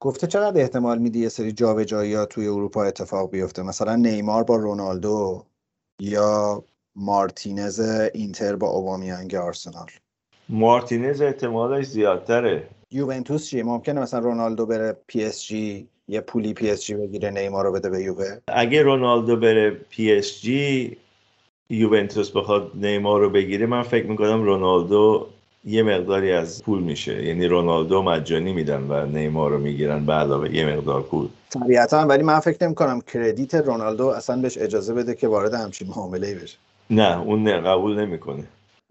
گفته 0.00 0.26
چقدر 0.26 0.60
احتمال 0.60 0.98
میدی 0.98 1.18
یه 1.18 1.28
سری 1.28 1.52
جابجایی 1.52 2.14
ها 2.14 2.26
توی 2.26 2.46
اروپا 2.46 2.84
اتفاق 2.84 3.30
بیفته؟ 3.30 3.62
مثلا 3.62 3.96
نیمار 3.96 4.44
با 4.44 4.56
رونالدو 4.56 5.44
یا 6.00 6.64
مارتینز 6.96 7.80
اینتر 8.14 8.56
با 8.56 8.68
اوبامیانگ 8.68 9.34
آرسنال؟ 9.34 9.90
مارتینز 10.48 11.22
احتمالش 11.22 11.86
زیادتره. 11.86 12.62
یوونتوس 12.90 13.46
چیه؟ 13.46 13.62
ممکنه 13.62 14.00
مثلا 14.00 14.20
رونالدو 14.20 14.66
بره 14.66 14.96
پی 15.06 15.24
اس 15.24 15.46
جی 15.46 15.86
یه 16.08 16.20
پولی 16.20 16.54
پی 16.54 16.70
اس 16.70 16.84
جی 16.84 16.94
بگیره 16.94 17.30
نیمار 17.30 17.64
رو 17.64 17.72
بده 17.72 17.90
به 17.90 18.02
یووه. 18.02 18.38
اگه 18.48 18.82
رونالدو 18.82 19.36
بره 19.36 19.70
پی 19.70 20.12
اس 20.12 20.40
جی 20.40 20.96
یوونتوس 21.70 22.30
بخواد 22.30 22.70
نیمار 22.74 23.20
رو 23.20 23.30
بگیره 23.30 23.66
من 23.66 23.82
فکر 23.82 24.06
می‌کنم 24.06 24.42
رونالدو 24.42 25.26
یه 25.64 25.82
مقداری 25.82 26.32
از 26.32 26.62
پول 26.62 26.82
میشه. 26.82 27.24
یعنی 27.24 27.46
رونالدو 27.46 28.02
مجانی 28.02 28.52
میدن 28.52 28.82
و 28.88 29.06
نیمار 29.06 29.50
رو 29.50 29.58
می‌گیرن 29.58 30.06
به 30.06 30.12
علاوه 30.12 30.54
یه 30.54 30.76
مقدار 30.76 31.02
پول. 31.02 31.28
طبیعتا 31.50 32.06
ولی 32.06 32.22
من 32.22 32.40
فکر 32.40 32.64
نمی 32.64 32.74
کنم 32.74 33.00
credit 33.00 33.54
رونالدو 33.54 34.06
اصلا 34.06 34.42
بهش 34.42 34.58
اجازه 34.58 34.94
بده 34.94 35.14
که 35.14 35.28
وارد 35.28 35.54
همچین 35.54 35.88
معامله 35.88 36.34
بشه. 36.34 36.58
نه 36.90 37.20
اون 37.20 37.42
نه 37.42 37.60
قبول 37.60 38.00
نمی‌کنه. 38.00 38.44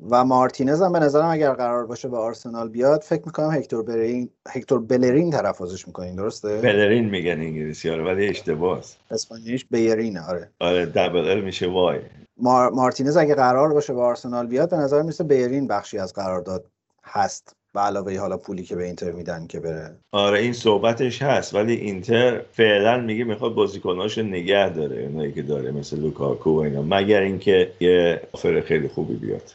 و 0.09 0.25
مارتینز 0.25 0.81
هم 0.81 0.91
به 0.93 0.99
نظرم 0.99 1.25
اگر 1.25 1.53
قرار 1.53 1.85
باشه 1.85 2.07
به 2.07 2.17
آرسنال 2.17 2.69
بیاد 2.69 3.01
فکر 3.01 3.21
می‌کنم 3.25 3.51
هکتور 3.51 3.83
بلرین 3.83 4.29
هکتور 4.47 4.79
بلرین 4.79 5.31
تلفظش 5.31 5.87
می‌کنین 5.87 6.15
درسته؟ 6.15 6.61
بلرین 6.61 7.09
میگن 7.09 7.31
انگلیسی 7.31 7.89
آره 7.89 8.03
ولی 8.03 8.27
اشتباهه 8.27 8.83
Spanish 9.11 9.65
بیرینه 9.65 10.21
آره. 10.29 10.49
آره 10.59 10.85
double 10.85 11.41
میشه 11.41 11.67
Y. 11.67 11.99
مار... 12.37 12.71
مارتینز 12.71 13.17
اگه 13.17 13.35
قرار 13.35 13.73
باشه 13.73 13.93
به 13.93 14.01
آرسنال 14.01 14.47
بیاد 14.47 14.69
به 14.69 14.77
نظر 14.77 15.01
میرسه 15.01 15.23
بیرین 15.23 15.67
بخشی 15.67 15.97
از 15.97 16.13
قرارداد 16.13 16.65
هست. 17.03 17.55
به 17.73 17.79
علاوه 17.79 18.19
حالا 18.19 18.37
پولی 18.37 18.63
که 18.63 18.75
به 18.75 18.85
اینتر 18.85 19.11
میدن 19.11 19.47
که 19.47 19.59
بره. 19.59 19.95
آره 20.11 20.39
این 20.39 20.53
صحبتش 20.53 21.21
هست 21.21 21.55
ولی 21.55 21.73
اینتر 21.73 22.41
فعلا 22.51 22.97
میگه 22.97 23.23
می‌خواد 23.23 23.53
بازیکناشو 23.53 24.21
نگه 24.21 24.69
داره 24.69 25.03
اونایی 25.03 25.31
که 25.31 25.41
داره 25.41 25.71
مثل 25.71 25.99
لوکاکو 25.99 26.49
و 26.49 26.59
اینا 26.59 26.81
مگر 26.81 27.21
اینکه 27.21 27.71
یه 27.79 28.21
offer 28.31 28.61
خیلی 28.61 28.87
خوبی 28.87 29.15
بیاد. 29.15 29.51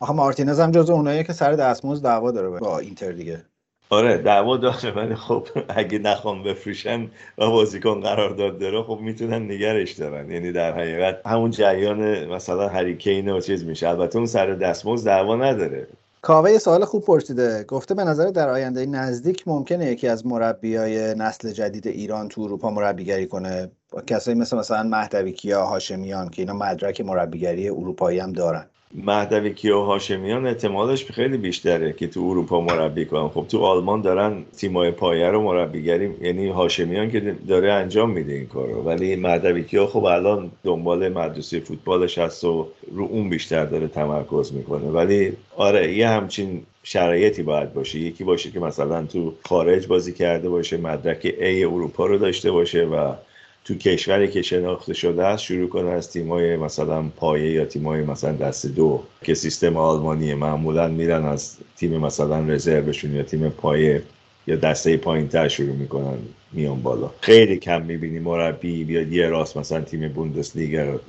آخه 0.00 0.12
مارتینز 0.12 0.60
هم 0.60 0.70
جزو 0.70 0.92
اوناییه 0.92 1.24
که 1.24 1.32
سر 1.32 1.52
دستمزد 1.52 2.04
دعوا 2.04 2.30
داره 2.30 2.48
با 2.48 2.78
اینتر 2.78 3.12
دیگه. 3.12 3.44
آره 3.90 4.18
دعوا 4.18 4.56
داره 4.56 4.90
ولی 4.90 5.14
خب 5.14 5.48
اگه 5.68 5.98
نخوام 5.98 6.42
بفروشن 6.42 7.10
و 7.38 7.50
بازیکن 7.50 8.00
قرارداد 8.00 8.58
داره 8.58 8.82
خب 8.82 8.98
می‌تونن 9.00 9.52
نگرش 9.52 9.92
دارن. 9.92 10.30
یعنی 10.30 10.52
در 10.52 10.72
حقیقت 10.72 11.26
همون 11.26 11.50
جریان 11.50 12.24
مثلا 12.24 12.68
هریکین 12.68 13.28
و 13.28 13.40
چیز 13.40 13.64
میشه. 13.64 13.88
البته 13.88 14.16
اون 14.16 14.26
سر 14.26 14.54
دستمزد 14.54 15.06
دعوا 15.06 15.36
نداره. 15.36 15.86
کاوه 16.22 16.58
سوال 16.58 16.84
خوب 16.84 17.04
پرسیده. 17.04 17.64
گفته 17.64 17.94
به 17.94 18.04
نظر 18.04 18.26
در 18.26 18.48
آینده 18.48 18.86
نزدیک 18.86 19.48
ممکنه 19.48 19.86
یکی 19.86 20.08
از 20.08 20.26
مربیای 20.26 21.14
نسل 21.14 21.52
جدید 21.52 21.86
ایران 21.86 22.28
تو 22.28 22.40
اروپا 22.40 22.70
مربیگری 22.70 23.26
کنه؟ 23.26 23.70
با 23.92 24.00
کسایی 24.00 24.38
مثل 24.38 24.56
مثلا 24.56 24.82
مهدوی 24.82 25.32
کیا 25.32 25.66
هاشمیان 25.66 26.28
که 26.28 26.42
اینا 26.42 26.54
مدرک 26.54 27.00
مربیگری 27.00 27.68
اروپایی 27.68 28.18
هم 28.18 28.32
دارن. 28.32 28.66
مهدوی 28.94 29.54
کیا 29.54 29.80
و 29.80 29.84
هاشمیان 29.84 30.46
احتمالش 30.46 31.04
خیلی 31.04 31.36
بیشتره 31.36 31.92
که 31.92 32.06
تو 32.06 32.20
اروپا 32.20 32.60
مربی 32.60 33.04
کنن. 33.04 33.28
خب 33.28 33.46
تو 33.48 33.58
آلمان 33.58 34.00
دارن 34.00 34.44
تیمای 34.56 34.90
پایه 34.90 35.26
رو 35.30 35.42
مربیگری 35.42 36.10
یعنی 36.20 36.48
هاشمیان 36.48 37.10
که 37.10 37.36
داره 37.48 37.72
انجام 37.72 38.10
میده 38.10 38.32
این 38.32 38.46
کارو. 38.46 38.82
ولی 38.82 39.16
مهدوی 39.16 39.64
کیا 39.64 39.86
خب 39.86 40.04
الان 40.04 40.50
دنبال 40.64 41.08
مدرسه 41.08 41.60
فوتبالش 41.60 42.18
هست 42.18 42.44
و 42.44 42.68
رو 42.92 43.04
اون 43.04 43.28
بیشتر 43.28 43.64
داره 43.64 43.88
تمرکز 43.88 44.52
می‌کنه. 44.52 44.88
ولی 44.90 45.32
آره 45.56 45.94
یه 45.94 46.08
همچین 46.08 46.62
شرایطی 46.82 47.42
باید 47.42 47.74
باشه. 47.74 47.98
یکی 47.98 48.24
باشه 48.24 48.50
که 48.50 48.60
مثلا 48.60 49.06
تو 49.06 49.34
خارج 49.48 49.86
بازی 49.86 50.12
کرده 50.12 50.48
باشه 50.48 50.76
مدرک 50.76 51.34
A 51.40 51.64
اروپا 51.72 52.06
رو 52.06 52.18
داشته 52.18 52.50
باشه 52.50 52.84
و 52.84 53.12
تو 53.64 53.74
کشوری 53.74 54.28
که 54.28 54.42
شناخته 54.42 54.94
شده 54.94 55.24
است 55.24 55.42
شروع 55.42 55.68
کنه 55.68 55.90
از 55.90 56.10
تیمای 56.10 56.56
مثلا 56.56 57.02
پایه 57.02 57.52
یا 57.52 57.64
تیمای 57.64 58.02
مثلا 58.02 58.32
دست 58.32 58.66
دو 58.66 59.02
که 59.22 59.34
سیستم 59.34 59.76
آلمانیه. 59.76 60.34
معمولا 60.34 60.88
میرن 60.88 61.24
از 61.24 61.56
تیم 61.76 61.98
مثلا 61.98 62.40
رزروشون 62.48 63.14
یا 63.14 63.22
تیم 63.22 63.48
پایه 63.48 64.02
یا 64.46 64.56
دسته 64.56 64.96
پایین 64.96 65.28
تر 65.28 65.48
شروع 65.48 65.76
می‌کنن 65.76 66.18
میان 66.52 66.82
بالا. 66.82 67.10
خیلی 67.20 67.56
کم 67.56 67.82
می‌بینی 67.82 68.18
مربی 68.18 68.84
بیاد 68.84 69.12
یه 69.12 69.28
راست 69.28 69.56
مثلا 69.56 69.80
تیم 69.80 70.08
بوندسلیگا 70.08 71.00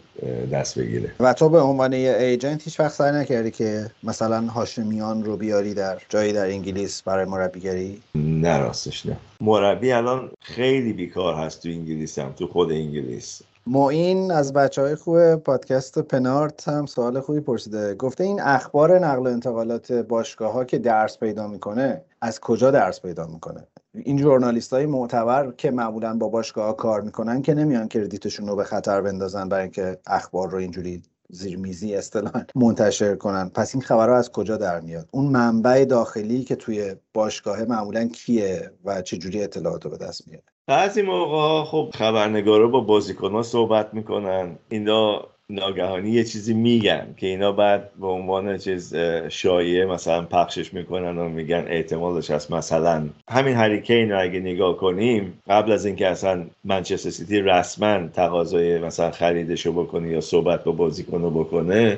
دست 0.51 0.79
بگیره. 0.79 1.11
و 1.19 1.33
تو 1.33 1.49
به 1.49 1.61
عنوان 1.61 1.93
یه 1.93 2.17
ایجنت 2.19 2.63
هیچ 2.63 2.79
وقت 2.79 2.91
سعی 2.91 3.11
نکردی 3.11 3.51
که 3.51 3.91
مثلا 4.03 4.41
هاشمیان 4.41 5.23
رو 5.23 5.37
بیاری 5.37 5.73
در 5.73 6.01
جایی 6.09 6.33
در 6.33 6.45
انگلیس 6.45 7.01
برای 7.01 7.25
مربیگری؟ 7.25 8.01
نه 8.15 8.57
راستش 8.57 9.05
نه. 9.05 9.17
مربی 9.41 9.91
الان 9.91 10.31
خیلی 10.41 10.93
بیکار 10.93 11.35
هست 11.35 11.63
تو 11.63 11.69
انگلیس 11.69 12.19
هم 12.19 12.31
تو 12.31 12.47
خود 12.47 12.71
انگلیس. 12.71 13.41
معین 13.67 14.31
از 14.31 14.53
بچه 14.53 14.81
های 14.81 14.95
خوب 14.95 15.35
پادکست 15.35 15.99
پنارت 15.99 16.67
هم 16.67 16.85
سوال 16.85 17.19
خوبی 17.19 17.39
پرسیده. 17.39 17.95
گفته 17.95 18.23
این 18.23 18.41
اخبار 18.41 18.99
نقل 18.99 19.27
و 19.27 19.29
انتقالات 19.29 19.91
باشگاه 19.91 20.53
ها 20.53 20.65
که 20.65 20.77
درس 20.77 21.17
پیدا 21.17 21.47
می‌کنه 21.47 22.01
از 22.21 22.39
کجا 22.39 22.71
درس 22.71 23.01
پیدا 23.01 23.27
می‌کنه؟ 23.27 23.63
این 24.05 24.17
جورنالیست 24.17 24.73
های 24.73 24.85
معتبر 24.85 25.51
که 25.51 25.71
معمولا 25.71 26.17
با 26.17 26.29
باشگاه 26.29 26.65
ها 26.65 26.73
کار 26.73 27.01
می‌کنن 27.01 27.41
که 27.41 27.53
نمیان 27.53 27.87
کردیتشون 27.87 28.47
رو 28.47 28.55
به 28.55 28.63
خطر 28.63 29.01
بندازن 29.01 29.49
برای 29.49 29.63
اینکه 29.63 29.97
اخبار 30.07 30.49
رو 30.49 30.57
اینجوری 30.57 31.01
زیر 31.29 31.57
میزی 31.57 31.95
اصطلاحا 31.95 32.45
منتشر 32.55 33.15
کنن. 33.15 33.49
پس 33.49 33.75
این 33.75 33.81
خبرها 33.81 34.17
از 34.17 34.31
کجا 34.31 34.57
در 34.57 34.79
میاد؟ 34.79 35.07
اون 35.11 35.25
منبع 35.25 35.85
داخلی 35.85 36.43
که 36.43 36.55
توی 36.55 36.95
باشگاه 37.13 37.65
معمولا 37.65 38.07
کیه 38.07 38.71
و 38.85 39.01
چه 39.01 39.17
جوری 39.17 39.43
اطلاعات 39.43 39.85
رو 39.85 39.91
به 39.91 39.97
دست 39.97 40.27
میاره؟ 40.27 40.45
بعضی 40.67 41.01
موقع 41.01 41.63
خب 41.63 41.89
خبرنگارا 41.93 42.67
با 42.67 42.79
بازیکنها 42.79 43.43
صحبت 43.43 43.93
می‌کنن. 43.93 44.57
اینا 44.69 45.21
ناگهانی 45.51 46.09
یه 46.09 46.23
چیزی 46.23 46.53
میگن 46.53 47.07
که 47.17 47.27
اینا 47.27 47.51
بعد 47.51 47.91
به 47.99 48.07
عنوان 48.07 48.57
چیز 48.57 48.95
شایعه 49.29 49.85
مثلا 49.85 50.21
پخشش 50.21 50.73
می‌کنن 50.73 51.17
و 51.17 51.29
میگن 51.29 51.65
احتمالش 51.67 52.31
هست 52.31 52.51
مثلا 52.51 53.09
همین 53.29 53.55
هریکین 53.55 54.11
رو 54.11 54.21
اگه 54.21 54.39
نگاه 54.39 54.77
کنیم 54.77 55.33
قبل 55.47 55.71
از 55.71 55.85
اینکه 55.85 56.07
اصلا 56.07 56.45
منچستر 56.63 57.09
سیتی 57.09 57.39
رسما 57.39 58.07
تقاضای 58.07 58.79
مثلا 58.79 59.11
خریدش 59.11 59.65
رو 59.65 59.73
بکنه 59.73 60.09
یا 60.09 60.21
صحبت 60.21 60.63
با 60.63 60.71
بازیکن 60.71 61.21
رو 61.21 61.29
بکنه 61.29 61.97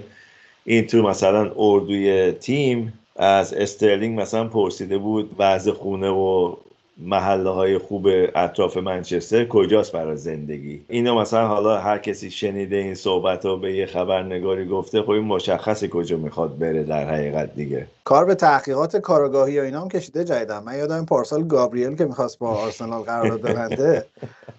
این 0.66 0.88
تو 0.88 1.02
مثلا 1.02 1.52
اردوی 1.58 2.32
تیم 2.32 2.94
از 3.16 3.54
استرلینگ 3.54 4.22
مثلا 4.22 4.48
پرسیده 4.48 4.98
بود 4.98 5.36
وضع 5.40 5.72
خونه 5.72 6.10
و 6.10 6.56
محله 6.98 7.50
های 7.50 7.78
خوب 7.78 8.08
اطراف 8.36 8.78
منچستر 8.78 9.46
کجاست 9.46 9.92
برای 9.92 10.18
زندگی؟ 10.18 10.82
اینو 10.90 11.20
مثلا 11.20 11.48
حالا 11.48 11.78
هر 11.78 11.98
کسی 11.98 12.32
شنیده 12.32 12.76
این 12.76 12.96
صحبت 12.96 13.46
رو 13.46 13.58
به 13.58 13.74
یه 13.74 13.86
خبرنگاری 13.86 14.68
گفته 14.68 15.02
خب 15.02 15.10
این 15.10 15.24
مشخصه 15.24 15.88
کجا 15.88 16.18
می‌خواد 16.18 16.58
بره 16.58 16.84
در 16.84 17.10
حقیقت 17.10 17.56
دیگه. 17.56 17.88
کار 18.12 18.26
به 18.26 18.36
تحقیقات 18.36 18.98
کارگاهی 18.98 19.60
و 19.60 19.64
اینا 19.64 19.82
هم 19.82 19.90
کشیده 19.90 20.24
جدیدم 20.24 20.64
من 20.64 20.78
یادم 20.78 21.06
پارسال 21.06 21.48
گابریل 21.48 21.96
که 21.96 22.06
می‌خواست 22.06 22.40
با 22.40 22.50
آرسنال 22.50 23.02
قرارداد 23.02 23.42
ببنده 23.42 24.06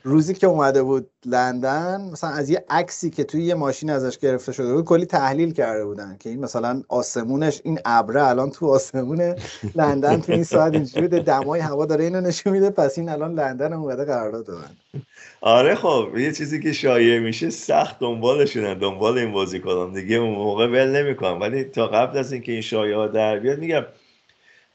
روزی 0.03 0.35
که 0.35 0.47
اومده 0.47 0.83
بود 0.83 1.11
لندن 1.27 2.09
مثلا 2.13 2.31
از 2.31 2.51
یه 2.51 2.65
عکسی 2.71 3.11
که 3.11 3.25
توی 3.25 3.45
یه 3.45 3.55
ماشین 3.55 3.91
ازش 3.91 4.19
گرفته 4.19 4.53
شده 4.53 4.73
بود 4.73 4.85
کلی 4.85 5.07
تحلیل 5.07 5.53
کرده 5.53 5.85
بودن 5.85 6.17
که 6.21 6.31
این 6.31 6.41
مثلا 6.41 6.83
آسمونش 6.89 7.61
این 7.65 7.79
ابره 7.85 8.29
الان 8.29 8.51
تو 8.51 8.71
آسمون 8.71 9.35
لندن 9.75 10.21
تو 10.21 10.33
این 10.33 10.45
ساعت 10.45 10.75
اینجوری 10.75 11.09
دمای 11.09 11.61
هوا 11.61 11.87
داره 11.87 12.05
اینو 12.05 12.21
نشون 12.21 12.53
میده 12.53 12.71
پس 12.71 12.99
این 12.99 13.09
الان 13.09 13.35
لندن 13.35 13.73
اومده 13.73 14.05
قرارداد 14.05 14.47
ببنده. 14.47 15.07
آره 15.41 15.75
خب 15.75 16.09
یه 16.17 16.33
چیزی 16.33 16.61
که 16.61 16.73
شایع 16.73 17.21
میشه 17.21 17.51
سخت 17.51 17.99
دنبالشونن 17.99 18.79
دنبال 18.79 19.19
این 19.19 19.33
بازیکنان. 19.33 19.93
دیگه 19.93 20.17
اون 20.17 20.35
موقع 20.35 20.67
ول 20.67 21.03
نمی‌کنن. 21.03 21.39
ولی 21.39 21.65
تا 21.65 21.87
قبل 21.87 22.19
از 22.19 22.33
اینکه 22.33 22.53
این 22.53 22.61
شایعه 22.61 23.09
در 23.09 23.39
بیاد 23.43 23.59
میگم 23.59 23.85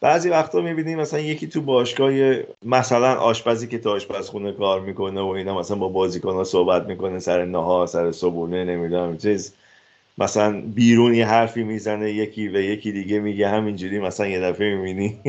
بعضی 0.02 0.30
وقتا 0.30 0.62
می‌بینیم 0.62 1.00
مثلا 1.00 1.20
یکی 1.20 1.48
تو 1.48 1.62
باشگاه 1.62 2.12
مثلا 2.66 3.16
آشپزی 3.16 3.68
که 3.68 3.78
تو 3.78 3.90
آشپزخونه 3.90 4.52
کار 4.52 4.82
می‌کنه 4.82 5.22
و 5.22 5.28
اینا 5.28 5.60
مثلا 5.60 5.78
با 5.78 5.88
بازیکن 5.88 6.34
ها 6.34 6.44
صحبت 6.44 6.86
می‌کنه 6.88 7.20
سر 7.20 7.46
نهار 7.46 7.88
سر 7.88 8.12
صبحونه 8.12 8.64
نمی‌دونم 8.64 9.18
چیز. 9.18 9.54
مثلا 10.18 10.62
بیرون 10.62 11.14
یه 11.14 11.28
حرفی 11.28 11.64
می‌زنه 11.64 12.12
یکی 12.12 12.48
و 12.48 12.56
یکی 12.56 12.92
دیگه 12.92 13.20
میگه 13.20 13.50
همینجوری 13.50 14.00
مثلا 14.00 14.28
یه 14.28 14.40
دفعه 14.40 14.76
می‌بینی. 14.76 15.20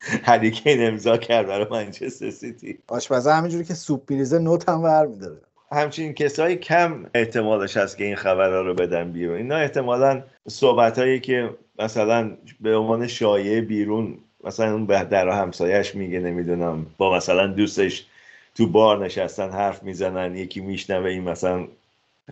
هریکین 0.00 0.82
امضا 0.88 1.16
کرد 1.16 1.46
برای 1.46 1.66
منچستر 1.70 2.30
سیتی. 2.30 2.78
آشپزه 2.88 3.32
همینجوری 3.32 3.64
که 3.64 3.74
سوپ 3.74 4.10
میریزه 4.10 4.38
نوت 4.38 4.68
هم 4.68 4.82
ور 4.82 5.06
میداره 5.06 5.36
همچین 5.72 6.12
کسایی 6.14 6.56
کم 6.56 7.06
احتمالش 7.14 7.76
هست 7.76 7.98
که 7.98 8.04
این 8.04 8.16
خبرها 8.16 8.60
رو 8.60 8.74
بدن 8.74 9.12
بیرون. 9.12 9.36
اینا 9.36 9.56
احتمالا 9.56 10.22
صحبت 10.48 10.98
هایی 10.98 11.20
که 11.20 11.50
مثلا 11.80 12.30
به 12.60 12.76
عنوان 12.76 13.06
شایعه 13.06 13.60
بیرون 13.60 14.18
مثلا 14.44 14.72
اون 14.72 14.84
در 14.86 15.28
همسایش 15.28 15.94
میگه 15.94 16.20
نمی‌دونم 16.20 16.86
با 16.98 17.16
مثلا 17.16 17.46
دوستش 17.46 18.06
تو 18.54 18.66
بار 18.66 19.04
نشستن 19.04 19.50
حرف 19.50 19.82
می‌زنن 19.82 20.36
یکی 20.36 20.60
میشنوه 20.60 21.10
این 21.10 21.22
مثلا 21.22 21.66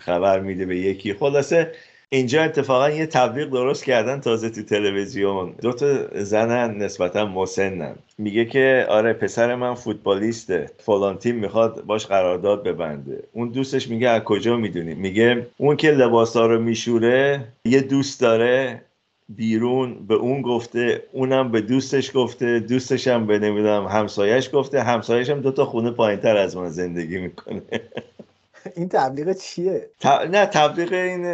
خبر 0.01 0.41
میده 0.41 0.67
به 0.67 0.79
یکی. 0.79 1.15
خلاصه 1.15 1.73
اینجا 2.11 2.43
اتفاقا 2.43 2.91
یه 2.91 3.07
تبلیغ 3.07 3.51
درست 3.51 3.85
کردن 3.85 4.21
تازه 4.21 4.51
تو 4.51 4.63
تلویزیون. 4.63 5.55
دو 5.63 5.73
تا 5.73 6.23
زنن 6.23 6.83
نسبتا 6.83 7.27
مسنن. 7.27 7.95
میگه 8.19 8.45
که 8.45 8.87
آره 8.89 9.13
پسر 9.13 9.55
من 9.55 9.75
فوتبالیسته 9.75 10.71
فلان 10.79 11.19
تیم 11.19 11.35
می‌خواد 11.35 11.85
باش 11.85 12.07
قرارداد 12.07 12.63
ببنده. 12.63 13.23
اون 13.33 13.49
دوستش 13.49 13.89
میگه 13.89 14.09
از 14.09 14.23
کجا 14.23 14.57
می‌دونی؟ 14.57 14.95
میگه 14.95 15.47
اون 15.57 15.77
که 15.77 15.91
لباسا 15.91 16.47
رو 16.47 16.61
میشوره 16.61 17.45
یه 17.65 17.81
دوست 17.81 18.21
داره 18.21 18.83
بیرون 19.29 20.07
به 20.07 20.15
اون 20.15 20.43
گفته 20.43 21.03
اونم 21.13 21.51
به 21.51 21.61
دوستش 21.61 22.11
گفته 22.15 22.61
دوستش 22.61 23.09
هم 23.09 23.27
به 23.27 23.39
نمی‌دونم 23.39 23.87
همسایش 23.87 24.51
گفته 24.53 24.83
همسایش 24.83 25.31
هم 25.31 25.41
دو 25.41 25.53
تا 25.53 25.65
خونه 25.65 25.91
پایین 25.91 26.21
تر 26.21 26.37
از 26.37 26.57
من 26.57 26.69
زندگی 26.69 27.19
می‌کنه. 27.19 27.63
این 28.77 28.89
تبلیغ 28.89 29.37
چیه؟ 29.37 29.91
نه 30.31 30.47
تبلیغ 30.47 30.93
این 30.93 31.27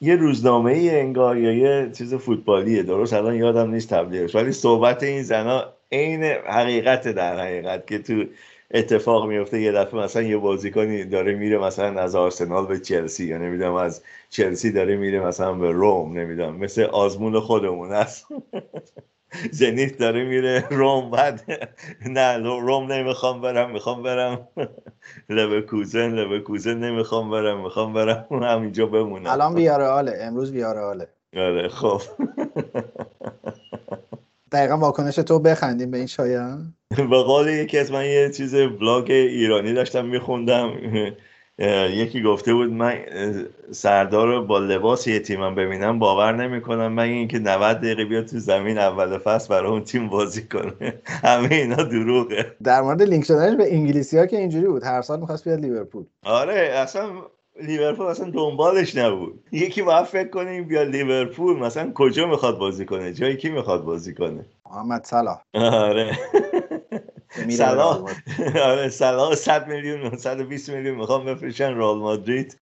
یه 0.00 0.16
روزنامه 0.16 0.72
ای 0.72 1.00
انگار 1.00 1.38
یا 1.38 1.52
یه 1.52 1.90
چیز 1.92 2.14
فوتبالیه. 2.14 2.82
درست؟ 2.82 3.12
الان 3.12 3.34
یادم 3.34 3.70
نیست 3.70 3.88
تبلیغش. 3.88 4.34
ولی 4.34 4.52
صحبت 4.52 5.02
این 5.02 5.22
زنا 5.22 5.64
عین 5.92 6.24
حقیقت 6.24 7.08
در 7.08 7.40
حقیقت 7.40 7.86
که 7.86 7.98
تو 7.98 8.24
اتفاق 8.72 9.26
میفته 9.28 9.60
یه 9.60 9.72
دفعه 9.72 10.00
مثلا 10.00 10.22
یه 10.22 10.36
بازیکنی 10.36 11.04
داره 11.04 11.34
میره 11.34 11.58
مثلا 11.58 12.00
از 12.00 12.14
آرسنال 12.14 12.66
به 12.66 12.78
چلسی 12.78 13.24
یا 13.26 13.38
نمی‌دونم 13.38 13.74
از 13.74 14.02
چلسی 14.30 14.72
داره 14.72 14.96
میره 14.96 15.20
مثلا 15.20 15.52
به 15.52 15.70
روم 15.70 16.18
نمی‌دونم 16.18 16.56
مثل 16.56 16.82
آزمون 16.82 17.40
خودمون 17.40 17.92
هست. 17.92 18.26
زنیت 19.50 19.98
داره 19.98 20.24
میره 20.24 20.64
روم 20.70 21.10
بعد 21.10 21.42
نه 22.16 22.38
روم 22.38 22.92
نمی‌خوام 22.92 23.40
برم 23.40 23.70
می‌خوام 23.70 24.02
برم 24.02 24.48
لبکوزن 25.28 26.10
لبکوزن 26.10 26.78
نمی‌خوام 26.78 27.30
برم 27.30 27.62
می‌خوام 27.62 27.92
برم 27.92 28.26
همینجا 28.30 28.86
بمونم. 28.86 29.30
الان 29.30 29.54
بیارئاله 29.54 30.18
امروز 30.20 30.52
بیارئاله 30.52 31.08
آره 31.36 31.68
خب. 31.68 32.00
دقیقا 34.52 34.76
واکنش 34.76 35.14
تو 35.14 35.38
بخندیم 35.38 35.90
به 35.90 35.98
این 35.98 36.06
شایان. 36.06 36.74
به 36.96 37.22
قول 37.22 37.48
یکی 37.48 37.78
از 37.78 37.92
من 37.92 38.04
یه 38.04 38.30
چیز 38.30 38.54
بلاگ 38.54 39.10
ایرانی 39.10 39.72
داشتم 39.72 40.06
میخوندم. 40.06 40.70
یکی 41.90 42.22
گفته 42.22 42.54
بود 42.54 42.72
من 42.72 42.98
سردار 43.70 44.28
رو 44.28 44.46
با 44.46 44.58
لباس 44.58 45.06
یه 45.06 45.20
تیمم 45.20 45.54
ببینم 45.54 45.98
باور 45.98 46.36
نمی‌کنم 46.36 46.92
من 46.92 47.02
اینکه 47.02 47.38
90 47.38 47.76
دقیقه 47.76 48.04
بیاد 48.04 48.26
تو 48.26 48.38
زمین 48.38 48.78
اول 48.78 49.18
فصل 49.18 49.48
برای 49.48 49.70
اون 49.70 49.84
تیم 49.84 50.08
بازی 50.08 50.48
کنه. 50.48 50.72
همه 51.24 51.54
اینا 51.54 51.82
دروغه. 51.82 52.56
در 52.62 52.82
مورد 52.82 53.02
لینک 53.02 53.24
شدنش 53.24 53.56
به 53.56 53.74
انگلیسی 53.74 54.18
ها 54.18 54.26
که 54.26 54.38
اینجوری 54.38 54.66
بود. 54.66 54.84
هر 54.84 55.02
سال 55.02 55.20
می‌خواست 55.20 55.44
بیاد 55.44 55.60
لیورپول. 55.60 56.04
آره 56.22 56.70
اصلا 56.74 57.10
لیورپول 57.60 58.06
اصلا 58.06 58.30
دنبالش 58.30 58.96
نبود. 58.96 59.44
یکی 59.52 59.82
باید 59.82 60.04
فکر 60.04 60.28
کنیم 60.28 60.64
بیا 60.64 60.82
لیورپول 60.82 61.58
مثلا 61.58 61.92
کجا 61.94 62.26
می‌خواد 62.26 62.58
بازی 62.58 62.84
کنه؟ 62.84 63.12
جایی 63.12 63.36
کی 63.36 63.50
می‌خواد 63.50 63.84
بازی 63.84 64.14
کنه؟ 64.14 64.44
محمد 64.70 65.04
صلاح. 65.04 65.40
آره. 65.54 66.18
صلاح. 67.50 68.00
آره 68.64 68.88
صلاح 68.88 69.34
100 69.34 69.68
میلیون 69.68 70.16
120 70.16 70.70
میلیون 70.70 70.96
می‌خوام 70.96 71.24
بفروشن 71.24 71.76
رئال 71.76 71.98
مادرید. 71.98 72.58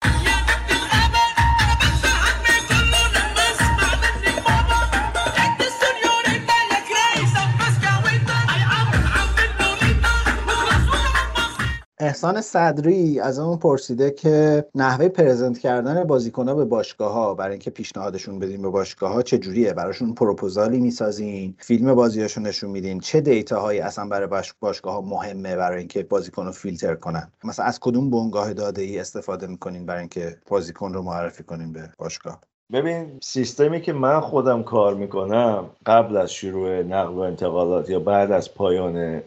احسان 12.02 12.42
صدری 12.42 13.20
از 13.20 13.40
اون 13.40 13.58
پرسیده 13.58 14.12
که 14.12 14.66
نحوه 14.76 15.10
پرزنت 15.10 15.60
کردن 15.60 16.04
بازیکنها 16.04 16.56
به 16.56 16.66
باشگاه 16.66 17.14
ها 17.14 17.34
برای 17.34 17.52
اینکه 17.52 17.72
پیشنهادشون 17.72 18.40
بدین 18.40 18.62
به 18.62 18.70
باشگاه 18.70 19.14
ها 19.14 19.22
چه 19.22 19.38
جوریه 19.38 19.74
براشون 19.74 20.14
پروپوزالی 20.14 20.80
می‌سازین؟ 20.80 21.56
فیلم 21.60 21.96
بازیاشون 21.96 22.48
نشون 22.48 22.70
میدین؟ 22.70 23.00
چه 23.00 23.22
دیتا 23.22 23.62
هایی 23.62 23.80
اصلا 23.80 24.08
برای 24.08 24.44
باشگاه 24.60 24.94
ها 24.94 25.02
مهمه 25.02 25.56
برای 25.56 25.80
اینکه 25.80 26.04
بازیکن 26.04 26.46
رو 26.46 26.52
فیلتر 26.52 26.96
کنن؟ 26.96 27.32
مثلا 27.44 27.66
از 27.66 27.80
کدوم 27.80 28.10
بنگاه 28.10 28.54
داده 28.54 28.82
ای 28.82 29.00
استفاده 29.00 29.48
می‌کنین 29.48 29.86
برای 29.86 30.00
اینکه 30.00 30.38
بازیکن 30.48 30.94
رو 30.94 31.02
معرفی 31.02 31.44
کنین 31.44 31.74
به 31.74 31.90
باشگاه؟ 31.98 32.42
ببین 32.74 33.18
سیستمی 33.22 33.82
که 33.82 33.94
من 33.94 34.20
خودم 34.20 34.64
کار 34.64 34.94
می‌کنم 34.94 35.66
قبل 35.86 36.18
از 36.18 36.34
شروع 36.34 36.84
نقل 36.84 37.14
و 37.14 37.20
انتقالات 37.20 37.90
یا 37.90 38.00
بعد 38.00 38.32
از 38.32 38.54
پایان 38.54 39.22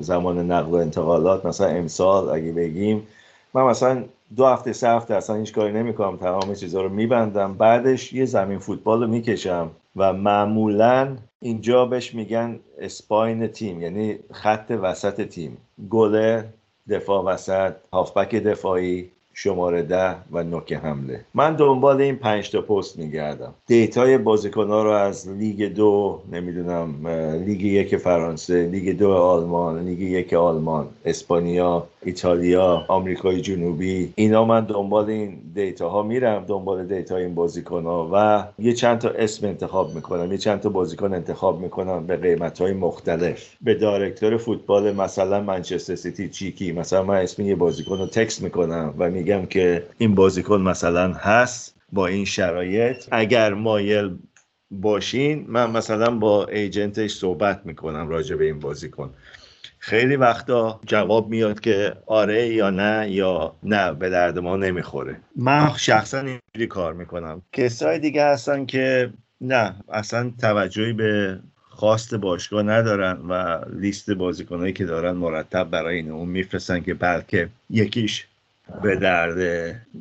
زمان 0.00 0.50
نقل 0.52 0.70
و 0.70 0.74
انتقالات 0.74 1.46
مثلا 1.46 1.66
امسال 1.66 2.28
اگه 2.28 2.52
بگیم 2.52 3.06
من 3.54 3.62
مثلا 3.62 4.04
دو 4.36 4.46
هفته 4.46 4.72
سه 4.72 4.88
هفته 4.88 5.14
اصلا 5.14 5.36
هیچ 5.36 5.52
کاری 5.52 5.72
نمی‌کنم 5.72 6.16
تمام 6.16 6.54
چیزها 6.54 6.82
رو 6.82 6.88
میبندم. 6.88 7.54
بعدش 7.54 8.12
یه 8.12 8.24
زمین 8.24 8.58
فوتبال 8.58 9.00
رو 9.02 9.06
می‌کشم 9.06 9.70
و 9.96 10.12
معمولا 10.12 11.16
اینجا 11.40 11.86
بهش 11.86 12.14
میگن 12.14 12.60
spine 12.78 13.46
تیم 13.46 13.82
یعنی 13.82 14.18
خط 14.32 14.78
وسط 14.82 15.28
تیم. 15.28 15.56
گلر 15.90 16.44
دفاع 16.88 17.24
وسط 17.24 17.72
هافبک 17.92 18.34
دفاعی. 18.34 19.10
شماره 19.34 19.82
ده 19.82 20.14
و 20.32 20.42
نوک 20.42 20.72
حمله. 20.72 21.20
من 21.34 21.56
دنبال 21.56 22.00
این 22.00 22.16
پنج 22.16 22.50
تا 22.50 22.62
پست 22.62 22.98
میگردم. 22.98 23.54
data 23.66 24.08
ی 24.08 24.18
بازیکن 24.18 24.68
ها 24.68 24.82
رو 24.82 24.90
از 24.90 25.28
لیگ 25.28 25.74
دو 25.74 26.20
نمی‌دونم 26.32 27.06
لیگ 27.46 27.62
یک 27.62 27.96
فرانسه 27.96 28.66
لیگ 28.66 28.98
دو 28.98 29.12
آلمان 29.12 29.84
لیگ 29.84 30.00
یک 30.00 30.34
آلمان 30.34 30.88
اسپانیا 31.04 31.86
ایتالیا 32.04 32.84
آمریکای 32.88 33.40
جنوبی 33.40 34.12
اینا 34.14 34.44
من 34.44 34.64
دنبال 34.64 35.10
این 35.10 35.38
data 35.54 35.88
ها 35.88 36.02
میرم 36.02 36.44
دنبال 36.48 36.86
data 36.86 37.16
این 37.16 37.34
بازیکن 37.34 37.84
ها 37.84 38.10
و 38.12 38.44
یه 38.58 38.72
چند 38.72 38.98
تا 38.98 39.08
اسم 39.08 39.46
انتخاب 39.46 39.94
می‌کنم 39.94 40.32
یه 40.32 40.38
چند 40.38 40.60
تا 40.60 40.68
بازیکن 40.68 41.14
انتخاب 41.14 41.60
می‌کنم 41.60 42.06
به 42.06 42.16
قیمت 42.16 42.60
های 42.60 42.72
مختلف. 42.72 43.50
به 43.60 43.74
director 43.74 44.36
فوتبال 44.36 44.94
مثلا 44.94 45.40
منچستر 45.40 45.94
سیتی 45.94 46.28
چیکی 46.28 46.72
مثلا 46.72 47.02
من 47.02 47.16
اسم 47.16 47.42
یه 47.42 47.54
بازیکن 47.54 47.98
رو 47.98 48.06
text 48.06 48.42
می‌کنم 48.42 48.94
و 48.98 49.10
میگم 49.22 49.46
که 49.46 49.86
این 49.98 50.14
بازیکن 50.14 50.60
مثلا 50.60 51.12
هست 51.12 51.76
با 51.92 52.06
این 52.06 52.24
شرایط. 52.24 53.04
اگر 53.10 53.54
مایل 53.54 54.16
باشین 54.70 55.44
من 55.48 55.70
مثلا 55.70 56.10
با 56.10 56.46
ایجنتش 56.46 57.10
صحبت 57.10 57.60
می‌کنم 57.64 58.08
راجع 58.08 58.36
به 58.36 58.44
این 58.44 58.58
بازیکن. 58.58 59.14
خیلی 59.78 60.16
وقتا 60.16 60.80
جواب 60.86 61.28
میاد 61.28 61.60
که 61.60 61.94
آره 62.06 62.48
یا 62.48 62.70
نه 62.70 63.10
یا 63.10 63.56
نه 63.62 63.92
به 63.92 64.10
درد 64.10 64.38
ما 64.38 64.56
نمی‌خوره. 64.56 65.20
من 65.36 65.70
شخصا 65.76 66.18
اینجوری 66.18 66.66
کار 66.68 66.92
می‌کنم. 66.92 67.42
کسای 67.52 67.98
دیگه 67.98 68.24
هستن 68.24 68.66
که 68.66 69.12
نه 69.40 69.74
اصلا 69.92 70.32
توجهی 70.40 70.92
به 70.92 71.38
خواست 71.68 72.14
باشگاه 72.14 72.62
ندارن 72.62 73.18
و 73.28 73.60
لیست 73.80 74.10
بازیکنهایی 74.10 74.72
که 74.72 74.84
دارن 74.84 75.12
مرتب 75.12 75.70
برای 75.70 75.96
این 75.96 76.10
اون 76.10 76.28
میفرستن 76.28 76.80
که 76.80 76.94
بلکه 76.94 77.48
یکیش 77.70 78.26
به 78.82 78.96
درد 78.96 79.38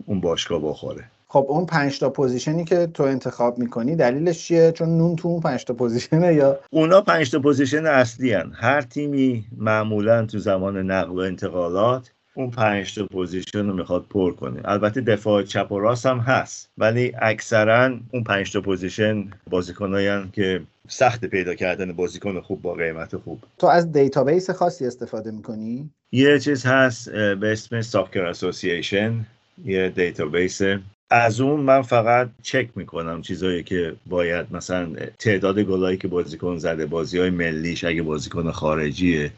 اون 0.06 0.22
باشگاه 0.22 0.62
بخوره. 0.64 1.04
خب 1.28 1.46
اون 1.50 1.66
پنج 1.66 2.00
تا 2.00 2.10
position 2.10 2.60
ی 2.60 2.66
که 2.66 2.88
تو 2.88 3.04
انتخاب 3.04 3.58
می‌کنی 3.60 3.96
دلیلش 3.96 4.48
چیه؟ 4.48 4.72
چون 4.72 4.98
نون 4.98 5.16
تو 5.16 5.28
اون 5.28 5.42
پنج 5.42 5.64
تا 5.64 5.74
position 5.74 6.27
ه 6.27 6.34
یا؟ 6.34 6.60
اونا 6.70 7.02
پنج 7.02 7.32
تا 7.32 7.40
position 7.40 7.86
اصلی 7.86 8.34
هن. 8.34 8.52
هر 8.56 8.82
تیمی 8.82 9.46
معمولا 9.58 10.26
تو 10.26 10.40
زمان 10.40 10.78
نقل 10.78 11.12
و 11.12 11.20
انتقالات 11.20 12.12
اون 12.34 12.52
پنج 12.52 12.96
تا 12.96 13.06
position 13.06 13.66
رو 13.68 13.74
می‌خواد 13.74 14.06
پر 14.10 14.32
کنه. 14.32 14.62
البته 14.66 15.02
دفاع 15.02 15.44
چپ 15.44 15.72
و 15.72 15.80
راست 15.80 16.06
هم 16.06 16.18
هست 16.18 16.70
ولی 16.78 17.12
اکثرا 17.22 18.00
اون 18.12 18.24
پنج 18.24 18.54
تا 18.54 18.62
position 18.62 19.30
بازیکنایی 19.50 20.30
که 20.34 20.62
سخت 20.88 21.26
پیدا 21.26 21.56
کردن 21.56 21.92
بازیکن 21.92 22.42
خوب 22.42 22.62
با 22.62 22.74
قیمت 22.74 23.18
خوب. 23.18 23.44
تو 23.58 23.68
از 23.68 23.92
database 23.92 24.50
خاصی 24.50 24.86
استفاده 24.86 25.32
می‌کنی؟ 25.32 25.90
یه 26.12 26.40
چیز 26.40 26.66
هست 26.66 27.10
به 27.10 27.52
اسم 27.52 27.82
Soccer 27.82 28.26
Association 28.26 29.26
یه 29.66 29.90
database. 29.90 30.62
از 31.10 31.42
اون 31.42 31.60
من 31.60 31.82
فقط 31.82 32.30
چک 32.44 32.70
می‌کنم 32.76 33.22
چیزایی 33.22 33.64
که 33.64 33.96
باید 34.06 34.46
مثلا 34.52 34.96
تعداد 35.20 35.60
گلایی 35.60 35.98
که 35.98 36.08
بازیکن 36.08 36.58
زده 36.58 36.86
بازی 36.86 37.20
های 37.20 37.30
ملیش 37.30 37.84
اگه 37.84 38.04
بازیکن 38.04 38.52
خارجیه 38.52 39.32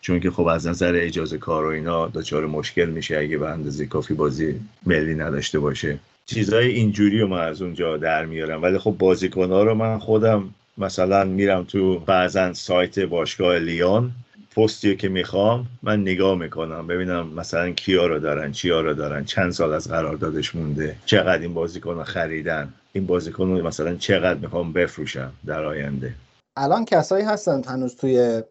چون 0.00 0.20
که 0.20 0.30
خب 0.30 0.46
از 0.46 0.66
نظر 0.66 0.92
اجازه 0.96 1.38
کار 1.38 1.64
و 1.64 1.68
اینا 1.68 2.08
دچار 2.08 2.46
مشکل 2.46 2.90
میشه 2.90 3.18
اگه 3.18 3.38
به 3.38 3.48
اندازه 3.48 3.86
کافی 3.86 4.14
بازی 4.14 4.60
ملی 4.86 5.14
نداشته 5.14 5.58
باشه. 5.58 5.98
چیزهای 6.26 6.68
اینجوری 6.68 7.20
رو 7.20 7.28
من 7.28 7.40
از 7.40 7.62
اونجا 7.62 7.96
در 7.96 8.24
میارم. 8.24 8.62
ولی 8.62 8.78
خب 8.78 8.96
بازیکن 8.98 9.50
ها 9.50 9.62
رو 9.62 9.74
من 9.74 9.98
خودم 9.98 10.54
مثلا 10.78 11.24
میرم 11.24 11.64
تو 11.64 11.98
بعضا 11.98 12.52
سایت 12.52 12.98
باشگاه 12.98 13.58
لیون. 13.58 14.10
پستی 14.56 14.96
که 14.96 15.08
می‌خوام 15.08 15.66
من 15.82 16.00
نگاه 16.00 16.38
می‌کنم. 16.38 16.86
ببینم 16.86 17.28
مثلا 17.28 17.70
کیا 17.70 18.06
رو 18.06 18.18
دارن 18.18 18.52
چیا 18.52 18.80
رو 18.80 18.94
دارن 18.94 19.24
چند 19.24 19.50
سال 19.50 19.72
از 19.72 19.88
قراردادش 19.88 20.54
مونده 20.54 20.96
چقدر 21.06 21.42
این 21.42 21.54
بازیکن 21.54 22.02
خریدن 22.02 22.72
این 22.92 23.06
بازیکن 23.06 23.44
مثلا 23.44 23.96
چقدر 23.96 24.38
می‌خوام 24.38 24.72
بفروشم 24.72 25.32
در 25.46 25.64
آینده. 25.64 26.14
الان 26.56 26.84
کسایی 26.84 27.24
هستن 27.24 27.62
هنوز 27.64 27.96
توی 27.96 28.42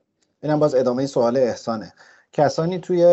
اینم 0.43 0.59
باز 0.59 0.75
ادامه 0.75 1.05
سوال 1.05 1.37
احسانه. 1.37 1.93
کسانی 2.33 2.79
توی 2.79 3.03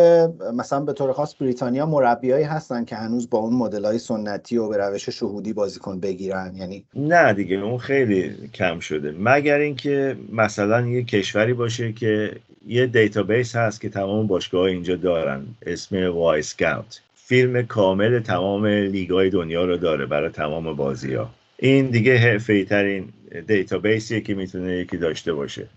مثلا 0.53 0.79
به 0.79 0.93
طور 0.93 1.13
خاص 1.13 1.35
بریتانیا 1.35 1.85
مربیایی 1.85 2.43
هستن 2.43 2.85
که 2.85 2.95
هنوز 2.95 3.29
با 3.29 3.37
اون 3.37 3.53
مدل 3.53 3.85
های 3.85 3.99
سنتی 3.99 4.57
و 4.57 4.69
به 4.69 4.77
روش 4.77 5.09
شهودی 5.09 5.53
بازیکن 5.53 5.99
بگیرن؟ 5.99 6.53
یعنی 6.55 6.85
نه 6.95 7.33
دیگه 7.33 7.55
اون 7.55 7.77
خیلی 7.77 8.49
کم 8.53 8.79
شده. 8.79 9.15
مگر 9.19 9.57
اینکه 9.57 10.17
مثلا 10.31 10.87
یه 10.87 11.03
کشوری 11.03 11.53
باشه 11.53 11.93
که 11.93 12.35
یه 12.67 12.87
database 12.87 13.55
هست 13.55 13.81
که 13.81 13.89
تمام 13.89 14.27
باشگاه 14.27 14.63
اینجا 14.63 14.95
دارن 14.95 15.45
اسم 15.65 16.11
Wyscout. 16.11 17.01
فیلم 17.15 17.65
کامل 17.65 18.19
تمام 18.19 18.65
لیگای 18.65 19.29
دنیا 19.29 19.65
رو 19.65 19.77
داره 19.77 20.05
برای 20.05 20.29
تمام 20.29 20.75
بازی 20.75 21.13
ها 21.13 21.29
این 21.57 21.85
دیگه 21.85 22.17
حرفه 22.17 22.65
ترین 22.65 23.09
database 23.47 24.06
یه 24.06 24.21
که 24.21 24.33
می‌تونه 24.35 24.77
یکی 24.77 24.97
داشته 24.97 25.33
باشه. 25.33 25.67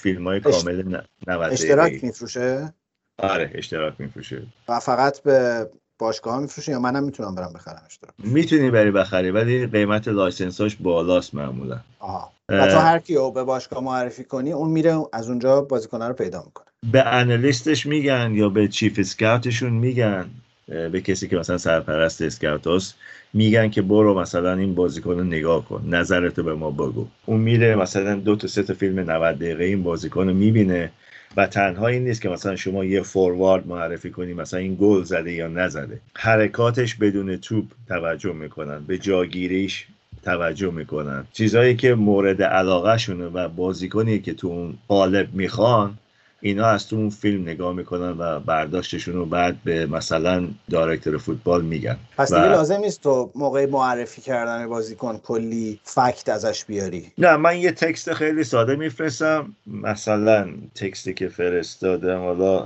فیلم 0.00 0.26
های 0.26 0.40
کامل 0.40 1.02
90 1.26 1.52
اشتراک 1.52 2.04
میفروشه؟ 2.04 2.74
آره 3.18 3.50
اشتراک 3.54 3.94
میفروشه. 3.98 4.42
و 4.68 4.80
فقط 4.80 5.22
به 5.22 5.66
باشگاه 5.98 6.34
ها 6.34 6.40
میفروشه 6.40 6.72
یا 6.72 6.78
منم 6.80 7.04
می‌تونم 7.04 7.34
برم 7.34 7.52
بخرم 7.52 7.82
اشتراک؟ 7.86 8.14
می‌تونی 8.18 8.70
بری 8.70 8.90
بخری 8.90 9.30
ولی 9.30 9.66
قیمت 9.66 10.08
license 10.08 10.61
اش 10.61 10.76
بالاست 10.76 11.34
معمولا. 11.34 11.80
آها. 11.98 12.32
و 12.48 12.66
تو 12.66 12.78
هر 12.78 12.98
کیو 12.98 13.30
به 13.30 13.44
باشگاه 13.44 13.84
معرفی 13.84 14.24
کنی 14.24 14.52
اون 14.52 14.70
میره 14.70 14.98
از 15.12 15.28
اونجا 15.28 15.60
بازیکن 15.60 16.02
رو 16.02 16.12
پیدا 16.12 16.42
می‌کنه. 16.46 16.66
به 16.92 17.06
انالیستش 17.06 17.86
میگن 17.86 18.32
یا 18.34 18.48
به 18.48 18.68
چیف 18.68 18.98
اسکاوتشون 18.98 19.72
میگن 19.72 20.30
به 20.66 21.00
کسی 21.00 21.28
که 21.28 21.36
مثلا 21.36 21.58
سرپرست 21.58 22.22
اسکاوت 22.22 22.66
هست 22.66 22.94
میگن 23.32 23.70
که 23.70 23.82
برو 23.82 24.20
مثلا 24.20 24.54
این 24.54 24.74
بازیکن 24.74 25.10
رو 25.18 25.24
نگاه 25.24 25.64
کن 25.64 25.84
نظرتو 25.88 26.42
به 26.42 26.54
ما 26.54 26.70
بگو. 26.70 27.06
اون 27.26 27.40
میره 27.40 27.76
مثلا 27.76 28.14
دو 28.14 28.36
تا 28.36 28.48
سه 28.48 28.62
تا 28.62 28.74
فیلم 28.74 29.10
90 29.10 29.38
دقیقه 29.38 29.64
این 29.64 29.82
بازیکن 29.82 30.28
رو 30.28 30.34
می‌بینه 30.34 30.90
و 31.36 31.46
تنها 31.46 31.86
این 31.86 32.04
نیست 32.04 32.22
که 32.22 32.28
مثلا 32.28 32.56
شما 32.56 32.84
یه 32.84 33.02
فوروارد 33.02 33.66
معرفی 33.66 34.10
کنی 34.10 34.34
مثلا 34.34 34.60
این 34.60 34.76
گل 34.80 35.02
زده 35.02 35.32
یا 35.32 35.48
نزده. 35.48 36.00
حرکاتش 36.14 36.94
بدون 36.94 37.36
توپ 37.36 37.64
توجه 37.88 38.32
می‌کنن 38.32 38.84
به 38.86 38.98
جاگیریش 38.98 39.86
توجه 40.22 40.70
می‌کنن. 40.70 41.24
چیزهایی 41.32 41.76
که 41.76 41.94
مورد 41.94 42.42
علاقه 42.42 42.98
شونه 42.98 43.26
و 43.26 43.48
بازیکنی 43.48 44.18
که 44.18 44.34
تو 44.34 44.48
اون 44.48 44.74
قالب 44.88 45.28
می‌خوان 45.32 45.98
اینا 46.40 46.66
از 46.66 46.88
تو 46.88 46.96
اون 46.96 47.10
فیلم 47.10 47.42
نگاه 47.42 47.74
می‌کنن 47.74 48.14
و 48.18 48.40
برداشتشون 48.40 49.14
رو 49.14 49.26
بعد 49.26 49.56
به 49.64 49.86
مثلا 49.86 50.48
دایرکتور 50.70 51.18
فوتبال 51.18 51.64
میگن. 51.64 51.96
پس 52.18 52.32
دیگه 52.32 52.48
لازم 52.48 52.80
نیست 52.80 53.02
تو 53.02 53.30
موقع 53.34 53.66
معرفی 53.66 54.20
کردن 54.20 54.68
بازیکن 54.68 55.18
کلی 55.18 55.80
فکت 55.84 56.28
ازش 56.28 56.64
بیاری. 56.64 57.12
نه 57.18 57.36
من 57.36 57.58
یه 57.58 57.72
تکست 57.72 58.14
خیلی 58.14 58.44
ساده 58.44 58.76
میفرستم. 58.76 59.56
مثلا 59.66 60.48
تکستی 60.74 61.14
که 61.14 61.28
فرستادم 61.28 62.18
حالا 62.18 62.58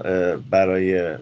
برای 0.51 1.17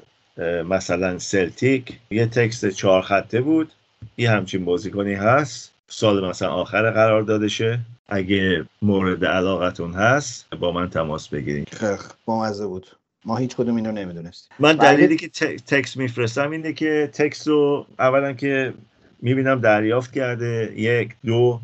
مثلا 0.68 1.18
سلتیک. 1.18 1.98
یه 2.11 2.26
تکست 2.26 2.68
چهار 2.68 3.03
خطه 3.03 3.40
بود. 3.40 3.72
یه 4.16 4.30
همچین 4.30 4.64
بازیکنی 4.64 5.14
هست. 5.14 5.72
سال 5.88 6.28
مثلا 6.28 6.48
آخر 6.48 6.90
قرار 6.90 7.22
دادشه. 7.22 7.78
اگه 8.12 8.64
مورد 8.82 9.24
علاقتون 9.24 9.92
هست 9.92 10.46
با 10.60 10.72
من 10.72 10.90
تماس 10.90 11.28
بگیرید. 11.28 11.74
خیلی 11.74 11.96
با 12.24 12.42
مزه 12.42 12.66
بود. 12.66 12.86
ما 13.24 13.36
هیچ 13.36 13.56
کدوم 13.56 13.76
اینو 13.76 13.92
نمی‌دونستیم. 13.92 14.56
من 14.58 14.76
دلیلی 14.76 15.16
که 15.16 15.28
تکس 15.66 15.96
میفرستم 15.96 16.50
اینه 16.50 16.72
که 16.72 17.10
تکس 17.12 17.48
رو 17.48 17.86
اولا 17.98 18.32
که 18.32 18.74
می‌بینم 19.22 19.60
دریافت 19.60 20.12
کرده 20.12 20.72
یک 20.76 21.14
دو 21.24 21.60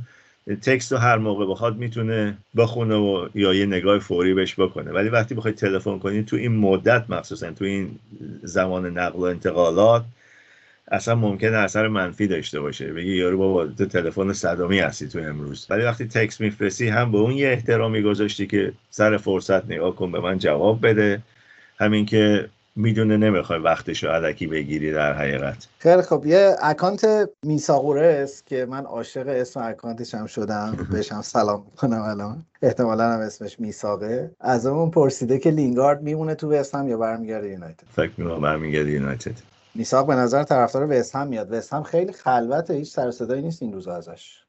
تکست 0.63 0.93
رو 0.93 0.99
هر 0.99 1.19
موقع 1.19 1.47
بخواد 1.47 1.77
می‌تونه 1.77 2.39
بخونه 2.57 2.95
و 2.95 3.29
یا 3.35 3.55
یه 3.55 3.67
نگاه 3.67 3.99
فوری 3.99 4.35
بهش 4.35 4.61
بکنه. 4.61 4.91
ولی 4.91 5.09
وقتی 5.09 5.35
بخواید 5.35 5.57
تلفن 5.57 5.99
کنید 5.99 6.27
تو 6.27 6.37
این 6.37 6.57
مدت 6.57 7.11
مخصوصا 7.11 7.51
تو 7.51 7.65
این 7.65 7.99
زمان 8.43 8.99
نقل 8.99 9.19
و 9.19 9.23
انتقالات 9.23 10.05
اصلا 10.91 11.15
ممکنه 11.15 11.57
اثر 11.57 11.89
منفی 11.89 12.27
داشته 12.27 12.61
باشه. 12.61 12.93
بگی 12.93 13.17
یارو 13.17 13.39
بابا 13.39 13.67
تو 13.67 13.87
تلفن 13.87 14.33
صدامی 14.33 14.79
هستی 14.79 15.09
تو 15.09 15.19
امروز. 15.19 15.67
ولی 15.71 15.83
وقتی 15.83 16.09
تکس 16.09 16.41
میفرستی 16.41 16.89
هم 16.89 17.13
به 17.13 17.19
اون 17.19 17.33
یه 17.33 17.49
احترامی 17.49 18.03
گذاشتی 18.03 18.47
که 18.47 18.73
سر 18.91 19.17
فرصت 19.17 19.65
نگاه 19.65 19.97
کن 19.97 20.13
به 20.13 20.21
من 20.21 20.39
جواب 20.39 20.87
بده. 20.87 21.23
همین 21.81 22.07
که 22.07 22.49
می‌دونه 22.77 23.17
نمی‌خوای 23.17 23.59
وقتش 23.59 24.05
رو 24.05 24.11
علکی 24.11 24.47
بگیری 24.47 24.93
در 24.93 25.13
حقیقت. 25.13 25.67
خیلی 25.79 26.03
خب 26.03 26.27
یه 26.27 26.57
اکانت 26.63 27.07
میساقوره 27.43 28.07
است 28.07 28.47
که 28.47 28.67
من 28.71 28.85
عاشق 28.85 29.29
اسم 29.29 29.61
اکانتش 29.63 30.15
هم 30.15 30.27
شدم. 30.27 30.89
بهش 30.93 31.13
هم 31.13 31.23
سلام 31.23 31.63
کنم 31.77 32.03
الان. 32.03 32.43
احتمالا 32.63 33.13
هم 33.13 33.21
اسمش 33.21 33.61
میساقه 33.61 34.31
از 34.41 34.67
اون 34.67 34.91
پرسیده 34.91 35.39
که 35.39 35.51
لینگارد 35.51 36.03
میمونه 36.03 36.35
تو 36.35 36.53
وستهم 36.53 36.89
یا 36.89 36.97
برمیگرده 36.99 37.49
یونایتد؟ 37.49 37.85
فکر 37.97 38.11
می‌کنم 38.17 38.41
برمیگرده 38.41 38.91
یونایتد. 38.91 39.35
میثاق 39.79 40.07
به 40.07 40.15
نظر 40.15 40.43
طرفدار 40.43 40.87
وست 40.91 41.17
هم 41.17 41.27
میاد. 41.27 41.53
وست 41.53 41.73
هم 41.73 41.83
خیلی 41.83 42.13
خلوته 42.13 42.75
هیچ 42.75 42.89
سر 42.89 43.11
صدایی 43.11 43.43
نیست 43.43 43.63
این 43.63 43.73
روزا 43.73 43.95
ازش. 43.95 44.43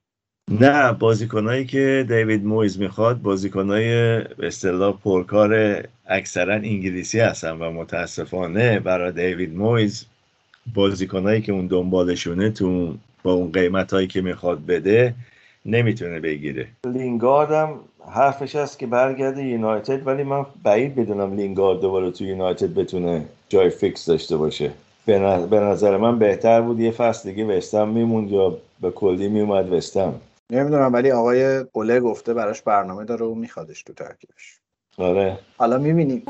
نه 0.51 0.93
بازیکنایی 0.93 1.65
که 1.65 2.05
دیوید 2.07 2.45
مویز 2.45 2.79
می‌خواد 2.79 3.21
بازیکنای 3.21 3.87
به 4.23 4.47
اصطلاح 4.47 4.99
پرکار 5.03 5.83
اکثرا 6.07 6.53
انگلیسی 6.53 7.19
هستن 7.19 7.51
و 7.51 7.71
متاسفانه 7.71 8.79
برای 8.79 9.11
دیوید 9.11 9.57
مویز 9.57 10.05
بازیکنایی 10.73 11.41
که 11.41 11.51
اون 11.51 11.67
دنبالشونه 11.67 12.49
تو 12.49 12.93
با 13.23 13.33
اون 13.33 13.51
قیمت 13.51 13.93
هایی 13.93 14.07
که 14.07 14.21
می‌خواد 14.21 14.65
بده 14.65 15.13
نمی‌تونه 15.65 16.19
بگیره. 16.19 16.67
لینگارد 16.85 17.51
هم 17.51 17.79
حرفش 18.11 18.55
هست 18.55 18.79
که 18.79 18.87
برگرده 18.87 19.43
یونایتد 19.43 20.07
ولی 20.07 20.23
من 20.23 20.45
بعید 20.63 20.95
بدونم 20.95 21.35
لینگارد 21.35 21.79
دوباره 21.81 22.11
تو 22.11 22.23
یونایتد 22.23 22.73
بتونه 22.73 23.25
جای 23.49 23.69
فیکس 23.69 24.05
داشته 24.05 24.37
باشه. 24.37 24.71
به 25.49 25.59
نظر 25.59 25.97
من 25.97 26.19
بهتر 26.19 26.61
بود. 26.61 26.79
یه 26.79 26.91
فصل 26.91 27.29
دیگه 27.29 27.57
وستم 27.57 27.87
میموند 27.87 28.31
یا 28.31 28.57
به 28.81 28.91
کلی 28.91 29.29
میومد 29.29 29.71
وستم 29.71 30.13
نمی‌دونم 30.51 30.93
ولی 30.93 31.11
آقای 31.11 31.65
اوله 31.73 31.99
گفته 31.99 32.33
براش 32.33 32.61
برنامه 32.61 33.05
داره 33.05 33.25
و 33.25 33.35
میخوادش 33.35 33.83
تو 33.83 33.93
ترکیبش. 33.93 34.59
آره. 34.97 35.39
حالا 35.57 35.77
می‌بینیم. 35.77 36.23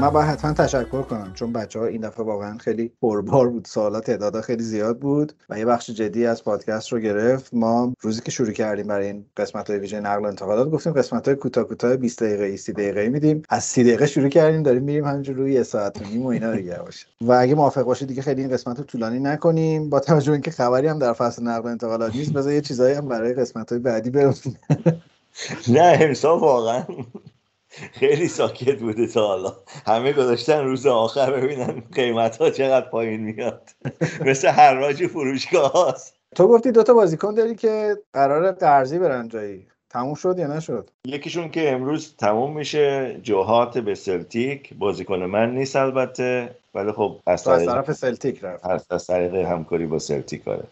من 0.00 0.10
باید 0.10 0.28
حتما 0.28 0.52
تشکر 0.52 1.02
کنم 1.02 1.32
چون 1.34 1.52
بچه 1.52 1.78
ها 1.78 1.86
این 1.86 2.00
دفعه 2.00 2.26
واقعا 2.26 2.58
خیلی 2.58 2.92
پربار 3.02 3.48
بود 3.48 3.64
سوالات 3.64 4.06
تعداد 4.06 4.40
خیلی 4.40 4.62
زیاد 4.62 4.98
بود 4.98 5.32
و 5.48 5.58
یه 5.58 5.64
بخش 5.64 5.90
جدی 5.90 6.26
از 6.26 6.44
پادکست 6.44 6.92
رو 6.92 6.98
گرفت. 6.98 7.54
ما 7.54 7.92
روزی 8.00 8.20
که 8.20 8.30
شروع 8.30 8.52
کردیم 8.52 8.86
برای 8.86 9.06
این 9.06 9.26
قسمت 9.36 9.70
های 9.70 9.78
ویژه 9.78 10.00
نقل 10.00 10.22
و 10.22 10.26
انتقالات 10.26 10.70
گفتیم 10.70 10.92
قسمت 10.92 11.28
های 11.28 11.36
کوتاه 11.36 11.64
کوتاه 11.64 11.96
20 11.96 12.22
دقیقه 12.22 12.56
30 12.56 12.72
دقیقه 12.72 13.08
میدیم. 13.08 13.42
از 13.48 13.64
30 13.64 13.84
دقیقه 13.84 14.06
شروع 14.06 14.28
کردیم 14.28 14.62
داریم 14.62 14.82
میریم 14.82 15.04
همینجور 15.04 15.36
روی 15.36 15.52
یه 15.52 15.62
ساعت 15.62 16.02
و 16.02 16.04
نیم 16.04 16.22
و 16.22 16.28
اینا 16.28 16.52
دیگه 16.52 16.78
باشه. 16.78 17.06
و 17.20 17.32
اگه 17.32 17.54
موافق 17.54 17.82
باشید 17.82 18.08
دیگه 18.08 18.22
خیلی 18.22 18.40
این 18.42 18.50
قسمت 18.50 18.78
رو 18.78 18.84
طولانی 18.84 19.18
نکنیم. 19.18 19.90
با 19.90 20.00
توجه 20.00 20.32
اینکه 20.32 20.50
خبری 20.50 20.86
هم 20.86 20.98
در 20.98 21.12
فصل 21.12 21.42
نقل 21.42 21.62
و 21.62 21.66
انتقالات 21.66 22.14
نیست 22.14 22.32
بذار 22.32 22.52
یه 22.52 22.60
چیزایی 22.60 22.94
هم 22.94 23.08
برای 23.08 23.34
قسمت 23.34 23.72
های 23.72 23.78
بعدی 23.78 24.10
برسیم 24.10 24.58
نه 25.68 25.98
امسال 26.00 26.40
واقعا. 26.40 26.82
خیلی 27.92 28.28
ساکت 28.28 28.78
بوده 28.78 29.06
تا 29.06 29.26
حالا. 29.26 29.52
همه 29.86 30.12
گذاشتن 30.12 30.64
روز 30.64 30.86
آخر 30.86 31.30
ببینن 31.30 31.82
قیمت 31.92 32.36
ها 32.36 32.50
چقدر 32.50 32.88
پایین 32.88 33.20
میاد. 33.20 33.70
مثل 34.26 34.48
حراج 34.48 35.06
فروشگاه 35.06 35.72
هاست 35.72 36.14
تو 36.36 36.48
گفتی 36.48 36.72
دوتا 36.72 36.94
بازیکن 36.94 37.34
داری 37.34 37.54
که 37.54 37.96
قرار 38.12 38.52
قرضی 38.52 38.98
برن 38.98 39.28
جایی. 39.28 39.66
تموم 39.90 40.14
شد 40.14 40.38
یا 40.38 40.46
نشد؟ 40.46 40.90
یکیشون 41.04 41.48
که 41.50 41.72
امروز 41.72 42.16
تموم 42.16 42.56
میشه 42.56 43.20
جوهات 43.22 43.78
به 43.78 43.94
سلتیک. 43.94 44.74
بازیکن 44.74 45.22
من 45.22 45.54
نیست 45.54 45.76
البته. 45.76 46.54
ولی 46.74 46.92
خب 46.92 47.20
از 47.26 47.44
طرف 47.44 47.92
سلتیک 47.92 48.44
رفت. 48.44 48.92
از 48.92 49.06
طریق 49.06 49.34
همکاری 49.34 49.86
با 49.86 49.98
سلتیک 49.98 50.48
آره. 50.48 50.64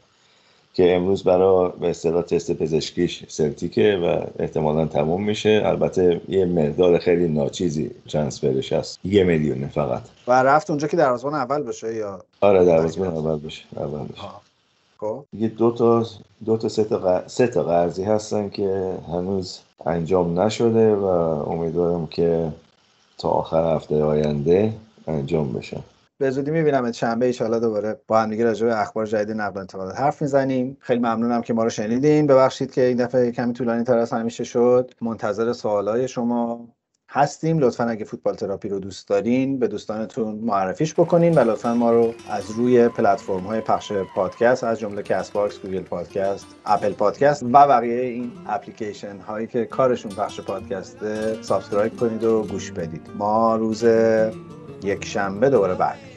که 0.75 0.97
امروز 0.97 1.25
برای 1.25 1.71
به 1.81 1.91
اصطلاح 1.91 2.23
تست 2.23 2.53
پزشکیش 2.53 3.25
سلتیکه 3.29 3.97
و 3.97 4.27
احتمالا 4.43 4.87
تموم 4.87 5.25
میشه. 5.25 5.63
البته 5.65 6.21
یه 6.29 6.45
مقدار 6.45 6.99
خیلی 6.99 7.29
ناچیزی 7.29 7.91
ترانسفرش 8.09 8.73
هست. 8.73 8.99
یه 9.05 9.25
میلیون 9.25 9.69
فقط. 9.69 10.03
و 10.29 10.43
رفت 10.43 10.71
اونجا 10.71 10.89
که 10.89 10.97
دروازه‌بان 10.97 11.35
اول 11.35 11.63
بشه 11.63 11.95
یا؟ 11.95 12.21
آره 12.41 12.65
دروازه‌بان 12.65 13.17
اول 13.17 13.39
بشه. 13.39 13.65
اول 13.77 14.07
بشه. 14.07 14.23
خب. 15.01 15.25
یه 15.33 15.49
دو 15.49 15.71
تا 15.71 16.07
دو 16.45 16.57
تا 16.57 16.69
سه 16.69 16.85
تا 16.85 17.29
سه 17.29 17.47
تا 17.47 17.63
قرضی 17.63 18.05
هستن 18.05 18.49
که 18.49 18.93
هنوز 19.09 19.59
انجام 19.87 20.41
نشده 20.41 20.95
و 20.95 21.05
امیدوارم 21.51 22.07
که 22.07 22.49
تا 23.19 23.29
آخر 23.29 23.77
هفته 23.77 24.03
آینده 24.03 24.73
انجام 25.07 25.53
بشه. 25.53 25.79
به 26.21 26.31
زودی 26.31 26.51
می‌بینم 26.51 26.93
شنبه 26.93 27.27
ایشالا 27.27 27.59
دوباره 27.59 28.01
با 28.07 28.21
هم 28.21 28.31
دیگه 28.31 28.45
راجع 28.45 28.67
اخبار 28.67 29.07
جدید 29.07 29.37
نقل 29.37 29.61
انتقالات 29.61 30.01
حرف 30.01 30.23
می‌زنیم. 30.23 30.77
خیلی 30.81 30.99
ممنونم 30.99 31.43
که 31.43 31.55
ما 31.55 31.65
رو 31.65 31.71
شنیدین. 31.71 32.27
ببخشید 32.27 32.71
که 32.71 32.85
این 32.85 32.97
دفعه 32.97 33.31
کمی 33.33 33.53
طولانی 33.53 33.85
تر 33.85 33.99
از 33.99 34.13
همیشه 34.13 34.45
شد. 34.45 34.91
منتظر 35.01 35.53
سوالای 35.53 36.09
شما 36.09 36.69
هستیم. 37.11 37.59
لطفا 37.59 37.85
اگه 37.85 38.05
فوتبال 38.05 38.35
تراپی 38.35 38.69
رو 38.69 38.79
دوست 38.79 39.09
دارین 39.09 39.59
به 39.59 39.69
دوستانتون 39.69 40.35
معرفیش 40.35 40.95
بکنین 40.95 41.35
و 41.35 41.39
لطفا 41.39 41.75
ما 41.75 41.91
رو 41.91 42.15
از 42.31 42.51
روی 42.51 42.89
پلتفرم 42.89 43.41
های 43.41 43.61
پخش 43.61 43.93
پادکست 43.93 44.65
از 44.65 44.79
جمله 44.79 45.03
Castbox 45.03 45.59
گوگل 45.59 45.83
پادکست 45.83 46.47
اپل 46.67 46.93
پادکست 46.93 47.43
و 47.43 47.47
بقیه 47.49 48.01
این 48.01 48.33
اپلیکیشن 48.49 49.17
هایی 49.17 49.47
که 49.47 49.65
کارشون 49.65 50.13
پخش 50.13 50.41
پادکسته 50.41 51.43
subscribe 51.43 51.97
کنید 51.97 52.25
و 52.25 52.43
گوش 52.43 52.73
بدید. 52.73 53.11
ما 53.19 53.57
روز 53.57 53.85
یک 54.83 55.05
شنبه 55.05 55.51
دوباره 55.51 55.75
برمیم 55.75 56.08